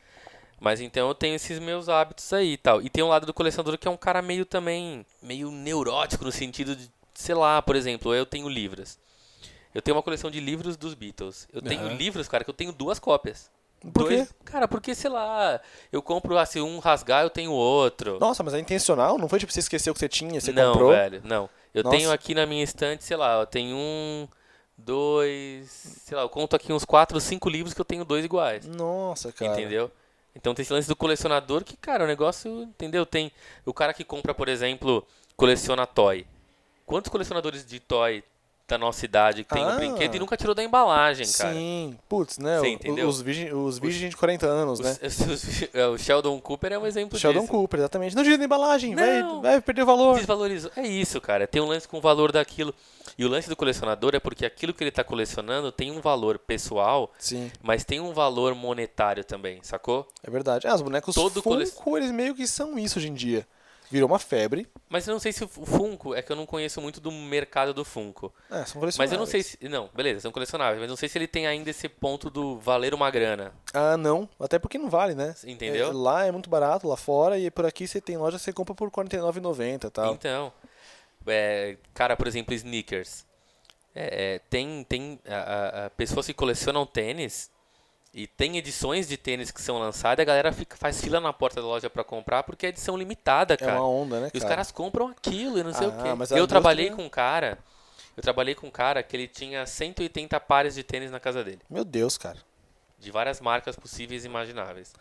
Mas 0.61 0.79
então 0.79 1.09
eu 1.09 1.13
tenho 1.13 1.35
esses 1.35 1.59
meus 1.59 1.89
hábitos 1.89 2.31
aí 2.31 2.53
e 2.53 2.57
tal. 2.57 2.81
E 2.81 2.89
tem 2.89 3.03
um 3.03 3.09
lado 3.09 3.25
do 3.25 3.33
colecionador 3.33 3.77
que 3.77 3.85
é 3.85 3.91
um 3.91 3.97
cara 3.97 4.21
meio 4.21 4.45
também, 4.45 5.05
meio 5.21 5.51
neurótico 5.51 6.23
no 6.23 6.31
sentido 6.31 6.73
de, 6.73 6.89
sei 7.13 7.35
lá, 7.35 7.61
por 7.61 7.75
exemplo, 7.75 8.15
eu 8.15 8.25
tenho 8.25 8.47
livros. 8.47 8.97
Eu 9.75 9.81
tenho 9.81 9.97
uma 9.97 10.03
coleção 10.03 10.31
de 10.31 10.39
livros 10.39 10.77
dos 10.77 10.93
Beatles. 10.93 11.45
Eu 11.51 11.61
tenho 11.61 11.85
livros, 11.89 12.29
cara, 12.29 12.45
que 12.45 12.49
eu 12.49 12.53
tenho 12.53 12.71
duas 12.71 12.97
cópias. 12.97 13.51
Por 13.81 14.05
Dois- 14.05 14.29
quê? 14.29 14.35
Cara, 14.45 14.65
porque, 14.69 14.95
sei 14.95 15.09
lá, 15.09 15.59
eu 15.91 16.01
compro, 16.01 16.33
se 16.45 16.61
um 16.61 16.79
rasgar, 16.79 17.23
eu 17.23 17.29
tenho 17.29 17.51
outro. 17.51 18.17
Nossa, 18.21 18.41
mas 18.41 18.53
é 18.53 18.59
intencional? 18.59 19.17
Não 19.17 19.27
foi 19.27 19.39
tipo 19.39 19.51
você 19.51 19.59
esqueceu 19.59 19.91
o 19.91 19.93
que 19.93 19.99
você 19.99 20.07
tinha, 20.07 20.39
você 20.39 20.53
não, 20.53 20.71
comprou? 20.71 20.91
velho, 20.91 21.21
não. 21.25 21.49
Eu 21.73 21.83
Nossa. 21.83 21.97
tenho 21.97 22.11
aqui 22.11 22.35
na 22.35 22.45
minha 22.45 22.63
estante, 22.63 23.03
sei 23.03 23.17
lá, 23.17 23.39
eu 23.39 23.47
tenho 23.47 23.75
um, 23.75 24.27
dois, 24.77 25.69
sei 26.05 26.15
lá, 26.15 26.23
eu 26.23 26.29
conto 26.29 26.55
aqui 26.55 26.71
uns 26.71 26.85
quatro, 26.85 27.19
cinco 27.19 27.49
livros 27.49 27.73
que 27.73 27.81
eu 27.81 27.85
tenho 27.85 28.05
dois 28.05 28.23
iguais. 28.23 28.65
Nossa, 28.67 29.31
cara. 29.31 29.53
Entendeu? 29.53 29.91
Então 30.35 30.53
tem 30.53 30.63
esse 30.63 30.73
lance 30.73 30.87
do 30.87 30.95
colecionador 30.95 31.63
que, 31.63 31.77
cara, 31.77 32.03
o 32.03 32.07
negócio, 32.07 32.63
entendeu? 32.63 33.05
Tem 33.05 33.31
o 33.65 33.73
cara 33.73 33.93
que 33.93 34.03
compra, 34.03 34.33
por 34.33 34.47
exemplo, 34.47 35.05
coleciona 35.35 35.85
toy. 35.85 36.25
Quantos 36.85 37.09
colecionadores 37.09 37.65
de 37.65 37.79
toy 37.79 38.23
da 38.67 38.77
nossa 38.77 39.03
idade 39.03 39.43
que 39.43 39.53
tem 39.53 39.63
Ah. 39.63 39.67
um 39.69 39.75
brinquedo 39.75 40.15
e 40.15 40.19
nunca 40.19 40.37
tirou 40.37 40.55
da 40.55 40.63
embalagem, 40.63 41.27
cara? 41.33 41.53
Sim, 41.53 41.97
putz, 42.07 42.37
né? 42.37 42.59
Você 42.59 42.69
entendeu? 42.69 43.07
Os, 43.07 43.21
virgem, 43.21 43.53
os 43.53 43.79
de 43.79 44.15
40 44.15 44.45
anos, 44.47 44.79
Os- 44.79 44.85
né? 44.85 44.97
os- 45.33 45.75
é, 45.75 45.87
o 45.87 45.97
Sheldon 45.97 46.39
Cooper 46.39 46.71
é 46.71 46.79
um 46.79 46.87
exemplo 46.87 47.19
Sheldon 47.19 47.41
disso. 47.41 47.51
Cooper, 47.51 47.81
exatamente. 47.81 48.15
Não 48.15 48.23
tira 48.23 48.37
da 48.37 48.45
embalagem, 48.45 48.95
vai, 48.95 49.21
Não. 49.21 49.41
vai 49.41 49.59
perder 49.59 49.83
o 49.83 49.85
valor. 49.85 50.15
Desvalorizou. 50.17 50.71
É 50.77 50.87
isso, 50.87 51.19
cara. 51.19 51.45
Tem 51.45 51.61
um 51.61 51.65
lance 51.67 51.87
com 51.87 51.97
o 51.97 52.01
valor 52.01 52.31
daquilo. 52.31 52.73
E 53.17 53.25
o 53.25 53.29
lance 53.29 53.47
do 53.49 53.55
colecionador 53.55 54.15
é 54.15 54.19
porque 54.19 54.45
aquilo 54.45 54.73
que 54.73 54.83
ele 54.83 54.91
tá 54.91 55.03
colecionando 55.03 55.71
tem 55.71 55.91
um 55.91 55.99
valor 55.99 56.39
pessoal, 56.39 57.11
Sim, 57.19 57.51
mas 57.61 57.83
tem 57.83 57.99
um 57.99 58.13
valor 58.13 58.55
monetário 58.55 59.23
também, 59.23 59.59
sacou? 59.61 60.07
é 60.23 60.31
verdade. 60.31 60.65
Ah, 60.67 60.73
os 60.73 60.81
bonecos 60.81 61.13
Todo 61.13 61.43
Funko, 61.43 61.73
cole- 61.83 61.99
eles 62.05 62.11
meio 62.11 62.33
que 62.33 62.47
são 62.47 62.79
isso 62.79 62.97
hoje 62.97 63.09
em 63.09 63.13
dia. 63.13 63.45
Virou 63.91 64.09
uma 64.09 64.19
febre. 64.19 64.67
Mas 64.89 65.07
eu 65.07 65.13
não 65.13 65.19
sei 65.19 65.31
se 65.31 65.43
o 65.43 65.47
Funko, 65.47 66.15
é 66.15 66.21
que 66.21 66.31
eu 66.31 66.35
não 66.35 66.45
conheço 66.45 66.81
muito 66.81 66.99
do 66.99 67.11
mercado 67.11 67.73
do 67.73 67.85
Funko. 67.85 68.33
É, 68.49 68.65
são 68.65 68.81
Mas 68.97 69.11
eu 69.11 69.17
não 69.17 69.25
sei 69.25 69.43
se. 69.43 69.57
Não, 69.67 69.89
beleza, 69.93 70.21
são 70.21 70.31
colecionáveis, 70.31 70.79
mas 70.79 70.89
não 70.89 70.95
sei 70.95 71.09
se 71.09 71.17
ele 71.17 71.27
tem 71.27 71.47
ainda 71.47 71.69
esse 71.69 71.87
ponto 71.87 72.29
do 72.29 72.59
valer 72.59 72.93
uma 72.93 73.09
grana. 73.11 73.53
Ah, 73.73 73.97
não. 73.97 74.27
Até 74.39 74.57
porque 74.57 74.77
não 74.77 74.89
vale, 74.89 75.15
né? 75.15 75.35
Entendeu? 75.45 75.89
É, 75.89 75.93
lá 75.93 76.25
é 76.25 76.31
muito 76.31 76.49
barato, 76.49 76.87
lá 76.87 76.97
fora, 76.97 77.37
e 77.37 77.51
por 77.51 77.65
aqui 77.65 77.87
você 77.87 78.01
tem 78.01 78.17
loja 78.17 78.37
você 78.37 78.51
compra 78.53 78.73
por 78.73 78.89
R$49,90 78.89 79.87
e 79.87 79.89
tal. 79.89 80.13
Então, 80.13 80.53
é, 81.27 81.77
cara, 81.93 82.15
por 82.15 82.27
exemplo, 82.27 82.53
sneakers. 82.53 83.25
É, 83.95 84.35
é, 84.35 84.39
tem 84.39 84.83
tem 84.85 85.19
a, 85.27 85.35
a, 85.35 85.85
a 85.85 85.89
pessoas 85.91 86.25
que 86.25 86.33
colecionam 86.33 86.83
tênis 86.83 87.51
e 88.13 88.27
tem 88.27 88.57
edições 88.57 89.07
de 89.07 89.17
tênis 89.17 89.49
que 89.51 89.61
são 89.61 89.79
lançadas, 89.79 90.21
a 90.21 90.25
galera 90.25 90.51
fica, 90.51 90.77
faz 90.77 91.01
fila 91.01 91.19
na 91.19 91.33
porta 91.33 91.59
da 91.61 91.67
loja 91.67 91.89
para 91.89 92.03
comprar 92.03 92.43
porque 92.43 92.67
é 92.67 92.69
edição 92.69 92.95
limitada, 92.95 93.55
É 93.55 93.57
cara. 93.57 93.73
uma 93.73 93.87
onda, 93.87 94.19
né, 94.19 94.29
E 94.33 94.37
os 94.37 94.43
cara? 94.43 94.55
caras 94.55 94.71
compram 94.71 95.07
aquilo 95.07 95.57
e 95.57 95.63
não 95.63 95.73
sei 95.73 95.87
Ah, 95.87 95.89
o 95.89 96.03
quê. 96.27 96.39
Eu 96.39 96.45
trabalhei 96.47 96.85
indústria- 96.85 97.03
com 97.03 97.07
um 97.07 97.09
cara, 97.09 97.57
eu 98.15 98.21
trabalhei 98.21 98.53
com 98.53 98.67
um 98.67 98.71
cara 98.71 99.01
que 99.01 99.15
ele 99.17 99.27
tinha 99.27 99.65
180 99.65 100.39
pares 100.39 100.75
de 100.75 100.83
tênis 100.83 101.09
na 101.09 101.19
casa 101.19 101.43
dele, 101.43 101.61
Meu 101.69 101.83
Deus, 101.83 102.17
cara. 102.17 102.37
de 102.99 103.09
várias 103.09 103.41
marcas 103.41 103.75
possíveis 103.75 104.23
e 104.23 104.27
imagináveis. 104.27 104.93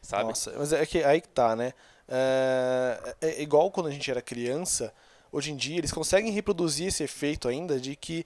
Sabe? 0.00 0.24
Nossa, 0.28 0.54
mas 0.56 0.72
é 0.72 0.86
que 0.86 1.02
aí 1.04 1.20
que 1.20 1.28
tá, 1.28 1.54
né? 1.56 1.74
É, 2.08 3.16
é 3.20 3.42
igual 3.42 3.70
quando 3.70 3.86
a 3.88 3.90
gente 3.90 4.10
era 4.10 4.22
criança, 4.22 4.92
hoje 5.32 5.50
em 5.52 5.56
dia 5.56 5.78
eles 5.78 5.92
conseguem 5.92 6.32
reproduzir 6.32 6.86
esse 6.88 7.02
efeito 7.02 7.48
ainda 7.48 7.78
de 7.80 7.94
que 7.96 8.24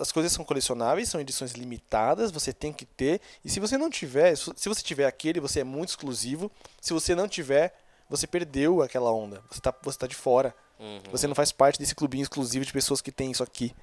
as 0.00 0.12
coisas 0.12 0.30
são 0.32 0.44
colecionáveis, 0.44 1.08
são 1.08 1.20
edições 1.20 1.52
limitadas, 1.52 2.30
você 2.30 2.52
tem 2.52 2.72
que 2.72 2.84
ter, 2.84 3.20
e 3.44 3.50
se 3.50 3.58
você 3.60 3.76
não 3.76 3.90
tiver, 3.90 4.36
se 4.36 4.68
você 4.68 4.82
tiver 4.82 5.06
aquele, 5.06 5.40
você 5.40 5.60
é 5.60 5.64
muito 5.64 5.88
exclusivo, 5.90 6.50
se 6.80 6.92
você 6.92 7.14
não 7.14 7.26
tiver, 7.28 7.74
você 8.08 8.26
perdeu 8.26 8.82
aquela 8.82 9.10
onda, 9.12 9.42
você 9.50 9.60
tá, 9.60 9.74
você 9.82 9.98
tá 9.98 10.06
de 10.06 10.14
fora, 10.14 10.54
Uhum. 10.78 11.00
você 11.10 11.26
não 11.28 11.34
faz 11.36 11.52
parte 11.52 11.78
desse 11.78 11.94
clubinho 11.94 12.22
exclusivo 12.22 12.64
de 12.64 12.72
pessoas 12.72 13.00
que 13.00 13.12
têm 13.12 13.30
isso 13.30 13.42
aqui. 13.42 13.74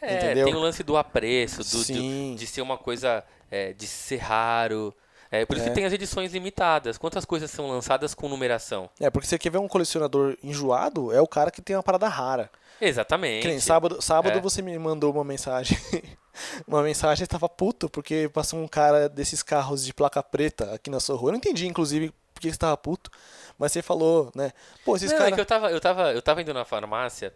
É, 0.00 0.16
entendeu? 0.16 0.46
tem 0.46 0.54
o 0.54 0.58
lance 0.58 0.82
do 0.82 0.96
apreço, 0.96 1.62
do, 1.62 1.84
do- 1.84 2.34
de 2.36 2.46
ser 2.48 2.60
uma 2.62 2.76
coisa, 2.76 3.24
é, 3.50 3.72
de 3.72 3.86
ser 3.86 4.16
raro. 4.16 4.92
É, 5.30 5.46
por 5.46 5.56
isso 5.56 5.66
É. 5.66 5.68
que 5.68 5.74
tem 5.76 5.84
as 5.84 5.92
edições 5.92 6.32
limitadas. 6.32 6.98
Quantas 6.98 7.24
coisas 7.24 7.50
são 7.50 7.68
lançadas 7.68 8.12
com 8.12 8.28
numeração? 8.28 8.90
É, 9.00 9.08
porque 9.08 9.26
você 9.28 9.38
quer 9.38 9.50
ver 9.50 9.58
um 9.58 9.68
colecionador 9.68 10.36
enjoado, 10.42 11.12
é 11.12 11.20
o 11.20 11.26
cara 11.28 11.50
que 11.52 11.62
tem 11.62 11.74
uma 11.76 11.82
parada 11.82 12.08
rara. 12.08 12.50
Exatamente. 12.86 13.46
Nem 13.46 13.60
sábado, 13.60 14.02
sábado 14.02 14.38
É. 14.38 14.40
você 14.40 14.60
me 14.60 14.76
mandou 14.78 15.12
uma 15.12 15.24
mensagem. 15.24 15.78
uma 16.66 16.82
mensagem, 16.82 17.22
eu 17.22 17.28
tava 17.28 17.48
puto, 17.48 17.88
porque 17.88 18.28
passou 18.32 18.58
um 18.58 18.66
cara 18.66 19.08
desses 19.08 19.42
carros 19.42 19.84
de 19.84 19.94
placa 19.94 20.22
preta 20.22 20.74
aqui 20.74 20.90
na 20.90 20.98
sua 21.00 21.16
rua. 21.16 21.28
Eu 21.28 21.32
não 21.32 21.38
entendi, 21.38 21.66
inclusive, 21.66 22.12
por 22.34 22.40
que 22.40 22.50
você 22.50 22.58
tava 22.58 22.76
puto. 22.76 23.10
Mas 23.58 23.70
você 23.72 23.82
falou, 23.82 24.32
né? 24.34 24.50
Pô, 24.84 24.96
esses 24.96 25.10
Não, 25.10 25.16
é 25.16 25.20
caras. 25.20 25.34
que 25.34 25.40
eu 25.40 25.46
tava, 25.46 25.70
eu, 25.70 25.80
tava, 25.80 26.12
eu 26.12 26.20
tava 26.22 26.42
indo 26.42 26.52
na 26.52 26.64
farmácia 26.64 27.32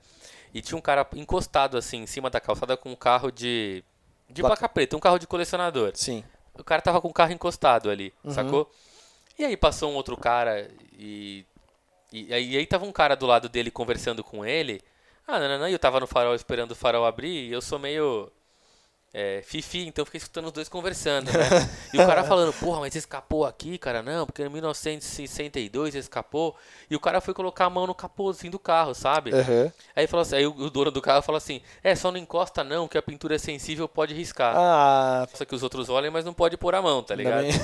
e 0.53 0.61
tinha 0.61 0.77
um 0.77 0.81
cara 0.81 1.07
encostado 1.15 1.77
assim 1.77 1.99
em 2.03 2.07
cima 2.07 2.29
da 2.29 2.41
calçada 2.41 2.77
com 2.77 2.91
um 2.91 2.97
carro 2.97 3.31
de. 3.31 3.85
De 4.29 4.43
Placa- 4.43 4.57
placa 4.57 4.69
preta, 4.75 4.97
um 4.97 5.01
carro 5.01 5.19
de 5.21 5.27
colecionador. 5.29 5.93
Sim. 5.95 6.25
O 6.59 6.65
cara 6.65 6.83
tava 6.83 7.01
com 7.01 7.07
o 7.09 7.13
carro 7.13 7.31
encostado 7.33 7.89
ali, 7.89 8.13
Uhum. 8.25 8.33
sacou? 8.33 8.69
E 9.39 9.45
aí 9.45 9.57
passou 9.57 9.93
um 9.93 9.95
outro 9.95 10.17
cara 10.17 10.69
e. 10.99 11.45
E 12.13 12.33
aí, 12.35 12.51
e 12.55 12.57
aí 12.57 12.67
tava 12.67 12.85
um 12.87 12.91
cara 12.93 13.15
do 13.15 13.27
lado 13.27 13.49
dele 13.49 13.71
conversando 13.71 14.25
com 14.25 14.45
ele. 14.45 14.81
Ah, 15.27 15.39
não, 15.41 15.49
não, 15.49 15.59
não. 15.59 15.69
Eu 15.69 15.79
tava 15.79 16.01
no 16.01 16.07
farol 16.07 16.35
esperando 16.35 16.73
o 16.73 16.77
farol 16.77 17.05
abrir 17.05 17.49
e 17.49 17.53
eu 17.53 17.61
sou 17.61 17.79
meio. 17.79 18.31
É, 19.15 19.41
fifi, 19.43 19.87
então 19.87 20.03
eu 20.03 20.07
fiquei 20.07 20.19
escutando 20.19 20.47
os 20.47 20.53
dois 20.53 20.69
conversando, 20.69 21.33
né? 21.33 21.39
E 21.95 21.99
o 21.99 22.07
cara 22.07 22.23
falando, 22.25 22.53
porra, 22.53 22.81
mas 22.81 22.95
escapou 22.95 23.47
aqui, 23.47 23.79
cara? 23.79 24.03
Não, 24.03 24.27
porque 24.27 24.43
em 24.43 24.49
1962 24.51 25.95
escapou. 25.95 26.55
E 26.91 26.95
o 26.95 27.01
cara 27.01 27.21
foi 27.23 27.33
colocar 27.33 27.65
a 27.65 27.71
mão 27.71 27.87
no 27.87 27.95
capôzinho 27.95 28.53
do 28.53 28.59
carro, 28.59 28.93
sabe? 28.95 29.33
Aham. 29.33 29.73
Aí, 29.95 30.07
falou 30.07 30.21
assim, 30.23 30.37
aí 30.37 30.47
o, 30.47 30.51
o 30.51 30.69
dono 30.69 30.91
do 30.91 31.01
carro 31.01 31.23
falou 31.23 31.39
assim: 31.39 31.63
É, 31.83 31.95
só 31.95 32.13
não 32.13 32.19
encosta 32.19 32.63
não, 32.63 32.87
que 32.87 32.99
a 32.99 33.03
pintura 33.03 33.37
é 33.37 33.39
sensível, 33.39 33.89
pode 33.89 34.13
riscar. 34.13 34.55
Ah, 34.55 35.27
Só 35.33 35.47
que 35.47 35.55
os 35.55 35.63
outros 35.63 35.89
olham, 35.89 36.13
mas 36.13 36.25
não 36.25 36.35
pode 36.35 36.59
pôr 36.59 36.75
a 36.75 36.83
mão, 36.83 37.03
tá 37.03 37.15
ligado? 37.15 37.47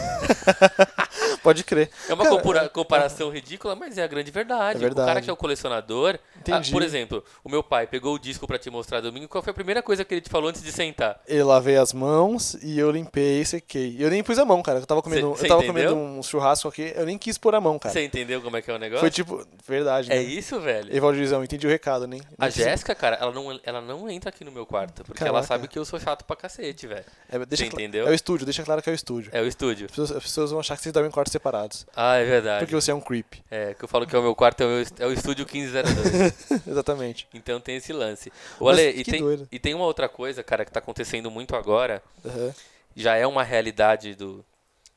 Pode 1.43 1.65
crer. 1.65 1.91
É 2.09 2.15
uma 2.15 2.23
Cara, 2.23 2.37
compura- 2.37 2.69
comparação 2.69 3.29
ridícula, 3.29 3.75
mas 3.75 3.99
é 3.99 4.05
a 4.05 4.07
grande 4.07 4.31
verdade. 4.31 4.77
É 4.77 4.81
verdade. 4.81 5.05
O 5.05 5.07
cara 5.07 5.21
que 5.21 5.29
é 5.29 5.33
o 5.33 5.37
colecionador. 5.37 6.19
Entendi. 6.37 6.69
Ah, 6.71 6.73
por 6.73 6.83
exemplo, 6.83 7.25
o 7.43 7.49
meu 7.49 7.63
pai 7.65 7.87
pegou 7.87 8.15
o 8.15 8.19
disco 8.19 8.47
pra 8.47 8.59
te 8.59 8.71
mostrar 8.71 9.01
domingo. 9.01 9.27
Qual 9.29 9.43
foi 9.43 9.51
a 9.51 9.55
primeira 9.55 9.83
coisa 9.83 10.05
que 10.05 10.15
ele 10.15 10.21
te 10.21 10.31
falou 10.31 10.49
antes 10.51 10.63
de 10.63 10.71
sentar? 10.71 11.21
Eu 11.35 11.47
lavei 11.47 11.77
as 11.77 11.93
mãos 11.93 12.55
e 12.63 12.79
eu 12.79 12.91
limpei 12.91 13.41
e 13.41 13.45
sequei. 13.47 13.97
Eu 13.99 14.11
nem 14.11 14.23
pus 14.23 14.39
a 14.39 14.45
mão, 14.45 14.63
cara. 14.63 14.81
Eu 14.81 14.87
tava 14.87 15.01
comendo, 15.03 15.33
Cê- 15.35 15.41
cê 15.41 15.45
eu 15.47 15.49
tava 15.49 15.65
entendeu? 15.65 15.95
comendo 15.95 16.19
um 16.19 16.23
churrasco 16.23 16.69
aqui, 16.69 16.93
eu 16.95 17.07
nem 17.07 17.17
quis 17.17 17.39
pôr 17.39 17.55
a 17.55 17.61
mão, 17.61 17.79
cara. 17.79 17.93
Você 17.93 18.05
entendeu 18.05 18.43
como 18.43 18.57
é 18.57 18.63
que 18.63 18.71
é 18.71 18.75
o 18.75 18.79
negócio? 18.79 19.01
Foi 19.01 19.11
tipo, 19.11 19.47
verdade, 19.67 20.13
É 20.13 20.17
né? 20.17 20.23
isso, 20.23 20.61
velho. 20.61 20.95
Evaldizão, 20.95 21.43
entendi 21.43 21.67
o 21.67 21.71
recado, 21.71 22.07
nem. 22.07 22.21
A 22.39 22.45
nem 22.47 22.51
Jéssica, 22.53 22.95
cara, 22.95 23.17
ela 23.21 23.33
não, 23.33 23.59
ela 23.65 23.81
não 23.81 24.11
entra 24.11 24.29
aqui 24.29 24.45
no 24.45 24.53
meu 24.53 24.67
quarto. 24.67 25.05
Porque 25.05 25.23
ela 25.23 25.33
Caraca. 25.41 25.47
sabe 25.47 25.69
que 25.69 25.79
eu 25.79 25.85
sou 25.85 25.99
chato 25.99 26.25
pra 26.25 26.37
cacete, 26.37 26.87
velho. 26.87 27.05
É, 27.31 27.39
deixa 27.47 27.65
entendeu? 27.67 28.07
É 28.07 28.11
o 28.11 28.15
estúdio, 28.15 28.45
deixa 28.45 28.63
claro 28.63 28.83
que 28.83 28.91
é 28.91 28.93
o 28.93 28.95
estúdio. 28.95 29.31
É 29.33 29.41
o 29.41 29.47
estúdio. 29.47 29.87
As 29.87 29.91
pessoas, 29.91 30.13
as 30.13 30.23
pessoas 30.23 30.51
vão 30.51 30.61
achar 30.61 30.77
que 30.77 30.83
vocês 30.83 30.93
dormem 30.93 31.09
em 31.09 31.13
quartos 31.13 31.33
separados. 31.33 31.87
Ah, 31.97 32.17
é 32.17 32.25
verdade. 32.25 32.59
Porque 32.67 32.75
você 32.75 32.91
é 32.91 32.95
um 32.95 33.01
creep. 33.01 33.35
É, 33.51 33.75
que 33.75 33.83
eu 33.85 33.89
falo 33.89 34.07
que 34.07 34.15
é 34.15 34.19
o 34.19 34.23
meu 34.23 34.35
quarto, 34.35 34.63
é 34.63 34.67
o, 34.67 34.69
meu 34.69 34.87
é 34.99 35.07
o 35.07 35.13
estúdio 35.13 35.47
1502. 35.51 36.63
Exatamente. 36.69 37.27
então 37.33 37.59
tem 37.61 37.77
esse 37.77 37.93
lance. 37.93 38.31
O 38.61 38.67
Mas 38.67 38.79
Ale, 38.79 38.89
e, 38.91 39.05
tem, 39.05 39.21
doido. 39.21 39.49
e 39.51 39.59
tem 39.59 39.75
uma 39.75 39.85
outra 39.87 40.09
coisa, 40.09 40.43
cara, 40.43 40.65
que 40.65 40.71
tá 40.71 40.79
acontecendo 40.79 41.22
muito 41.31 41.55
agora. 41.57 42.03
Aham. 42.25 42.55
já 42.95 43.17
é 43.17 43.27
uma 43.27 43.43
realidade 43.43 44.15
do, 44.15 44.45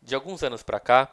de 0.01 0.13
alguns 0.15 0.43
anos 0.43 0.61
pra 0.63 0.79
cá, 0.79 1.09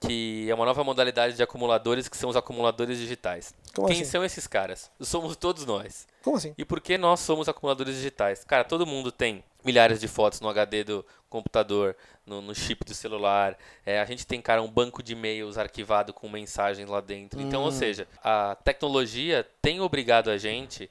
que 0.00 0.46
é 0.48 0.54
uma 0.54 0.64
nova 0.64 0.84
modalidade 0.84 1.34
de 1.34 1.42
acumuladores, 1.42 2.08
que 2.08 2.16
são 2.16 2.30
os 2.30 2.36
acumuladores 2.36 2.98
digitais. 2.98 3.52
Como 3.74 3.88
Quem 3.88 4.02
assim? 4.02 4.10
são 4.10 4.24
esses 4.24 4.46
caras? 4.46 4.90
Somos 5.00 5.34
todos 5.36 5.64
nós. 5.66 6.06
Como 6.22 6.36
assim? 6.36 6.54
E 6.56 6.64
por 6.64 6.80
que 6.80 6.96
nós 6.96 7.20
somos 7.20 7.48
acumuladores 7.48 7.96
digitais? 7.96 8.44
Cara, 8.44 8.62
todo 8.64 8.86
mundo 8.86 9.10
tem 9.10 9.42
milhares 9.64 9.98
de 9.98 10.06
fotos 10.06 10.40
no 10.40 10.48
HD 10.48 10.84
do 10.84 11.04
computador, 11.28 11.96
no, 12.24 12.40
no 12.40 12.54
chip 12.54 12.84
do 12.84 12.94
celular. 12.94 13.58
É, 13.84 13.98
a 14.00 14.04
gente 14.04 14.24
tem, 14.26 14.40
cara, 14.40 14.62
um 14.62 14.68
banco 14.70 15.02
de 15.02 15.14
e-mails 15.14 15.58
arquivado 15.58 16.12
com 16.12 16.28
mensagens 16.28 16.88
lá 16.88 17.00
dentro. 17.00 17.40
Então, 17.40 17.62
ou 17.62 17.68
Hum. 17.68 17.72
seja, 17.72 18.06
a 18.22 18.56
tecnologia 18.62 19.46
tem 19.60 19.80
obrigado 19.80 20.30
a 20.30 20.38
gente 20.38 20.88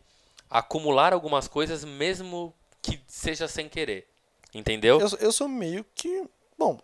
a 0.50 0.60
acumular 0.60 1.14
algumas 1.14 1.48
coisas, 1.48 1.86
mesmo 1.86 2.54
que 2.92 3.00
seja 3.08 3.48
sem 3.48 3.68
querer. 3.68 4.08
Entendeu? 4.54 5.00
Eu, 5.00 5.10
eu 5.20 5.32
sou 5.32 5.48
meio 5.48 5.86
que. 5.94 6.24
Bom, 6.58 6.80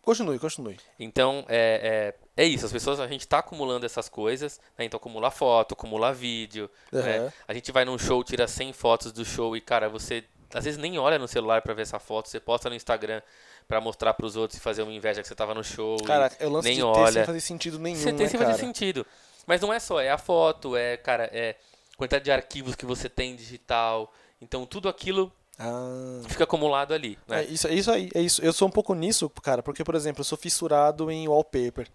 continue, 0.00 0.38
continue. 0.38 0.78
Então, 0.98 1.44
é, 1.48 2.14
é, 2.36 2.44
é 2.44 2.46
isso. 2.46 2.64
As 2.64 2.72
pessoas, 2.72 3.00
a 3.00 3.06
gente 3.06 3.22
está 3.22 3.38
acumulando 3.38 3.84
essas 3.84 4.08
coisas. 4.08 4.60
Né? 4.78 4.84
Então, 4.84 4.96
acumular 4.98 5.30
foto, 5.30 5.74
acumular 5.74 6.12
vídeo. 6.12 6.70
né? 6.92 7.18
Aham. 7.18 7.32
A 7.48 7.54
gente 7.54 7.72
vai 7.72 7.84
num 7.84 7.98
show, 7.98 8.22
tira 8.22 8.46
100 8.46 8.72
fotos 8.72 9.12
do 9.12 9.24
show 9.24 9.56
e, 9.56 9.60
cara, 9.60 9.88
você 9.88 10.24
às 10.54 10.64
vezes 10.64 10.78
nem 10.78 10.98
olha 10.98 11.18
no 11.18 11.26
celular 11.26 11.62
para 11.62 11.74
ver 11.74 11.82
essa 11.82 11.98
foto. 11.98 12.28
Você 12.28 12.38
posta 12.38 12.70
no 12.70 12.76
Instagram 12.76 13.20
para 13.66 13.80
mostrar 13.80 14.14
para 14.14 14.24
os 14.24 14.36
outros 14.36 14.58
e 14.58 14.62
fazer 14.62 14.82
uma 14.82 14.92
inveja 14.92 15.20
que 15.20 15.26
você 15.26 15.34
tava 15.34 15.52
no 15.52 15.64
show. 15.64 15.96
Cara, 16.04 16.30
eu 16.38 16.48
lance 16.50 16.68
nem 16.68 16.76
de 16.76 16.82
olha. 16.82 17.12
sem 17.12 17.24
fazer 17.24 17.40
sentido 17.40 17.78
nenhum, 17.78 17.98
Você 17.98 18.12
né, 18.12 18.18
tem 18.18 18.28
sem 18.28 18.38
cara? 18.38 18.52
fazer 18.52 18.64
sentido. 18.64 19.04
Mas 19.46 19.60
não 19.60 19.72
é 19.72 19.80
só, 19.80 20.00
é 20.00 20.10
a 20.10 20.16
foto, 20.16 20.76
é, 20.76 20.96
cara, 20.96 21.28
é 21.32 21.56
quantidade 21.96 22.24
de 22.24 22.30
arquivos 22.30 22.74
que 22.74 22.86
você 22.86 23.08
tem 23.08 23.34
digital. 23.34 24.12
Então, 24.44 24.66
tudo 24.66 24.88
aquilo 24.88 25.32
Ah. 25.58 26.20
fica 26.28 26.44
acumulado 26.44 26.92
ali, 26.92 27.18
né? 27.26 27.42
É 27.42 27.44
isso, 27.46 27.66
é 27.66 27.74
isso 27.74 27.90
aí, 27.90 28.10
é 28.14 28.20
isso. 28.20 28.42
Eu 28.42 28.52
sou 28.52 28.68
um 28.68 28.70
pouco 28.70 28.94
nisso, 28.94 29.28
cara, 29.42 29.62
porque, 29.62 29.82
por 29.84 29.94
exemplo, 29.94 30.20
eu 30.20 30.24
sou 30.24 30.36
fissurado 30.38 31.10
em 31.10 31.26
wallpaper. 31.28 31.88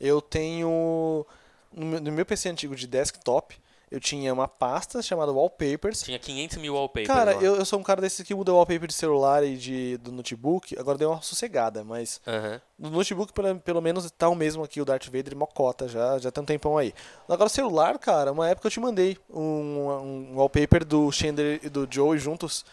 Eu 0.00 0.20
tenho. 0.20 1.26
No 1.72 1.84
meu, 1.86 2.00
no 2.00 2.12
meu 2.12 2.24
PC 2.26 2.48
antigo 2.48 2.74
de 2.76 2.86
desktop, 2.86 3.58
eu 3.90 4.00
tinha 4.00 4.32
uma 4.32 4.48
pasta 4.48 5.00
chamada 5.00 5.32
Wallpapers. 5.32 6.02
Tinha 6.02 6.18
500 6.18 6.58
mil 6.58 6.74
wallpapers 6.74 7.06
Cara, 7.06 7.34
eu, 7.34 7.56
eu 7.56 7.64
sou 7.64 7.78
um 7.78 7.82
cara 7.82 8.00
desses 8.00 8.26
que 8.26 8.34
muda 8.34 8.52
o 8.52 8.56
wallpaper 8.56 8.88
de 8.88 8.94
celular 8.94 9.44
e 9.44 9.56
de, 9.56 9.96
do 9.98 10.10
notebook. 10.10 10.76
Agora 10.78 10.98
deu 10.98 11.10
uma 11.10 11.22
sossegada, 11.22 11.84
mas 11.84 12.20
Aham. 12.26 12.60
no 12.76 12.90
notebook, 12.90 13.32
pelo, 13.32 13.60
pelo 13.60 13.80
menos, 13.80 14.10
tá 14.10 14.28
o 14.28 14.34
mesmo 14.34 14.64
aqui, 14.64 14.80
o 14.80 14.84
Darth 14.84 15.06
Vader 15.06 15.36
mocota, 15.36 15.86
já, 15.86 16.18
já 16.18 16.32
tem 16.32 16.42
um 16.42 16.46
tempão 16.46 16.76
aí. 16.76 16.92
Agora, 17.28 17.46
o 17.46 17.50
celular, 17.50 17.96
cara, 17.98 18.32
uma 18.32 18.48
época 18.48 18.66
eu 18.66 18.72
te 18.72 18.80
mandei 18.80 19.16
um, 19.30 19.42
um 19.42 20.36
wallpaper 20.36 20.84
do 20.84 21.12
Chandler 21.12 21.60
e 21.62 21.68
do 21.68 21.86
Joey 21.88 22.18
juntos 22.18 22.64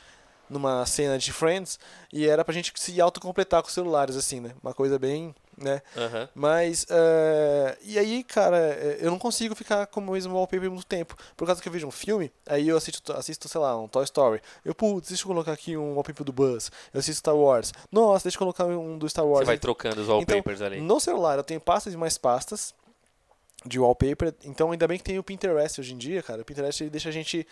numa 0.50 0.86
cena 0.86 1.18
de 1.18 1.32
Friends 1.32 1.80
e 2.12 2.28
era 2.28 2.44
pra 2.44 2.54
gente 2.54 2.72
se 2.76 3.00
autocompletar 3.00 3.62
com 3.62 3.68
os 3.68 3.74
celulares, 3.74 4.16
assim, 4.16 4.40
né? 4.40 4.52
Uma 4.62 4.74
coisa 4.74 5.00
bem, 5.00 5.34
né? 5.58 5.82
Aham. 5.96 6.30
Mas, 6.34 6.86
eh, 6.90 7.78
e 7.84 8.00
aí, 8.00 8.24
cara, 8.24 8.58
eh, 8.58 8.98
eu 9.02 9.12
não 9.12 9.20
consigo 9.20 9.56
ficar 9.56 9.88
com 9.88 10.00
o 10.00 10.12
mesmo 10.12 10.34
wallpaper 10.36 10.70
muito 10.70 10.86
tempo. 10.86 11.16
Por 11.36 11.46
causa 11.46 11.62
que 11.62 11.68
eu 11.68 11.74
vejo 11.74 11.88
um 11.88 11.92
filme, 11.92 12.32
aí 12.46 12.68
eu 12.68 12.78
assisto, 12.78 13.14
assisto 13.14 13.48
sei 13.48 13.62
lá, 13.62 13.78
um 13.80 13.88
Toy 13.88 14.04
Story. 14.04 14.42
Eu, 14.64 14.74
putz, 14.74 15.10
deixa 15.10 15.24
eu 15.24 15.28
colocar 15.28 15.52
aqui 15.52 15.78
um 15.78 15.94
wallpaper 15.94 16.24
do 16.24 16.34
Buzz. 16.34 16.72
Eu 16.94 17.00
assisto 17.00 17.20
Star 17.20 17.36
Wars. 17.36 17.74
Nossa, 17.92 18.24
deixa 18.24 18.36
eu 18.36 18.40
colocar 18.40 18.66
um 18.66 18.98
do 18.98 19.08
Star 19.10 19.26
Wars. 19.26 19.42
Você 19.42 19.46
vai 19.46 19.58
trocando 19.58 20.02
os 20.02 20.08
wallpapers 20.08 20.62
ali. 20.62 20.82
No 20.82 21.00
celular 21.00 21.38
eu 21.38 21.44
tenho 21.44 21.62
pastas 21.62 21.94
e 21.94 21.98
mais 21.98 22.18
pastas 22.18 22.74
de 23.66 23.80
wallpaper, 23.80 24.34
então 24.44 24.72
ainda 24.72 24.88
bem 24.88 24.98
que 24.98 25.04
tem 25.04 25.18
o 25.18 25.24
Pinterest 25.24 25.80
hoje 25.80 25.94
em 25.94 25.98
dia, 25.98 26.22
cara. 26.22 26.42
O 26.42 26.46
Pinterest 26.46 26.84
ele 26.84 26.90
deixa 26.90 27.10
a 27.10 27.12
gente 27.12 27.48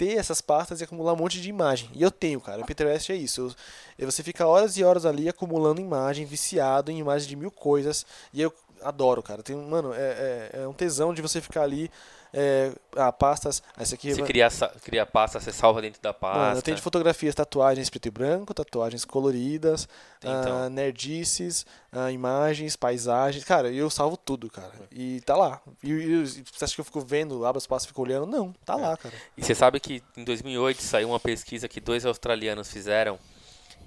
ter 0.00 0.16
essas 0.16 0.40
pastas 0.40 0.80
e 0.80 0.84
acumular 0.84 1.12
um 1.12 1.16
monte 1.16 1.38
de 1.42 1.50
imagem. 1.50 1.90
E 1.92 2.02
eu 2.02 2.10
tenho, 2.10 2.40
cara. 2.40 2.62
O 2.62 2.64
Pinterest 2.64 3.12
é 3.12 3.14
isso. 3.14 3.54
Eu- 3.98 4.10
você 4.10 4.22
fica 4.22 4.46
horas 4.46 4.78
e 4.78 4.82
horas 4.82 5.04
ali 5.04 5.28
acumulando 5.28 5.78
imagem, 5.78 6.24
viciado 6.24 6.90
em 6.90 6.98
imagem 6.98 7.28
de 7.28 7.36
mil 7.36 7.50
coisas. 7.50 8.06
E 8.32 8.40
eu, 8.40 8.50
adoro, 8.82 9.22
cara. 9.22 9.42
Tem, 9.42 9.54
mano, 9.54 9.92
é, 9.92 9.98
é, 9.98 10.50
é 10.62 10.68
um 10.68 10.72
tesão 10.72 11.12
de 11.12 11.20
você 11.20 11.38
ficar 11.38 11.64
ali. 11.64 11.90
É, 12.32 12.72
ah, 12.96 13.10
pastas. 13.10 13.62
Essa 13.76 13.94
aqui 13.96 14.14
Você 14.14 14.22
cria, 14.22 14.48
cria 14.84 15.04
pasta, 15.06 15.40
você 15.40 15.52
salva 15.52 15.82
dentro 15.82 16.00
da 16.00 16.12
pasta. 16.14 16.38
Mano, 16.38 16.58
eu 16.58 16.62
tenho 16.62 16.76
de 16.76 16.82
fotografias, 16.82 17.34
tatuagens 17.34 17.90
preto 17.90 18.06
e 18.06 18.10
branco, 18.10 18.54
tatuagens 18.54 19.04
coloridas, 19.04 19.88
Então. 20.18 20.64
ah, 20.64 20.70
nerdices, 20.70 21.66
ah, 21.90 22.10
imagens, 22.12 22.76
paisagens. 22.76 23.42
Cara, 23.44 23.70
eu 23.72 23.90
salvo 23.90 24.16
tudo, 24.16 24.48
cara. 24.48 24.72
E 24.92 25.20
tá 25.22 25.36
lá. 25.36 25.60
E, 25.82 25.90
e- 25.90 26.26
você 26.52 26.64
acha 26.64 26.74
que 26.74 26.80
eu 26.80 26.84
fico 26.84 27.00
vendo, 27.00 27.44
abro 27.44 27.58
as 27.58 27.66
pastas 27.66 27.86
e 27.86 27.88
fico 27.88 28.02
olhando? 28.02 28.26
Não, 28.26 28.52
tá 28.64 28.76
lá, 28.76 28.96
cara. 28.96 29.14
E 29.36 29.42
você 29.44 29.54
sabe 29.54 29.80
que 29.80 30.02
em 30.16 30.24
2008 30.24 30.82
saiu 30.82 31.08
uma 31.08 31.20
pesquisa 31.20 31.68
que 31.68 31.80
dois 31.80 32.06
australianos 32.06 32.70
fizeram, 32.70 33.18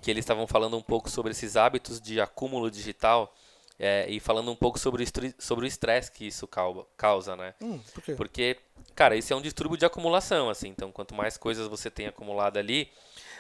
que 0.01 0.11
eles 0.11 0.23
estavam 0.23 0.45
falando 0.45 0.75
um 0.77 0.81
pouco 0.81 1.09
sobre 1.09 1.31
esses 1.31 1.55
hábitos 1.55 2.01
de 2.01 2.19
acúmulo 2.19 2.69
digital 2.69 3.33
é, 3.80 4.05
e 4.09 4.19
falando 4.19 4.51
um 4.51 4.55
pouco 4.55 4.78
sobre 4.80 5.01
o 5.01 5.03
estre- 5.03 5.36
sobre 5.39 5.65
o 5.65 5.67
estresse 5.67 6.11
que 6.11 6.26
isso 6.28 6.47
cau- 6.47 6.88
causa, 6.95 7.36
né? 7.36 7.53
Hum, 7.61 7.80
por 7.93 8.03
quê? 8.03 8.15
Porque, 8.15 8.57
cara, 8.95 9.15
isso 9.15 9.34
é 9.34 9.36
um 9.36 9.41
distúrbio 9.41 9.78
de 9.78 9.86
acumulação, 9.86 10.49
assim. 10.49 10.69
Então, 10.69 10.91
quanto 10.91 11.13
mais 11.15 11.38
coisas 11.38 11.67
você 11.67 11.89
tem 11.89 12.07
acumulado 12.07 12.57
ali, 12.57 12.89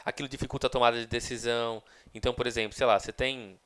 aquilo 0.05 0.27
dificulta 0.27 0.67
a 0.67 0.69
tomada 0.69 0.99
de 0.99 1.07
decisão. 1.07 1.81
Então, 2.13 2.33
por 2.33 2.47
exemplo, 2.47 2.75
sei 2.75 2.85
lá, 2.87 2.99
você 2.99 3.11
tem 3.11 3.57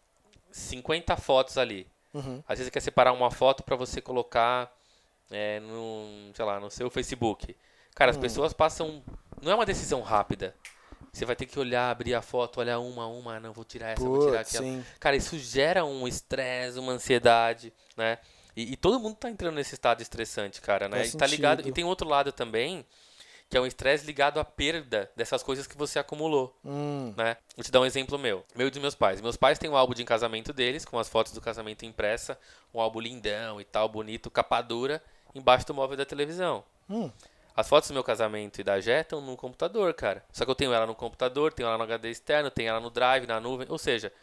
50 0.51 1.15
fotos 1.18 1.57
ali. 1.57 1.88
Uhum. 2.13 2.43
Às 2.47 2.57
vezes 2.59 2.65
você 2.65 2.72
quer 2.72 2.80
separar 2.82 3.13
uma 3.13 3.32
foto 3.32 3.63
para 3.63 3.76
você 3.76 4.01
colocar 4.01 4.72
é, 5.32 5.59
no, 5.59 6.32
sei 6.34 6.45
lá, 6.45 6.59
no 6.59 6.70
seu 6.70 6.89
Facebook. 6.89 7.55
Cara, 7.95 8.11
as 8.11 8.18
pessoas 8.18 8.53
passam. 8.53 9.03
Não 9.41 9.51
é 9.51 9.55
uma 9.55 9.65
decisão 9.65 10.01
rápida. 10.01 10.55
Você 11.18 11.26
vai 11.26 11.36
ter 11.36 11.47
que 11.47 11.57
olhar, 11.57 11.89
abrir 11.89 12.13
a 12.13 12.22
foto, 12.22 12.59
olhar 12.59 12.78
uma 12.78 13.03
a 13.03 13.07
uma, 13.07 13.36
ah, 13.36 13.39
não, 13.39 13.51
vou 13.51 13.65
tirar 13.65 13.89
essa, 13.89 14.03
vou 14.03 14.20
tirar 14.20 14.43
Putz, 14.43 14.55
aquela. 14.55 14.63
sim. 14.63 14.86
Cara, 14.99 15.15
isso 15.15 15.38
gera 15.39 15.84
um 15.84 16.07
estresse, 16.07 16.78
uma 16.78 16.91
ansiedade, 16.91 17.74
né? 17.95 18.20
E, 18.55 18.74
e 18.74 18.76
todo 18.78 18.99
mundo 18.99 19.15
tá 19.15 19.28
entrando 19.28 19.55
nesse 19.55 19.74
estado 19.74 19.99
estressante, 20.01 20.61
cara, 20.61 20.88
né? 20.88 20.97
Faz 20.97 21.13
E 21.15 21.18
tá 21.18 21.26
ligado. 21.26 21.68
E 21.68 21.72
tem 21.72 21.84
outro 21.84 22.07
lado 22.07 22.32
também, 22.32 22.86
que 23.49 23.57
é 23.57 23.61
um 23.61 23.65
estresse 23.65 24.05
ligado 24.05 24.39
à 24.39 24.45
perda 24.45 25.09
dessas 25.15 25.41
coisas 25.41 25.65
que 25.65 25.76
você 25.76 25.97
acumulou 25.97 26.55
Hum, 26.63 27.15
né? 27.18 27.38
Vou 27.55 27.63
te 27.63 27.72
dar 27.72 27.82
um 27.82 27.86
exemplo 27.86 28.20
meu. 28.20 28.45
Meu 28.55 28.68
e 28.68 28.70
dos 28.70 28.80
meus 28.80 28.93
pais. 28.93 29.20
Meus 29.20 29.36
pais 29.36 29.57
têm 29.57 29.72
um 29.72 29.76
álbum 29.76 29.95
de 29.95 30.03
casamento 30.03 30.53
deles, 30.53 30.86
com 30.86 30.99
as 30.99 31.09
fotos 31.09 31.34
do 31.34 31.41
casamento 31.41 31.84
impressa, 31.84 32.38
um 32.72 32.80
álbum 32.80 32.99
lindão 32.99 33.59
e 33.59 33.63
tal, 33.63 33.89
bonito, 33.89 34.30
capa 34.30 34.61
dura, 34.61 35.01
embaixo 35.34 35.65
do 35.65 35.74
móvel 35.74 35.97
da 35.97 36.05
televisão. 36.05 36.63
hum. 36.88 37.09
As 37.58 37.68
fotos 37.68 37.89
do 37.89 37.93
meu 37.95 38.03
casamento 38.03 38.62
e 38.62 38.64
da 38.64 38.80
Jé 38.80 39.01
estão 39.01 39.20
no 39.20 39.36
computador, 39.36 39.91
cara. 39.95 40.24
Só 40.32 40.45
que 40.45 40.51
eu 40.51 40.55
tenho 40.55 40.72
ela 40.72 40.86
no 40.86 40.93
computador, 40.93 41.51
tenho 41.51 41.68
ela 41.68 41.76
no 41.78 41.84
HD 41.84 42.12
externo, 42.12 42.51
tenho 42.51 42.70
ela 42.70 42.80
no 42.80 42.91
Drive, 42.91 43.26
na 43.26 43.39
nuvem. 43.39 43.66
Ou 43.70 43.80
seja, 43.80 44.14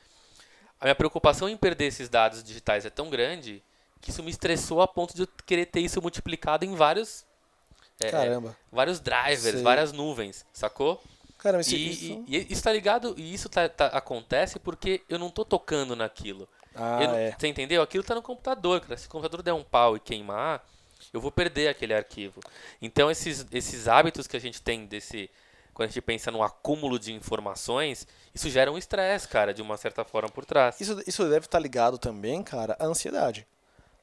a 0.81 0.85
minha 0.85 0.95
preocupação 0.95 1.49
em 1.49 1.57
perder 1.57 1.87
esses 1.87 2.09
dados 2.09 2.45
digitais 2.45 2.87
é 2.87 2.91
tão 2.91 3.11
grande 3.11 3.61
que 4.01 4.11
isso 4.11 4.23
me 4.23 4.31
estressou 4.31 4.81
a 4.81 4.87
ponto 4.87 5.15
de 5.17 5.23
eu 5.23 5.29
querer 5.45 5.67
ter 5.67 5.81
isso 5.81 6.01
multiplicado 6.01 6.65
em 6.65 6.77
vários, 6.77 7.27
é, 7.99 8.11
Caramba. 8.11 8.57
vários 8.71 9.01
drivers, 9.01 9.55
Sei. 9.57 9.63
várias 9.63 9.91
nuvens, 9.91 10.47
sacou? 10.53 11.03
Caramba, 11.37 11.63
esse, 11.63 11.75
E, 11.75 11.91
isso... 11.91 12.25
e- 12.29 12.37
e 12.39 12.53
isso 12.53 12.63
tá 12.63 12.73
ligado, 12.73 13.15
e 13.19 13.35
isso 13.35 13.49
tá- 13.49 13.69
tá- 13.69 13.87
acontece 13.89 14.61
porque 14.61 15.03
eu 15.09 15.19
não 15.19 15.29
tô 15.29 15.45
tocando 15.45 15.97
naquilo. 15.97 16.49
Ah, 16.75 17.03
Eu 17.03 17.11
é. 17.11 17.37
Você 17.37 17.49
entendeu? 17.49 17.83
Aquilo 17.83 18.05
tá 18.05 18.15
no 18.15 18.23
computador, 18.23 18.81
cara. 18.81 18.97
Se 18.97 19.07
o 19.07 19.11
computador 19.11 19.43
der 19.43 19.53
um 19.55 19.65
pau 19.65 19.97
e 19.97 20.01
queimar, 20.01 20.65
eu 21.15 21.21
vou 21.21 21.31
perder 21.31 21.69
aquele 21.69 21.95
arquivo. 21.95 22.41
Então 22.83 23.09
esses, 23.09 23.47
esses 23.53 23.87
hábitos 23.87 24.27
que 24.27 24.37
a 24.37 24.41
gente 24.41 24.61
tem 24.61 24.85
desse. 24.85 25.31
Quando 25.73 25.89
a 25.89 25.91
gente 25.91 26.03
pensa 26.03 26.31
no 26.31 26.43
acúmulo 26.43 26.99
de 26.99 27.13
informações, 27.13 28.07
isso 28.33 28.49
gera 28.49 28.71
um 28.71 28.79
estresse, 28.79 29.27
cara, 29.27 29.53
de 29.53 29.61
uma 29.61 29.77
certa 29.77 30.05
forma 30.05 30.29
por 30.29 30.45
trás. 30.45 30.81
Isso, 30.81 31.03
isso 31.05 31.25
deve 31.25 31.47
estar 31.47 31.59
ligado 31.59 31.99
também, 31.99 32.45
cara, 32.45 32.77
à 32.79 32.87
ansiedade, 32.87 33.45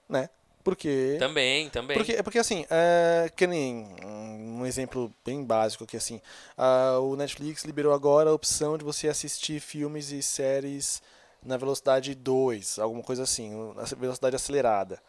né? 0.09 0.29
Porque... 0.65 1.15
Também, 1.17 1.69
também. 1.69 1.95
Porque, 1.95 2.21
porque 2.23 2.39
assim, 2.39 2.65
é, 2.69 3.31
que 3.33 3.47
nem 3.47 3.87
um 4.03 4.65
exemplo 4.65 5.13
bem 5.23 5.45
básico 5.45 5.85
aqui, 5.85 5.95
assim, 5.95 6.21
ah, 6.57 6.99
o 6.99 7.15
Netflix 7.15 7.63
liberou 7.63 7.93
agora 7.93 8.29
a 8.29 8.33
opção 8.33 8.77
de 8.77 8.83
você 8.83 9.07
assistir 9.07 9.61
filmes 9.61 10.11
e 10.11 10.21
séries 10.21 11.01
na 11.41 11.55
velocidade 11.55 12.13
2, 12.13 12.79
alguma 12.79 13.01
coisa 13.01 13.23
assim, 13.23 13.73
na 13.73 13.83
velocidade 13.83 14.35
acelerada. 14.35 15.01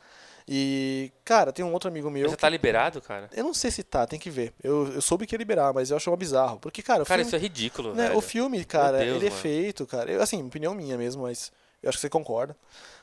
E, 0.55 1.11
cara, 1.24 1.50
tem 1.50 1.64
um 1.64 1.72
outro 1.72 1.88
amigo 1.88 2.11
meu. 2.11 2.24
Mas 2.24 2.30
já 2.32 2.36
tá 2.36 2.48
liberado, 2.50 3.00
cara? 3.00 3.26
que- 3.28 3.40
Eu 3.40 3.44
não 3.44 3.55
sei 3.55 3.70
se 3.70 3.82
tá, 3.82 4.07
tem 4.07 4.18
que 4.18 4.28
ver. 4.28 4.53
Eu, 4.62 4.86
eu 4.92 5.00
soube 5.00 5.26
que 5.26 5.34
ia 5.34 5.38
liberar, 5.38 5.72
mas 5.72 5.90
eu 5.90 5.96
acho 5.96 6.11
uma 6.11 6.16
bizarro. 6.16 6.59
Porque, 6.61 6.82
cara, 6.82 7.03
o 7.03 7.07
Cara, 7.07 7.20
filme, 7.22 7.28
isso 7.28 7.36
é 7.36 7.38
ridículo, 7.38 7.94
né, 7.94 8.09
velho. 8.09 8.18
o 8.18 8.20
filme, 8.20 8.62
cara, 8.62 8.98
Deus, 8.98 9.16
ele 9.16 9.26
é 9.28 9.30
mano. 9.30 9.40
feito, 9.40 9.86
cara. 9.86 10.12
Eu, 10.12 10.20
assim, 10.20 10.42
opinião 10.46 10.74
minha 10.74 10.98
mesmo, 10.98 11.22
mas 11.22 11.50
eu 11.82 11.88
acho 11.88 11.96
que 11.96 12.03
você 12.03 12.11
concorda. 12.11 12.55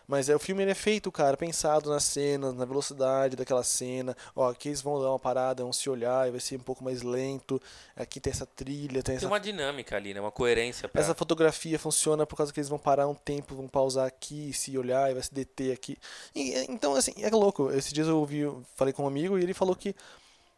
Mas 0.09 0.27
é, 0.27 0.35
o 0.35 0.39
filme 0.39 0.63
ele 0.63 0.71
é 0.71 0.75
feito, 0.75 1.11
cara, 1.11 1.37
pensado 1.37 1.87
nas 1.87 2.03
cenas, 2.03 2.55
na 2.55 2.65
velocidade 2.65 3.35
daquela 3.35 3.63
cena. 3.63 4.17
Ó, 4.35 4.49
aqui 4.49 4.69
eles 4.69 4.81
vão 4.81 4.99
dar 4.99 5.11
uma 5.11 5.19
parada, 5.19 5.61
vão 5.61 5.71
se 5.71 5.87
olhar 5.87 6.27
e 6.27 6.31
vai 6.31 6.39
ser 6.39 6.55
um 6.55 6.63
pouco 6.63 6.83
mais 6.83 7.03
lento. 7.03 7.61
Aqui 7.95 8.19
tem 8.19 8.31
essa 8.31 8.47
trilha, 8.47 9.03
tem 9.03 9.03
Tem 9.03 9.15
essa, 9.17 9.27
uma 9.27 9.39
dinâmica 9.39 9.95
ali, 9.95 10.11
né? 10.11 10.19
Uma 10.19 10.31
coerência 10.31 10.89
pra... 10.89 10.99
essa 10.99 11.13
fotografia 11.13 11.77
funciona 11.77 12.25
por 12.25 12.35
causa 12.35 12.51
que 12.51 12.59
eles 12.59 12.69
vão 12.69 12.79
parar 12.79 13.07
um 13.07 13.13
tempo, 13.13 13.53
vão 13.53 13.67
pausar 13.67 14.07
aqui, 14.07 14.51
se 14.51 14.75
olhar 14.79 15.11
e 15.11 15.13
vai 15.13 15.21
se 15.21 15.31
deter 15.31 15.73
aqui. 15.73 15.95
E, 16.33 16.55
então, 16.67 16.95
assim, 16.95 17.13
é 17.19 17.29
louco. 17.29 17.69
Esses 17.69 17.93
dias 17.93 18.07
eu 18.07 18.17
ouvi, 18.17 18.51
falei 18.75 18.91
com 18.91 19.03
um 19.03 19.07
amigo 19.07 19.37
e 19.37 19.43
ele 19.43 19.53
falou 19.53 19.75
que 19.75 19.95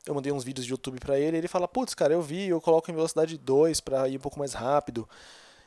eu 0.06 0.16
mandei 0.16 0.32
uns 0.32 0.46
vídeos 0.46 0.66
de 0.66 0.72
YouTube 0.72 0.98
pra 1.02 1.20
ele, 1.20 1.36
e 1.36 1.40
ele 1.42 1.50
fala, 1.50 1.68
putz, 1.68 1.94
cara, 1.94 2.14
eu 2.14 2.22
vi, 2.22 2.48
eu 2.48 2.62
coloco 2.62 2.90
em 2.90 2.94
velocidade 2.94 3.38
2 3.38 3.82
pra 3.82 4.08
ir 4.08 4.16
um 4.16 4.22
pouco 4.22 4.40
mais 4.40 4.54
rápido. 4.54 5.08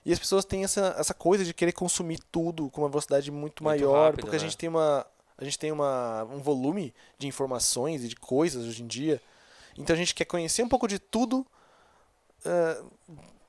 E 0.05 0.13
as 0.13 0.19
pessoas 0.19 0.45
têm 0.45 0.65
essa, 0.65 0.95
essa 0.99 1.15
coisa 1.15 1.45
de 1.45 1.55
querer 1.55 1.73
consumir 1.73 2.19
tudo 2.31 2.69
com 2.71 2.83
uma 2.83 2.89
velocidade 2.89 3.31
muito, 3.31 3.63
Muito 3.63 3.81
maior, 3.81 4.07
rápido, 4.07 4.21
porque 4.21 4.37
a 4.37 4.39
né? 4.39 4.45
gente 4.45 4.57
tem 4.57 4.69
uma 4.69 5.07
a 5.37 5.45
gente 5.45 5.59
tem 5.59 5.73
uma, 5.73 6.23
um 6.25 6.39
volume 6.39 6.95
de 7.19 7.27
informações 7.27 8.05
e 8.05 8.09
de 8.09 8.15
coisas 8.15 8.65
hoje 8.67 8.83
em 8.83 8.87
dia. 8.87 9.21
Então 9.77 9.93
a 9.93 9.97
gente 9.97 10.15
quer 10.15 10.25
conhecer 10.27 10.63
um 10.63 10.69
pouco 10.69 10.87
de 10.87 10.99
tudo. 11.01 11.45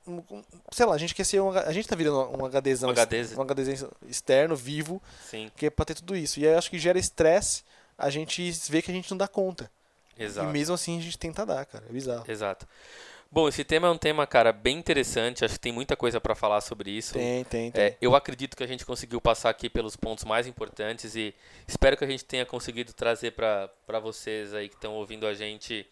um- 0.06 0.42
sei 0.72 0.86
lá, 0.86 0.94
a 0.94 0.98
gente 0.98 1.14
quer 1.14 1.24
ser 1.24 1.40
um, 1.40 1.50
a 1.50 1.72
gente 1.72 1.88
tá 1.88 1.96
virando 1.96 2.18
um 2.36 2.44
HDzão, 2.46 2.88
Um 2.88 2.92
HD. 2.92 3.22
um 3.36 3.42
HDzão 3.42 3.90
externo, 4.08 4.54
vivo, 4.56 5.02
Sim, 5.28 5.50
que 5.56 5.66
é 5.66 5.70
pra 5.70 5.84
ter 5.84 5.94
tudo 5.94 6.16
isso. 6.16 6.38
E 6.40 6.46
aí 6.46 6.52
eu 6.54 6.58
acho 6.58 6.70
que 6.70 6.78
gera 6.78 6.98
estresse, 6.98 7.64
a 7.98 8.08
gente 8.10 8.50
vê 8.70 8.80
que 8.82 8.90
a 8.90 8.94
gente 8.94 9.10
não 9.10 9.16
dá 9.18 9.26
conta. 9.28 9.70
exato. 10.18 10.48
E 10.48 10.52
mesmo 10.52 10.74
assim 10.74 10.98
a 10.98 11.02
gente 11.02 11.18
tenta 11.18 11.44
dar, 11.44 11.64
cara. 11.66 11.84
É 11.88 11.92
bizarro. 11.92 12.24
Exato. 12.28 12.66
Bom, 13.30 13.48
esse 13.48 13.64
tema 13.64 13.88
é 13.88 13.90
um 13.90 13.98
tema, 13.98 14.26
cara, 14.26 14.52
bem 14.52 14.78
interessante. 14.78 15.44
Acho 15.44 15.54
que 15.54 15.60
tem 15.60 15.72
muita 15.72 15.96
coisa 15.96 16.20
pra 16.20 16.34
falar 16.34 16.60
sobre 16.60 16.90
isso. 16.90 17.14
Tem, 17.14 17.44
tem, 17.44 17.70
tem. 17.70 17.82
É, 17.82 17.96
eu 18.00 18.14
acredito 18.14 18.56
que 18.56 18.62
a 18.62 18.66
gente 18.66 18.84
conseguiu 18.84 19.20
passar 19.20 19.50
aqui 19.50 19.68
pelos 19.68 19.96
pontos 19.96 20.24
mais 20.24 20.46
importantes 20.46 21.14
e 21.14 21.34
espero 21.66 21.96
que 21.96 22.04
a 22.04 22.06
gente 22.06 22.24
tenha 22.24 22.46
conseguido 22.46 22.92
trazer 22.92 23.32
para 23.32 24.00
vocês 24.00 24.54
aí 24.54 24.68
que 24.68 24.74
estão 24.74 24.94
ouvindo 24.94 25.26
a 25.26 25.34
gente 25.34 25.86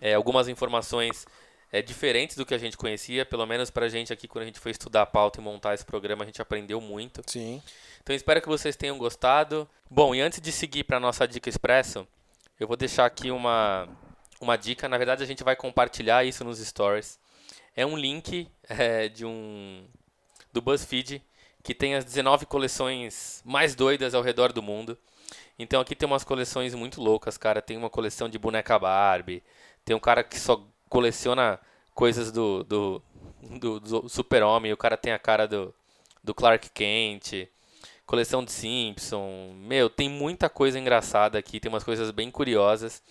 é, 0.00 0.14
algumas 0.14 0.48
informações 0.48 1.26
é, 1.72 1.82
diferentes 1.82 2.36
do 2.36 2.46
que 2.46 2.54
a 2.54 2.58
gente 2.58 2.76
conhecia. 2.76 3.26
Pelo 3.26 3.44
menos 3.46 3.70
pra 3.70 3.88
gente 3.88 4.12
aqui, 4.12 4.28
quando 4.28 4.42
a 4.42 4.46
gente 4.46 4.60
foi 4.60 4.70
estudar 4.70 5.02
a 5.02 5.06
pauta 5.06 5.40
e 5.40 5.42
montar 5.42 5.74
esse 5.74 5.84
programa, 5.84 6.22
a 6.22 6.26
gente 6.26 6.40
aprendeu 6.40 6.80
muito. 6.80 7.22
Sim. 7.26 7.60
Então 8.02 8.14
espero 8.14 8.40
que 8.40 8.48
vocês 8.48 8.76
tenham 8.76 8.96
gostado. 8.98 9.68
Bom, 9.90 10.14
e 10.14 10.20
antes 10.20 10.40
de 10.40 10.52
seguir 10.52 10.84
para 10.84 11.00
nossa 11.00 11.26
dica 11.26 11.48
expresso, 11.48 12.06
eu 12.60 12.68
vou 12.68 12.76
deixar 12.76 13.06
aqui 13.06 13.32
uma, 13.32 13.88
uma 14.40 14.56
dica. 14.56 14.88
Na 14.88 14.98
verdade, 14.98 15.22
a 15.22 15.26
gente 15.26 15.44
vai 15.44 15.56
compartilhar 15.56 16.24
isso 16.24 16.44
nos 16.44 16.58
stories. 16.58 17.18
É 17.76 17.84
um 17.84 17.96
link 17.96 18.48
é, 18.68 19.08
de 19.08 19.24
um 19.24 19.86
do 20.52 20.62
BuzzFeed 20.62 21.22
que 21.62 21.74
tem 21.74 21.94
as 21.94 22.04
19 22.04 22.46
coleções 22.46 23.42
mais 23.44 23.74
doidas 23.74 24.14
ao 24.14 24.22
redor 24.22 24.52
do 24.52 24.62
mundo. 24.62 24.98
Então 25.58 25.80
aqui 25.80 25.94
tem 25.96 26.06
umas 26.06 26.24
coleções 26.24 26.74
muito 26.74 27.00
loucas, 27.00 27.38
cara. 27.38 27.62
Tem 27.62 27.76
uma 27.76 27.90
coleção 27.90 28.28
de 28.28 28.38
boneca 28.38 28.78
Barbie. 28.78 29.42
Tem 29.84 29.96
um 29.96 30.00
cara 30.00 30.22
que 30.22 30.38
só 30.38 30.62
coleciona 30.88 31.58
coisas 31.94 32.30
do, 32.30 32.62
do, 32.64 33.02
do, 33.58 33.80
do 33.80 34.08
super-homem. 34.08 34.72
O 34.72 34.76
cara 34.76 34.96
tem 34.96 35.12
a 35.12 35.18
cara 35.18 35.46
do, 35.46 35.74
do 36.22 36.34
Clark 36.34 36.68
Kent 36.70 37.48
coleção 38.06 38.44
de 38.44 38.52
Simpson. 38.52 39.54
Meu, 39.56 39.88
tem 39.88 40.08
muita 40.08 40.48
coisa 40.48 40.78
engraçada 40.78 41.38
aqui, 41.38 41.60
tem 41.60 41.70
umas 41.70 41.84
coisas 41.84 42.10
bem 42.10 42.30
curiosas. 42.30 43.02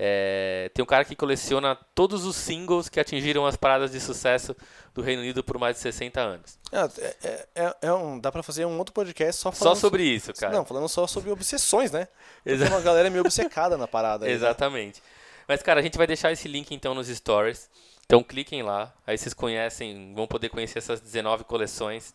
É, 0.00 0.70
tem 0.72 0.82
um 0.82 0.86
cara 0.86 1.04
que 1.04 1.16
coleciona 1.16 1.74
todos 1.94 2.24
os 2.24 2.36
singles 2.36 2.88
que 2.88 3.00
atingiram 3.00 3.44
as 3.44 3.56
paradas 3.56 3.90
de 3.90 3.98
sucesso 4.00 4.54
do 4.94 5.02
Reino 5.02 5.22
Unido 5.22 5.42
por 5.42 5.58
mais 5.58 5.74
de 5.76 5.82
60 5.82 6.20
anos. 6.20 6.58
Ah, 6.72 6.88
é, 6.98 7.16
é- 7.24 7.48
é- 7.56 7.76
é 7.82 7.92
um, 7.92 8.18
dá 8.20 8.30
pra 8.30 8.42
fazer 8.42 8.64
um 8.64 8.78
outro 8.78 8.94
podcast 8.94 9.40
só 9.42 9.50
Só 9.50 9.58
falando 9.64 9.76
sobre 9.78 10.04
isso, 10.04 10.32
cara. 10.34 10.52
Não, 10.56 10.64
falando 10.64 10.88
só 10.88 11.06
sobre 11.08 11.30
obsessões, 11.32 11.90
né? 11.90 12.06
Porque 12.44 12.62
uma 12.64 12.80
galera 12.80 13.08
é 13.08 13.10
meio 13.10 13.22
obcecada 13.24 13.76
na 13.76 13.88
parada. 13.88 14.24
aí, 14.24 14.30
né? 14.30 14.36
Exatamente. 14.36 15.02
Mas, 15.48 15.62
cara, 15.62 15.80
a 15.80 15.82
gente 15.82 15.98
vai 15.98 16.06
deixar 16.06 16.30
esse 16.30 16.46
link 16.46 16.72
então 16.72 16.94
nos 16.94 17.08
stories. 17.08 17.68
Então 18.06 18.22
cliquem 18.22 18.62
lá, 18.62 18.94
aí 19.06 19.18
vocês 19.18 19.34
conhecem, 19.34 20.14
vão 20.14 20.26
poder 20.26 20.48
conhecer 20.48 20.78
essas 20.78 21.00
19 21.00 21.42
coleções. 21.44 22.14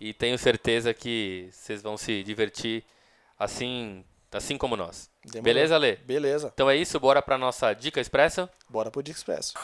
E 0.00 0.14
tenho 0.14 0.38
certeza 0.38 0.94
que 0.94 1.48
vocês 1.52 1.82
vão 1.82 1.96
se 1.98 2.22
divertir 2.24 2.84
assim, 3.38 4.04
assim 4.32 4.56
como 4.58 4.76
nós. 4.76 5.10
Demorou. 5.24 5.42
Beleza, 5.42 5.78
Lê? 5.78 5.96
Beleza. 5.96 6.50
Então 6.52 6.68
é 6.68 6.76
isso, 6.76 6.98
bora 7.00 7.22
pra 7.22 7.38
nossa 7.38 7.72
dica 7.72 8.00
expressa? 8.00 8.48
Bora 8.68 8.90
pro 8.90 9.02
Dia 9.02 9.14
Expresso. 9.14 9.54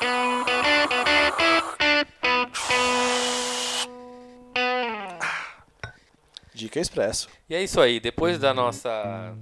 Dica 6.55 6.79
Expresso. 6.81 7.29
E 7.49 7.55
é 7.55 7.63
isso 7.63 7.81
aí, 7.81 7.99
depois 7.99 8.39
da 8.39 8.55
nossa 8.55 9.35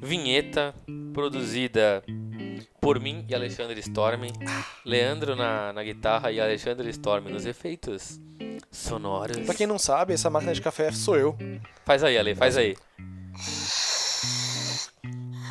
vinheta 0.00 0.74
produzida 1.12 2.02
por 2.80 3.00
mim 3.00 3.26
e 3.28 3.34
Alexandre 3.34 3.80
Storm, 3.80 4.30
Leandro 4.84 5.34
na, 5.34 5.72
na 5.72 5.82
guitarra 5.82 6.30
e 6.30 6.40
Alexandre 6.40 6.88
Storm 6.90 7.28
nos 7.28 7.44
efeitos 7.44 8.20
sonoros. 8.70 9.38
Pra 9.38 9.54
quem 9.54 9.66
não 9.66 9.78
sabe, 9.78 10.14
essa 10.14 10.30
máquina 10.30 10.54
de 10.54 10.62
café 10.62 10.92
sou 10.92 11.16
eu. 11.16 11.36
Faz 11.84 12.04
aí, 12.04 12.16
Ale, 12.16 12.34
faz 12.34 12.56
aí. 12.56 12.76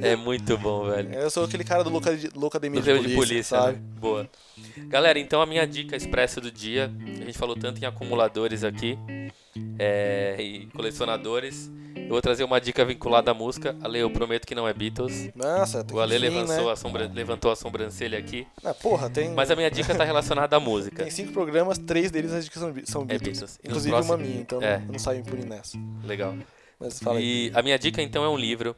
é 0.00 0.16
muito 0.16 0.56
bom, 0.58 0.84
velho. 0.90 1.12
Eu 1.14 1.30
sou 1.30 1.44
aquele 1.44 1.64
cara 1.64 1.82
do 1.84 1.90
Louca 1.90 2.16
de, 2.16 2.28
Do 2.28 2.48
de 2.48 2.60
polícia, 2.60 3.14
polícia, 3.16 3.42
sabe? 3.44 3.72
né? 3.78 3.82
Boa. 4.00 4.28
Galera, 4.88 5.18
então 5.18 5.42
a 5.42 5.46
minha 5.46 5.66
dica 5.66 5.96
expressa 5.96 6.40
do 6.40 6.50
dia, 6.50 6.90
a 7.04 7.24
gente 7.24 7.36
falou 7.38 7.56
tanto 7.56 7.80
em 7.82 7.86
acumuladores 7.86 8.64
aqui 8.64 8.98
é, 9.78 10.36
e 10.38 10.66
colecionadores. 10.66 11.70
Eu 11.94 12.08
vou 12.08 12.20
trazer 12.22 12.44
uma 12.44 12.60
dica 12.60 12.84
vinculada 12.84 13.30
à 13.30 13.34
música. 13.34 13.76
Ale, 13.82 13.98
eu 13.98 14.10
prometo 14.10 14.46
que 14.46 14.54
não 14.54 14.66
é 14.68 14.72
Beatles. 14.74 15.30
Nossa, 15.34 15.82
tem 15.84 15.96
O 15.96 16.00
Ale 16.00 16.18
levantou, 16.18 16.66
né? 16.66 16.72
a 16.72 16.76
sombra- 16.76 17.10
levantou 17.12 17.50
a 17.50 17.56
sobrancelha 17.56 18.18
aqui. 18.18 18.46
Ah, 18.64 18.74
porra, 18.74 19.08
tem, 19.08 19.30
Mas 19.30 19.50
a 19.50 19.56
minha 19.56 19.70
dica 19.70 19.94
tá 19.94 20.04
relacionada 20.04 20.56
à 20.56 20.60
música. 20.60 21.02
tem 21.02 21.10
cinco 21.10 21.32
programas, 21.32 21.78
três 21.78 22.10
deles 22.10 22.32
as 22.32 22.44
dicas 22.44 22.60
são, 22.60 22.72
Be- 22.72 22.82
são 22.86 23.04
Beatles. 23.04 23.38
Beatles. 23.38 23.60
E 23.62 23.68
nos 23.68 23.86
Inclusive 23.86 23.94
uma 23.94 24.02
próximos- 24.04 24.28
minha, 24.28 24.40
então 24.40 24.62
É. 24.62 24.76
eu 24.86 24.92
não 24.92 24.98
saio 24.98 25.20
impune 25.20 25.44
nessa. 25.44 25.78
Legal. 26.04 26.34
Mas 26.82 26.98
fala 26.98 27.18
aí. 27.18 27.48
E 27.48 27.52
a 27.54 27.62
minha 27.62 27.78
dica 27.78 28.02
então 28.02 28.24
é 28.24 28.28
um 28.28 28.36
livro, 28.36 28.74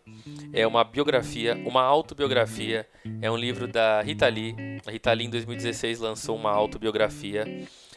é 0.52 0.66
uma 0.66 0.84
biografia, 0.84 1.56
uma 1.64 1.82
autobiografia. 1.82 2.86
É 3.22 3.30
um 3.30 3.36
livro 3.36 3.66
da 3.66 4.02
Rita 4.02 4.28
Lee. 4.28 4.54
A 4.86 4.90
Rita 4.90 5.12
Lee 5.12 5.26
em 5.26 5.30
2016 5.30 6.00
lançou 6.00 6.36
uma 6.36 6.50
autobiografia. 6.50 7.46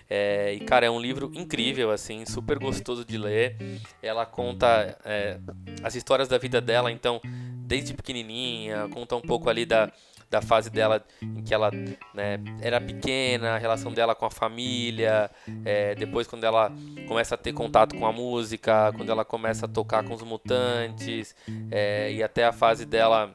É, 0.09 0.53
e 0.53 0.59
cara, 0.61 0.85
é 0.85 0.89
um 0.89 0.99
livro 0.99 1.29
incrível, 1.35 1.91
assim, 1.91 2.25
super 2.25 2.57
gostoso 2.57 3.03
de 3.03 3.17
ler. 3.17 3.57
Ela 4.01 4.25
conta 4.25 4.97
é, 5.03 5.37
as 5.83 5.95
histórias 5.95 6.29
da 6.29 6.37
vida 6.37 6.61
dela, 6.61 6.89
então, 6.89 7.19
desde 7.65 7.93
pequenininha, 7.93 8.87
conta 8.89 9.17
um 9.17 9.21
pouco 9.21 9.49
ali 9.49 9.65
da, 9.65 9.91
da 10.29 10.41
fase 10.41 10.69
dela 10.69 11.03
em 11.21 11.41
que 11.41 11.53
ela 11.53 11.71
né, 12.13 12.39
era 12.61 12.81
pequena, 12.81 13.55
a 13.55 13.57
relação 13.57 13.91
dela 13.93 14.13
com 14.13 14.25
a 14.25 14.31
família, 14.31 15.31
é, 15.63 15.95
depois 15.95 16.27
quando 16.27 16.43
ela 16.43 16.71
começa 17.07 17.35
a 17.35 17.37
ter 17.37 17.53
contato 17.53 17.95
com 17.95 18.05
a 18.05 18.11
música, 18.11 18.91
quando 18.93 19.09
ela 19.09 19.23
começa 19.23 19.65
a 19.65 19.69
tocar 19.69 20.03
com 20.03 20.13
os 20.13 20.21
mutantes, 20.21 21.35
é, 21.71 22.11
e 22.11 22.21
até 22.21 22.45
a 22.45 22.51
fase 22.51 22.85
dela 22.85 23.33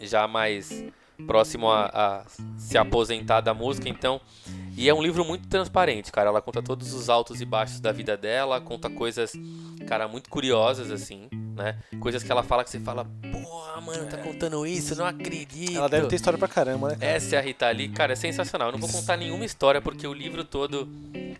já 0.00 0.28
mais 0.28 0.84
próximo 1.26 1.68
a, 1.68 1.86
a 1.86 2.24
se 2.56 2.78
aposentar 2.78 3.40
da 3.40 3.52
música, 3.52 3.88
então. 3.88 4.20
E 4.78 4.88
é 4.88 4.94
um 4.94 5.02
livro 5.02 5.24
muito 5.24 5.48
transparente, 5.48 6.12
cara. 6.12 6.28
Ela 6.28 6.40
conta 6.40 6.62
todos 6.62 6.94
os 6.94 7.10
altos 7.10 7.40
e 7.40 7.44
baixos 7.44 7.80
da 7.80 7.90
vida 7.90 8.16
dela, 8.16 8.60
conta 8.60 8.88
coisas, 8.88 9.32
cara, 9.88 10.06
muito 10.06 10.30
curiosas, 10.30 10.92
assim, 10.92 11.28
né? 11.56 11.76
Coisas 11.98 12.22
que 12.22 12.30
ela 12.30 12.44
fala 12.44 12.62
que 12.62 12.70
você 12.70 12.78
fala, 12.78 13.04
porra, 13.32 13.80
mano, 13.80 14.06
tá 14.06 14.18
contando 14.18 14.64
isso, 14.64 14.92
eu 14.92 14.98
não 14.98 15.06
acredito. 15.06 15.76
Ela 15.76 15.88
deve 15.88 16.06
ter 16.06 16.14
história 16.14 16.38
pra 16.38 16.46
caramba, 16.46 16.90
né? 16.90 16.96
cara? 16.96 17.12
Essa 17.12 17.34
é 17.34 17.38
a 17.40 17.42
Rita 17.42 17.68
Lee, 17.70 17.88
cara, 17.88 18.12
é 18.12 18.16
sensacional. 18.16 18.68
Eu 18.68 18.72
não 18.72 18.78
vou 18.78 18.88
contar 18.88 19.16
nenhuma 19.16 19.44
história 19.44 19.82
porque 19.82 20.06
o 20.06 20.12
livro 20.14 20.44
todo 20.44 20.88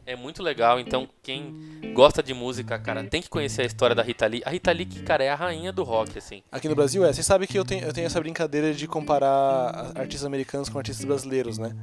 é 0.05 0.17
muito 0.17 0.43
legal. 0.43 0.81
Então, 0.81 1.09
quem 1.23 1.93
gosta 1.95 2.23
de 2.23 2.35
música, 2.35 2.79
cara, 2.79 3.05
tem 3.05 3.23
que 3.23 3.29
conhecer 3.29 3.63
a 3.63 3.67
história 3.67 3.95
da 3.95 4.03
Rita 4.03 4.27
Lee. 4.27 4.43
A 4.45 4.51
Rita 4.51 4.73
Lee, 4.73 4.87
que, 4.87 5.03
cara, 5.03 5.23
é 5.23 5.31
a 5.31 5.35
rainha 5.35 5.71
do 5.71 5.85
rock, 5.85 6.19
assim. 6.19 6.43
Aqui 6.51 6.69
no 6.69 6.75
Brasil 6.75 7.05
é. 7.05 7.13
Você 7.13 7.23
sabe 7.23 7.47
que 7.47 7.59
eu 7.59 7.65
tenho, 7.65 7.85
eu 7.85 7.93
tenho 7.93 8.07
essa 8.07 8.19
brincadeira 8.19 8.73
de 8.73 8.89
comparar 8.89 9.93
artistas 9.95 10.25
americanos 10.25 10.69
com 10.69 10.79
artistas 10.79 11.05
brasileiros, 11.05 11.59
né? 11.59 11.77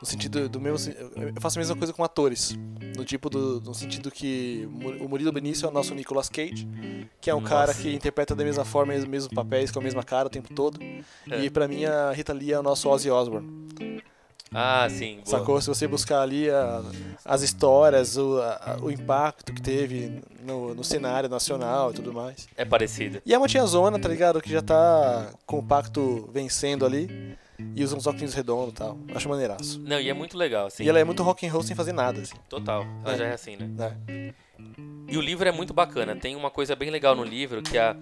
No 0.00 0.06
sentido 0.06 0.48
do 0.48 0.60
mesmo. 0.60 0.91
Eu 1.34 1.40
faço 1.40 1.58
a 1.58 1.60
mesma 1.60 1.76
coisa 1.76 1.92
com 1.92 2.02
atores. 2.04 2.56
No 2.96 3.04
tipo 3.04 3.28
do. 3.30 3.60
No 3.60 3.74
sentido 3.74 4.10
que 4.10 4.68
o 5.00 5.08
Murilo 5.08 5.32
Benício 5.32 5.66
é 5.66 5.68
o 5.68 5.72
nosso 5.72 5.94
Nicolas 5.94 6.28
Cage, 6.28 6.68
que 7.20 7.30
é 7.30 7.34
um 7.34 7.40
Nossa. 7.40 7.54
cara 7.54 7.74
que 7.74 7.92
interpreta 7.94 8.34
da 8.34 8.44
mesma 8.44 8.64
forma, 8.64 8.94
os 8.94 9.04
mesmos 9.04 9.32
papéis, 9.32 9.70
com 9.70 9.78
a 9.78 9.82
mesma 9.82 10.02
cara 10.02 10.26
o 10.26 10.30
tempo 10.30 10.52
todo. 10.54 10.78
É. 11.30 11.40
E 11.44 11.50
pra 11.50 11.66
mim 11.66 11.84
a 11.84 12.12
Rita 12.12 12.32
Lee 12.32 12.52
é 12.52 12.58
o 12.58 12.62
nosso 12.62 12.88
Ozzy 12.88 13.10
Osbourne. 13.10 13.68
Ah, 14.54 14.86
sim. 14.90 15.14
Boa. 15.24 15.26
Sacou? 15.26 15.60
Se 15.62 15.68
você 15.68 15.88
buscar 15.88 16.20
ali 16.20 16.50
a- 16.50 16.82
as 17.24 17.40
histórias, 17.40 18.18
o, 18.18 18.38
a- 18.42 18.76
o 18.82 18.90
impacto 18.90 19.50
que 19.54 19.62
teve 19.62 20.20
no, 20.44 20.74
no 20.74 20.84
cenário 20.84 21.26
nacional 21.26 21.90
e 21.90 21.94
tudo 21.94 22.12
mais. 22.12 22.46
É 22.54 22.62
parecido. 22.64 23.22
E 23.24 23.32
é 23.32 23.38
uma 23.38 23.48
tiazona, 23.48 23.98
tá 23.98 24.08
ligado? 24.10 24.42
Que 24.42 24.50
já 24.50 24.60
tá 24.60 25.30
com 25.46 25.58
o 25.58 25.62
pacto 25.62 26.28
vencendo 26.34 26.84
ali. 26.84 27.34
E 27.74 27.82
usa 27.84 27.96
uns 27.96 28.06
óculos 28.06 28.34
redondos 28.34 28.70
e 28.72 28.74
tal. 28.74 28.98
Acho 29.14 29.28
maneiraço. 29.28 29.80
Não, 29.80 30.00
e 30.00 30.08
é 30.08 30.12
muito 30.14 30.36
legal, 30.36 30.66
assim. 30.66 30.84
E 30.84 30.88
ela 30.88 30.98
é 30.98 31.04
muito 31.04 31.22
rock 31.22 31.46
and 31.46 31.52
roll 31.52 31.62
sem 31.62 31.74
fazer 31.76 31.92
nada, 31.92 32.20
assim. 32.20 32.34
Total. 32.48 32.84
Ela 33.04 33.14
É. 33.14 33.18
já 33.18 33.24
é 33.26 33.32
assim, 33.32 33.56
né? 33.56 33.66
né? 33.68 34.34
E 35.08 35.16
o 35.16 35.20
livro 35.20 35.46
é 35.48 35.52
muito 35.52 35.74
bacana. 35.74 36.14
Tem 36.16 36.34
uma 36.36 36.50
coisa 36.50 36.74
bem 36.76 36.88
legal 36.90 37.14
no 37.14 37.24
livro 37.24 37.60
que 37.62 37.76
a, 37.76 37.94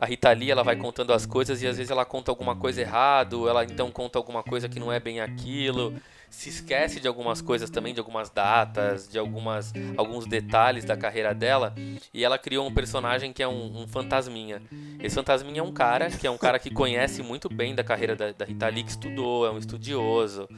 a 0.00 0.06
Rita 0.06 0.30
Lee 0.32 0.50
ela 0.50 0.62
vai 0.62 0.76
contando 0.76 1.12
as 1.12 1.26
coisas 1.26 1.60
e 1.62 1.66
às 1.66 1.76
vezes 1.76 1.90
ela 1.90 2.04
conta 2.04 2.30
alguma 2.30 2.56
coisa 2.56 2.80
errado, 2.80 3.48
ela 3.48 3.64
então 3.64 3.90
conta 3.90 4.18
alguma 4.18 4.42
coisa 4.42 4.68
que 4.68 4.80
não 4.80 4.90
é 4.90 4.98
bem 4.98 5.20
aquilo. 5.20 5.94
Se 6.34 6.48
esquece 6.48 7.00
de 7.00 7.06
algumas 7.08 7.40
coisas 7.40 7.70
também, 7.70 7.94
de 7.94 8.00
algumas 8.00 8.28
datas, 8.28 9.08
de 9.08 9.18
algumas 9.18 9.72
alguns 9.96 10.26
detalhes 10.26 10.84
da 10.84 10.96
carreira 10.96 11.32
dela. 11.34 11.74
E 12.12 12.24
ela 12.24 12.36
criou 12.38 12.66
um 12.66 12.74
personagem 12.74 13.32
que 13.32 13.42
é 13.42 13.48
um, 13.48 13.82
um 13.82 13.86
fantasminha. 13.88 14.60
Esse 15.00 15.14
fantasminha 15.14 15.60
é 15.60 15.62
um 15.62 15.72
cara 15.72 16.10
que 16.10 16.26
é 16.26 16.30
um 16.30 16.36
cara 16.36 16.58
que 16.58 16.70
conhece 16.70 17.22
muito 17.22 17.48
bem 17.48 17.74
da 17.74 17.84
carreira 17.84 18.16
da, 18.16 18.32
da 18.32 18.44
Rita 18.44 18.68
Lee, 18.68 18.82
que 18.82 18.90
estudou, 18.90 19.46
é 19.46 19.50
um 19.50 19.58
estudioso. 19.58 20.48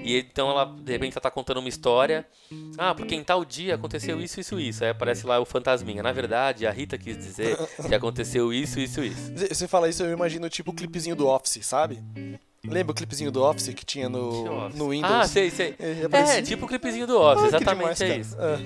E 0.00 0.16
então 0.18 0.48
ela, 0.50 0.64
de 0.64 0.92
repente, 0.92 1.12
ela 1.14 1.20
tá 1.20 1.30
contando 1.30 1.58
uma 1.58 1.68
história. 1.68 2.26
Ah, 2.78 2.94
porque 2.94 3.14
em 3.14 3.24
tal 3.24 3.44
dia 3.44 3.74
aconteceu 3.74 4.20
isso, 4.20 4.40
isso, 4.40 4.58
isso. 4.60 4.84
Aí 4.84 4.90
aparece 4.90 5.26
lá 5.26 5.40
o 5.40 5.44
fantasminha. 5.44 6.02
Na 6.02 6.12
verdade, 6.12 6.66
a 6.66 6.70
Rita 6.70 6.96
quis 6.96 7.16
dizer 7.16 7.56
que 7.86 7.94
aconteceu 7.94 8.52
isso, 8.52 8.78
isso, 8.80 9.02
isso. 9.02 9.32
Você- 9.36 9.68
fala 9.68 9.88
isso, 9.88 10.02
eu 10.04 10.12
imagino 10.12 10.48
tipo 10.48 10.70
o 10.70 10.74
clipezinho 10.74 11.16
do 11.16 11.26
Office, 11.26 11.58
sabe? 11.66 12.02
Lembra 12.66 12.92
o 12.92 12.94
clipezinho 12.94 13.30
do 13.30 13.42
Office 13.42 13.68
que 13.74 13.84
tinha 13.84 14.08
no, 14.08 14.64
Office? 14.66 14.78
no 14.78 14.88
Windows? 14.90 15.12
Ah, 15.12 15.26
sei, 15.26 15.50
sei. 15.50 15.74
É, 15.78 16.38
É, 16.38 16.42
tipo 16.42 16.64
o 16.64 16.68
clipezinho 16.68 17.06
do 17.06 17.18
Office, 17.20 17.44
Ah, 17.44 17.46
exatamente 17.48 17.98
demais, 17.98 18.00
é 18.00 18.16
isso. 18.18 18.36
Ah. 18.38 18.58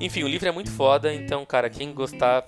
Enfim, 0.00 0.22
o 0.22 0.28
livro 0.28 0.48
é 0.48 0.52
muito 0.52 0.70
foda, 0.70 1.12
então, 1.12 1.44
cara, 1.44 1.68
quem 1.68 1.92
gostar 1.92 2.44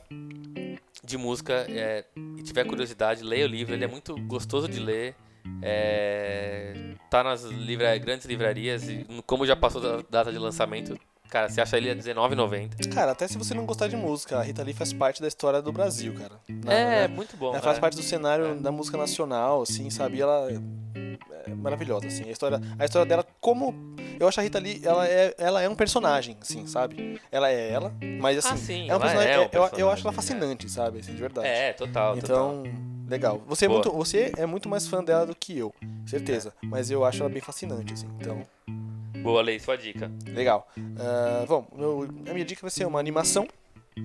de 1.04 1.16
música 1.16 1.66
é, 1.68 2.04
e 2.36 2.42
tiver 2.42 2.64
curiosidade, 2.64 3.22
leia 3.24 3.44
o 3.46 3.48
livro, 3.48 3.74
ele 3.74 3.84
é 3.84 3.88
muito 3.88 4.14
gostoso 4.26 4.68
de 4.68 4.78
ler. 4.78 5.14
É, 5.62 6.74
tá 7.10 7.24
nas 7.24 7.42
livra- 7.44 7.96
grandes 7.96 8.26
livrarias 8.26 8.88
e 8.88 9.06
como 9.26 9.46
já 9.46 9.56
passou 9.56 9.80
da 9.80 10.02
data 10.08 10.30
de 10.30 10.38
lançamento, 10.38 10.98
cara, 11.28 11.48
você 11.48 11.60
acha 11.60 11.76
ele 11.76 11.90
a 11.90 11.94
R$19,90. 11.94 12.88
Cara, 12.92 13.12
até 13.12 13.26
se 13.28 13.36
você 13.38 13.54
não 13.54 13.64
gostar 13.66 13.88
de 13.88 13.96
música, 13.96 14.38
a 14.38 14.42
Rita 14.42 14.62
Lee 14.62 14.74
faz 14.74 14.92
parte 14.92 15.20
da 15.20 15.28
história 15.28 15.60
do 15.62 15.72
Brasil, 15.72 16.12
cara. 16.14 16.40
Na- 16.48 16.72
É, 16.72 17.08
né? 17.08 17.08
muito 17.08 17.36
bom. 17.36 17.50
Ela 17.52 17.62
faz 17.62 17.78
é. 17.78 17.80
parte 17.80 17.96
do 17.96 18.02
cenário 18.02 18.56
da 18.60 18.70
música 18.72 18.96
nacional, 18.96 19.62
assim, 19.62 19.90
sabe? 19.90 20.18
E 20.18 20.22
ela 20.22 20.48
é 20.50 21.54
maravilhosa, 21.54 22.06
assim. 22.06 22.24
A 22.28 22.30
história, 22.32 22.60
a 22.78 22.84
história 22.84 23.06
dela, 23.08 23.24
como. 23.40 23.74
Eu 24.20 24.26
acho 24.26 24.40
a 24.40 24.42
Rita 24.42 24.58
Lee, 24.58 24.80
ela 24.84 25.06
é, 25.06 25.32
ela 25.38 25.62
é 25.62 25.68
um 25.68 25.76
personagem, 25.76 26.36
assim, 26.40 26.66
sabe? 26.66 27.20
Ela 27.30 27.50
é 27.50 27.70
ela, 27.70 27.92
mas 28.20 28.38
assim. 28.38 28.48
Ah, 28.52 28.56
sim, 28.56 28.80
é 28.82 28.84
um 28.86 28.90
ela 28.90 29.00
personagem. 29.00 29.32
é 29.32 29.38
um 29.38 29.42
eu- 29.42 29.44
eu, 29.44 29.50
personagem, 29.60 29.92
acho 29.92 30.02
ela 30.06 30.12
fascinante, 30.12 30.68
sabe? 30.68 30.98
Assim, 30.98 31.14
de 31.14 31.20
verdade. 31.20 31.46
É, 31.46 31.72
total, 31.72 32.16
Então, 32.16 32.64
legal. 33.06 33.40
Você 33.46 33.66
é, 33.66 33.68
muito, 33.68 33.92
você 33.92 34.32
é 34.36 34.44
muito 34.44 34.68
mais 34.68 34.88
fã 34.88 35.04
dela 35.04 35.24
do 35.26 35.34
que 35.36 35.56
eu, 35.56 35.72
certeza. 36.06 36.52
Mas 36.64 36.90
eu 36.90 37.04
acho 37.04 37.20
ela 37.22 37.28
bem 37.30 37.40
fascinante, 37.40 37.92
assim. 37.94 38.08
Então, 38.18 38.38
total. 38.38 38.87
Boa, 39.28 39.42
Lei, 39.42 39.58
sua 39.60 39.76
dica. 39.76 40.10
legal. 40.26 40.66
Ah, 40.98 41.44
bom, 41.46 41.66
meu- 41.76 42.08
a 42.30 42.32
minha 42.32 42.44
dica 42.46 42.62
vai 42.62 42.70
ser 42.70 42.86
uma 42.86 42.98
animação, 42.98 43.46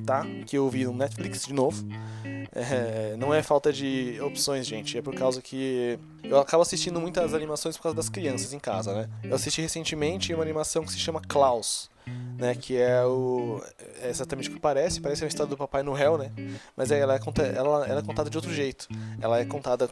tá? 0.05 0.25
Que 0.45 0.57
eu 0.57 0.69
vi 0.69 0.83
no 0.83 0.91
Netflix 0.93 1.45
de 1.45 1.53
novo. 1.53 1.81
É, 2.53 3.15
não 3.17 3.33
é 3.33 3.41
falta 3.41 3.71
de 3.71 4.19
opções, 4.21 4.67
gente. 4.67 4.97
É 4.97 5.01
por 5.01 5.15
causa 5.15 5.41
que 5.41 5.97
eu 6.23 6.37
acabo 6.39 6.61
assistindo 6.61 6.99
muitas 6.99 7.33
animações 7.33 7.77
por 7.77 7.83
causa 7.83 7.95
das 7.95 8.09
crianças 8.09 8.51
em 8.51 8.59
casa, 8.59 8.93
né? 8.93 9.09
Eu 9.23 9.35
assisti 9.35 9.61
recentemente 9.61 10.33
uma 10.33 10.43
animação 10.43 10.83
que 10.83 10.91
se 10.91 10.99
chama 10.99 11.21
Klaus, 11.21 11.89
né? 12.37 12.53
Que 12.53 12.75
é 12.77 13.03
o 13.05 13.61
é 14.01 14.09
exatamente 14.09 14.49
o 14.49 14.53
que 14.53 14.59
parece. 14.59 14.99
Parece 14.99 15.23
uma 15.23 15.29
história 15.29 15.49
do 15.49 15.55
Papai 15.57 15.83
Noel, 15.83 16.17
né? 16.17 16.31
Mas 16.75 16.91
ela 16.91 17.15
é, 17.15 17.19
ela, 17.55 17.87
ela 17.87 17.99
é 18.01 18.03
contada 18.03 18.29
de 18.29 18.37
outro 18.37 18.53
jeito. 18.53 18.89
Ela 19.21 19.39
é 19.39 19.45
contada 19.45 19.89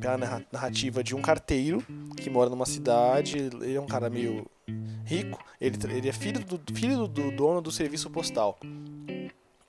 pela 0.00 0.18
narra- 0.18 0.42
narrativa 0.52 1.02
de 1.04 1.14
um 1.14 1.22
carteiro 1.22 1.82
que 2.16 2.28
mora 2.28 2.50
numa 2.50 2.66
cidade. 2.66 3.38
Ele 3.38 3.74
é 3.74 3.80
um 3.80 3.86
cara 3.86 4.10
meio 4.10 4.46
rico. 5.04 5.42
Ele, 5.60 5.76
ele 5.90 6.08
é 6.08 6.12
filho 6.12 6.40
do, 6.44 6.60
filho 6.74 7.06
do 7.06 7.30
dono 7.30 7.60
do 7.60 7.70
serviço 7.70 8.10
postal. 8.10 8.58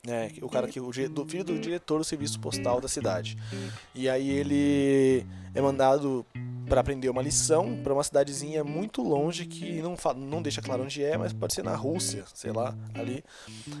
É, 0.08 0.32
o 0.42 0.48
cara 0.48 0.66
que 0.66 0.80
o 0.80 0.90
do 1.08 1.24
filho 1.28 1.44
do 1.44 1.60
diretor 1.60 1.98
do 1.98 2.04
serviço 2.04 2.40
postal 2.40 2.80
da 2.80 2.88
cidade. 2.88 3.38
E 3.94 4.08
aí 4.08 4.30
ele 4.30 5.24
é 5.54 5.62
mandado 5.62 6.26
para 6.68 6.80
aprender 6.80 7.08
uma 7.08 7.22
lição 7.22 7.80
para 7.84 7.92
uma 7.92 8.02
cidadezinha 8.02 8.64
muito 8.64 9.00
longe 9.00 9.46
que 9.46 9.80
não 9.80 9.94
não 10.16 10.42
deixa 10.42 10.60
claro 10.60 10.82
onde 10.82 11.04
é, 11.04 11.16
mas 11.16 11.32
pode 11.32 11.54
ser 11.54 11.62
na 11.62 11.76
Rússia, 11.76 12.24
sei 12.34 12.50
lá, 12.50 12.76
ali. 12.94 13.22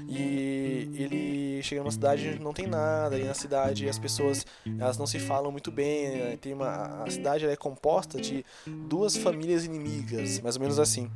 E 0.08 0.88
ele 0.94 1.60
chega 1.64 1.80
numa 1.80 1.90
cidade 1.90 2.28
onde 2.28 2.38
não 2.40 2.52
tem 2.52 2.68
nada, 2.68 3.18
e 3.18 3.24
na 3.24 3.34
cidade 3.34 3.88
as 3.88 3.98
pessoas 3.98 4.46
elas 4.78 4.96
não 4.96 5.08
se 5.08 5.18
falam 5.18 5.50
muito 5.50 5.72
bem, 5.72 6.08
né? 6.08 6.36
tem 6.36 6.54
uma 6.54 7.02
a 7.02 7.10
cidade 7.10 7.46
é 7.46 7.56
composta 7.56 8.20
de 8.20 8.46
duas 8.86 9.16
famílias 9.16 9.64
inimigas, 9.64 10.38
mais 10.38 10.54
ou 10.54 10.62
menos 10.62 10.78
assim. 10.78 11.10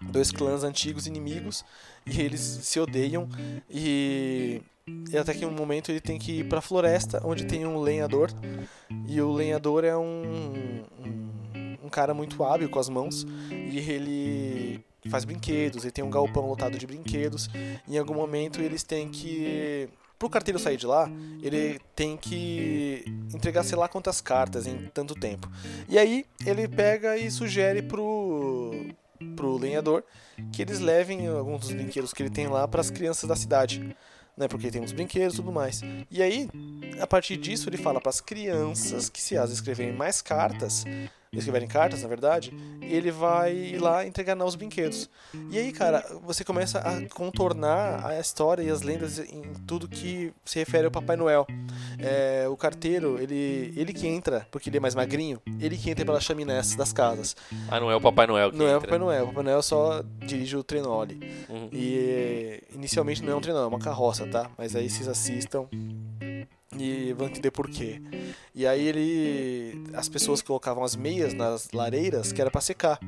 Dois 0.00 0.30
clãs 0.30 0.64
antigos 0.64 1.06
inimigos 1.06 1.64
e 2.06 2.20
eles 2.20 2.40
se 2.40 2.78
odeiam 2.80 3.28
e, 3.68 4.62
e 5.10 5.18
até 5.18 5.34
que 5.34 5.44
um 5.44 5.50
momento 5.50 5.90
ele 5.90 6.00
tem 6.00 6.18
que 6.18 6.40
ir 6.40 6.48
para 6.48 6.58
a 6.58 6.62
floresta 6.62 7.20
onde 7.24 7.44
tem 7.44 7.66
um 7.66 7.80
lenhador 7.80 8.30
e 9.06 9.20
o 9.20 9.32
lenhador 9.32 9.84
é 9.84 9.96
um, 9.96 10.82
um, 11.04 11.78
um 11.84 11.88
cara 11.88 12.14
muito 12.14 12.42
hábil 12.44 12.68
com 12.68 12.78
as 12.78 12.88
mãos 12.88 13.26
e 13.50 13.78
ele 13.78 14.84
faz 15.08 15.24
brinquedos, 15.24 15.84
ele 15.84 15.92
tem 15.92 16.04
um 16.04 16.10
galpão 16.10 16.46
lotado 16.46 16.78
de 16.78 16.86
brinquedos. 16.86 17.48
Em 17.88 17.98
algum 17.98 18.14
momento 18.14 18.60
eles 18.60 18.82
têm 18.82 19.08
que 19.08 19.88
pro 20.18 20.28
carteiro 20.28 20.58
sair 20.58 20.76
de 20.76 20.86
lá, 20.86 21.08
ele 21.42 21.80
tem 21.94 22.16
que 22.16 23.04
entregar 23.32 23.62
sei 23.62 23.78
lá 23.78 23.88
quantas 23.88 24.20
cartas 24.20 24.66
em 24.66 24.88
tanto 24.92 25.14
tempo. 25.14 25.48
E 25.88 25.98
aí 25.98 26.24
ele 26.44 26.66
pega 26.66 27.16
e 27.16 27.30
sugere 27.30 27.82
pro 27.82 28.72
pro 29.36 29.56
lenhador 29.56 30.04
que 30.52 30.62
eles 30.62 30.78
levem 30.80 31.26
alguns 31.26 31.60
dos 31.60 31.72
brinquedos 31.72 32.12
que 32.12 32.22
ele 32.22 32.30
tem 32.30 32.46
lá 32.46 32.66
para 32.66 32.80
as 32.80 32.90
crianças 32.90 33.28
da 33.28 33.36
cidade. 33.36 33.96
Né, 34.36 34.46
porque 34.46 34.70
tem 34.70 34.80
uns 34.80 34.92
brinquedos 34.92 35.34
e 35.34 35.36
tudo 35.38 35.50
mais. 35.50 35.80
E 36.08 36.22
aí, 36.22 36.48
a 37.00 37.08
partir 37.08 37.36
disso, 37.36 37.68
ele 37.68 37.76
fala 37.76 38.00
para 38.00 38.10
as 38.10 38.20
crianças 38.20 39.08
que 39.08 39.20
se 39.20 39.34
elas 39.34 39.50
escreverem 39.50 39.92
mais 39.92 40.22
cartas, 40.22 40.84
escreverem 41.32 41.68
cartas, 41.68 42.02
na 42.02 42.08
verdade, 42.08 42.52
ele 42.80 43.10
vai 43.10 43.76
lá 43.78 44.06
entregar 44.06 44.36
os 44.42 44.54
brinquedos. 44.54 45.10
E 45.50 45.58
aí, 45.58 45.72
cara, 45.72 46.04
você 46.22 46.44
começa 46.44 46.78
a 46.78 47.06
contornar 47.08 48.06
a 48.06 48.18
história 48.18 48.62
e 48.62 48.70
as 48.70 48.82
lendas 48.82 49.18
em 49.18 49.42
tudo 49.66 49.88
que 49.88 50.32
se 50.44 50.58
refere 50.58 50.86
ao 50.86 50.90
Papai 50.90 51.16
Noel. 51.16 51.46
É, 51.98 52.46
o 52.48 52.56
carteiro, 52.56 53.20
ele, 53.20 53.72
ele 53.76 53.92
que 53.92 54.06
entra, 54.06 54.46
porque 54.50 54.70
ele 54.70 54.78
é 54.78 54.80
mais 54.80 54.94
magrinho, 54.94 55.40
ele 55.60 55.76
que 55.76 55.90
entra 55.90 56.04
pelas 56.04 56.22
chaminés 56.24 56.74
das 56.74 56.92
casas. 56.92 57.36
Ah, 57.68 57.78
não 57.78 57.90
é 57.90 57.96
o 57.96 58.00
Papai 58.00 58.26
Noel 58.26 58.50
que 58.50 58.56
Não 58.56 58.66
é 58.66 58.72
o 58.72 58.76
entra. 58.76 58.88
Papai 58.88 58.98
Noel, 58.98 59.24
o 59.24 59.28
Papai 59.28 59.44
Noel 59.44 59.62
só 59.62 60.02
dirige 60.26 60.56
o 60.56 60.62
trenole. 60.62 61.20
Uhum. 61.48 61.68
E 61.72 62.62
inicialmente 62.74 63.22
não 63.22 63.32
é 63.32 63.36
um 63.36 63.40
trenó, 63.40 63.64
é 63.64 63.66
uma 63.66 63.78
carroça, 63.78 64.26
tá? 64.26 64.50
Mas 64.56 64.74
aí 64.74 64.88
vocês 64.88 65.08
assistam 65.08 65.66
e 66.76 67.12
vão 67.14 67.28
entender 67.28 67.50
por 67.50 67.68
quê. 67.68 68.00
E 68.54 68.66
aí 68.66 68.86
ele. 68.86 69.84
As 69.94 70.08
pessoas 70.08 70.42
colocavam 70.42 70.84
as 70.84 70.94
meias 70.94 71.32
nas 71.32 71.70
lareiras 71.72 72.32
que 72.32 72.40
era 72.40 72.50
pra 72.50 72.60
secar. 72.60 72.98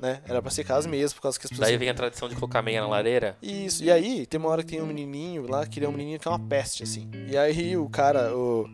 Né? 0.00 0.20
Era 0.26 0.42
pra 0.42 0.50
secar 0.50 0.78
as 0.78 0.86
meias, 0.86 1.12
por 1.12 1.22
causa 1.22 1.38
que 1.38 1.46
as 1.46 1.50
pessoas. 1.50 1.68
Daí 1.68 1.76
vem 1.76 1.88
a 1.88 1.94
tradição 1.94 2.28
de 2.28 2.34
colocar 2.34 2.60
meia 2.60 2.80
na 2.80 2.88
lareira. 2.88 3.36
Isso, 3.40 3.84
e 3.84 3.90
aí 3.90 4.26
tem 4.26 4.40
uma 4.40 4.48
hora 4.48 4.64
que 4.64 4.72
tem 4.72 4.82
um 4.82 4.86
menininho 4.86 5.48
lá, 5.48 5.64
que 5.64 5.78
ele 5.78 5.86
é 5.86 5.88
um 5.88 5.92
menininho 5.92 6.18
que 6.18 6.26
é 6.26 6.30
uma 6.30 6.40
peste, 6.40 6.82
assim. 6.82 7.08
E 7.28 7.36
aí 7.36 7.76
o 7.76 7.88
cara, 7.88 8.36
o, 8.36 8.68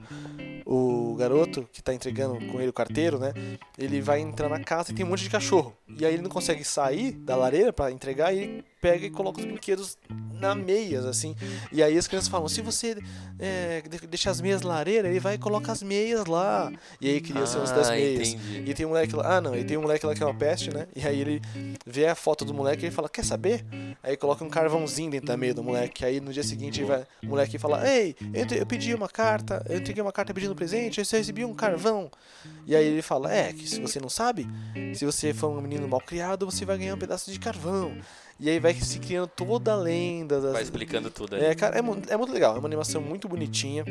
o 0.65 1.15
garoto 1.17 1.69
que 1.71 1.83
tá 1.83 1.93
entregando 1.93 2.39
com 2.47 2.59
ele 2.59 2.71
o 2.71 2.73
carteiro, 2.73 3.19
né? 3.19 3.35
Ele 3.77 4.01
vai 4.01 4.21
entrar 4.21 4.49
na 4.49 4.61
casa 4.61 4.91
e 4.91 4.95
tem 4.95 5.05
um 5.05 5.09
monte 5.11 5.25
de 5.25 5.29
cachorro. 5.29 5.77
E 5.99 6.07
aí 6.07 6.15
ele 6.15 6.23
não 6.23 6.31
consegue 6.31 6.65
sair 6.65 7.13
da 7.13 7.37
lareira 7.37 7.75
pra 7.75 7.91
entregar 7.91 8.35
e 8.35 8.39
ele 8.39 8.65
pega 8.81 9.07
e 9.07 9.11
coloca 9.11 9.41
os 9.41 9.45
brinquedos 9.47 9.97
na 10.33 10.55
meias, 10.55 11.05
assim. 11.05 11.35
E 11.73 11.83
aí 11.83 11.99
as 11.99 12.07
crianças 12.07 12.29
falam, 12.29 12.47
se 12.49 12.61
você 12.63 12.97
é, 13.39 13.83
de- 13.83 14.07
deixa 14.07 14.31
as 14.31 14.41
meias 14.41 14.63
na 14.63 14.69
lareira, 14.69 15.09
ele 15.09 15.19
vai 15.21 15.35
e 15.35 15.39
coloca 15.39 15.73
as 15.73 15.83
meias 15.83 16.27
lá. 16.27 16.73
E 17.01 17.09
aí 17.09 17.21
cria 17.21 17.37
o 17.37 17.41
lance 17.41 17.75
das 17.75 17.89
Ah, 17.89 17.93
meias. 17.95 18.29
entendi. 18.35 18.71
E 18.71 18.75
tem 18.75 18.87
um 18.87 18.91
moleque 18.91 19.15
lá, 19.17 19.37
ah 19.37 19.41
não, 19.41 19.57
e 19.57 19.65
tem 19.65 19.77
um 19.77 19.83
moleque 19.83 20.07
lá 20.07 20.15
que 20.15 20.23
é 20.23 20.27
uma 20.27 20.35
peste, 20.35 20.73
né? 20.73 20.87
E 20.95 21.05
aí 21.07 21.21
ele 21.21 21.43
vê 21.85 22.07
a 22.07 22.15
foto 22.15 22.45
do 22.45 22.55
moleque 22.55 22.85
e 22.85 22.87
ele 22.87 22.95
fala, 22.95 23.09
quer 23.09 23.25
saber? 23.25 23.65
Aí 24.03 24.17
coloca 24.17 24.45
um 24.45 24.49
carvãozinho 24.51 25.11
dentro 25.11 25.27
da 25.27 25.37
meia 25.37 25.53
do 25.55 25.63
moleque. 25.63 26.05
Aí 26.05 26.21
no 26.21 26.33
dia 26.33 26.45
seguinte 26.45 26.85
vai, 26.85 27.05
o 27.25 27.27
moleque 27.29 27.59
fala, 27.59 27.89
ei, 27.93 28.15
eu, 28.33 28.59
eu 28.59 28.67
pedi 28.67 28.95
uma 28.95 29.09
carta, 29.09 29.65
eu 29.69 29.79
entreguei 29.79 30.03
uma 30.03 30.13
carta 30.13 30.33
pedindo 30.33 30.55
presente, 30.55 30.99
eu 30.99 31.05
só 31.05 31.17
recebi 31.17 31.45
um 31.45 31.53
carvão. 31.55 32.11
E 32.67 32.77
aí 32.77 32.85
ele 32.87 33.03
fala, 33.03 33.33
é, 33.35 33.53
que 33.53 33.69
se 33.69 33.81
você 33.81 33.99
não 33.99 34.09
sabe, 34.09 34.47
se 34.95 35.05
você 35.05 35.35
for 35.35 35.49
um 35.49 35.61
menino 35.61 35.89
mal 35.89 36.01
criado, 36.01 36.47
você 36.47 36.65
vai 36.65 36.79
ganhar 36.79 36.95
um 36.95 36.99
pedaço 36.99 37.31
de 37.33 37.39
carvão. 37.41 37.97
E 38.41 38.49
aí 38.49 38.61
vai 38.61 38.73
se 38.75 38.99
criando 39.01 39.27
toda 39.27 39.73
a 39.73 39.77
lenda 39.77 40.41
das, 40.41 40.53
Vai 40.53 40.63
explicando 40.63 41.11
tudo 41.11 41.35
aí. 41.35 41.45
é, 41.45 41.55
cara, 41.55 41.77
é, 41.77 41.79
é 41.81 42.17
muito 42.17 42.33
legal. 42.33 42.55
É 42.55 42.59
uma 42.59 42.69
animação 42.69 43.01
muito 43.03 43.29
bonitinha. 43.29 43.85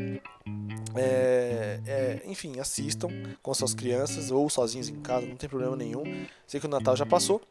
É, 0.95 1.79
é, 1.85 2.21
enfim, 2.25 2.59
assistam 2.59 3.09
com 3.41 3.53
suas 3.53 3.73
crianças 3.73 4.31
ou 4.31 4.49
sozinhos 4.49 4.87
em 4.89 4.95
casa, 5.01 5.25
não 5.27 5.35
tem 5.35 5.49
problema 5.49 5.75
nenhum. 5.75 6.03
Sei 6.47 6.59
que 6.59 6.65
o 6.65 6.69
Natal 6.69 6.95
já 6.95 7.05
passou, 7.05 7.41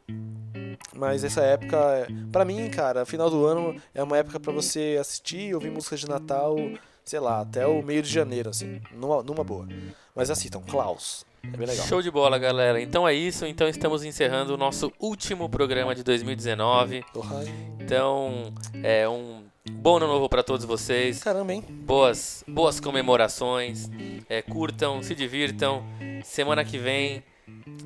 mas 0.94 1.22
essa 1.22 1.42
época, 1.42 1.76
é- 1.76 2.08
pra 2.32 2.44
mim, 2.44 2.68
cara, 2.70 3.04
final 3.04 3.28
do 3.28 3.44
ano 3.44 3.76
é 3.94 4.02
uma 4.02 4.16
época 4.16 4.40
pra 4.40 4.52
você 4.52 4.96
assistir 4.98 5.48
e 5.50 5.54
ouvir 5.54 5.70
músicas 5.70 6.00
de 6.00 6.08
Natal, 6.08 6.56
sei 7.04 7.20
lá, 7.20 7.42
até 7.42 7.66
o 7.66 7.82
meio 7.82 8.02
de 8.02 8.10
janeiro, 8.10 8.48
assim, 8.48 8.80
numa, 8.94 9.22
numa 9.22 9.44
boa. 9.44 9.68
Mas 10.14 10.30
assistam, 10.30 10.62
Klaus. 10.62 11.25
É. 11.42 11.74
Show 11.86 12.02
de 12.02 12.10
bola, 12.10 12.38
galera. 12.38 12.80
Então 12.80 13.06
é 13.06 13.14
isso. 13.14 13.46
Então 13.46 13.68
estamos 13.68 14.04
encerrando 14.04 14.54
o 14.54 14.56
nosso 14.56 14.92
último 14.98 15.48
programa 15.48 15.94
de 15.94 16.02
2019. 16.02 17.04
Porra, 17.12 17.44
Então, 17.80 18.52
é 18.82 19.08
um 19.08 19.44
bom 19.70 19.96
ano 19.96 20.06
novo 20.06 20.28
para 20.28 20.42
todos 20.42 20.64
vocês. 20.64 21.22
Caramba, 21.22 21.54
hein? 21.54 21.64
Boas, 21.68 22.44
boas 22.46 22.80
comemorações. 22.80 23.90
É, 24.28 24.42
curtam, 24.42 25.02
se 25.02 25.14
divirtam. 25.14 25.84
Semana 26.24 26.64
que 26.64 26.78
vem, 26.78 27.22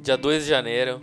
dia 0.03 0.17
2 0.17 0.45
de 0.45 0.49
janeiro, 0.49 1.01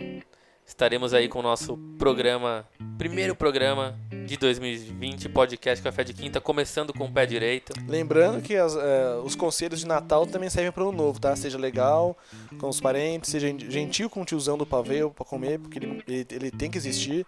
estaremos 0.68 1.14
aí 1.14 1.28
com 1.28 1.38
o 1.38 1.42
nosso 1.42 1.78
programa, 1.98 2.64
primeiro 2.98 3.34
programa 3.34 3.98
de 4.26 4.36
2020, 4.36 5.30
podcast 5.30 5.82
Café 5.82 6.04
de 6.04 6.12
Quinta, 6.12 6.40
começando 6.40 6.92
com 6.92 7.06
o 7.06 7.10
pé 7.10 7.24
direito. 7.24 7.72
Lembrando 7.88 8.42
que 8.42 8.54
as, 8.54 8.76
é, 8.76 9.16
os 9.24 9.34
conselhos 9.34 9.80
de 9.80 9.86
Natal 9.86 10.26
também 10.26 10.50
servem 10.50 10.70
para 10.70 10.84
o 10.84 10.92
novo, 10.92 11.18
tá? 11.18 11.34
Seja 11.34 11.56
legal 11.56 12.16
com 12.60 12.68
os 12.68 12.80
parentes, 12.80 13.30
seja 13.30 13.48
gentil 13.68 14.10
com 14.10 14.20
o 14.20 14.24
tiozão 14.26 14.58
do 14.58 14.66
pavê 14.66 15.08
para 15.08 15.24
comer, 15.24 15.58
porque 15.58 15.78
ele, 15.78 16.04
ele, 16.06 16.26
ele 16.30 16.50
tem 16.50 16.70
que 16.70 16.76
existir. 16.76 17.26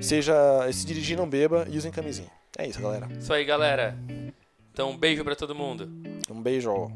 Seja 0.00 0.34
se 0.72 0.86
dirigir, 0.86 1.16
não 1.16 1.28
beba 1.28 1.66
e 1.68 1.76
usem 1.76 1.90
camisinha. 1.90 2.30
É 2.56 2.66
isso, 2.66 2.80
galera. 2.80 3.08
Isso 3.18 3.32
aí, 3.32 3.44
galera. 3.44 3.98
Então, 4.72 4.90
um 4.90 4.96
beijo 4.96 5.24
para 5.24 5.34
todo 5.34 5.54
mundo. 5.54 5.90
Um 6.30 6.40
beijo. 6.40 6.88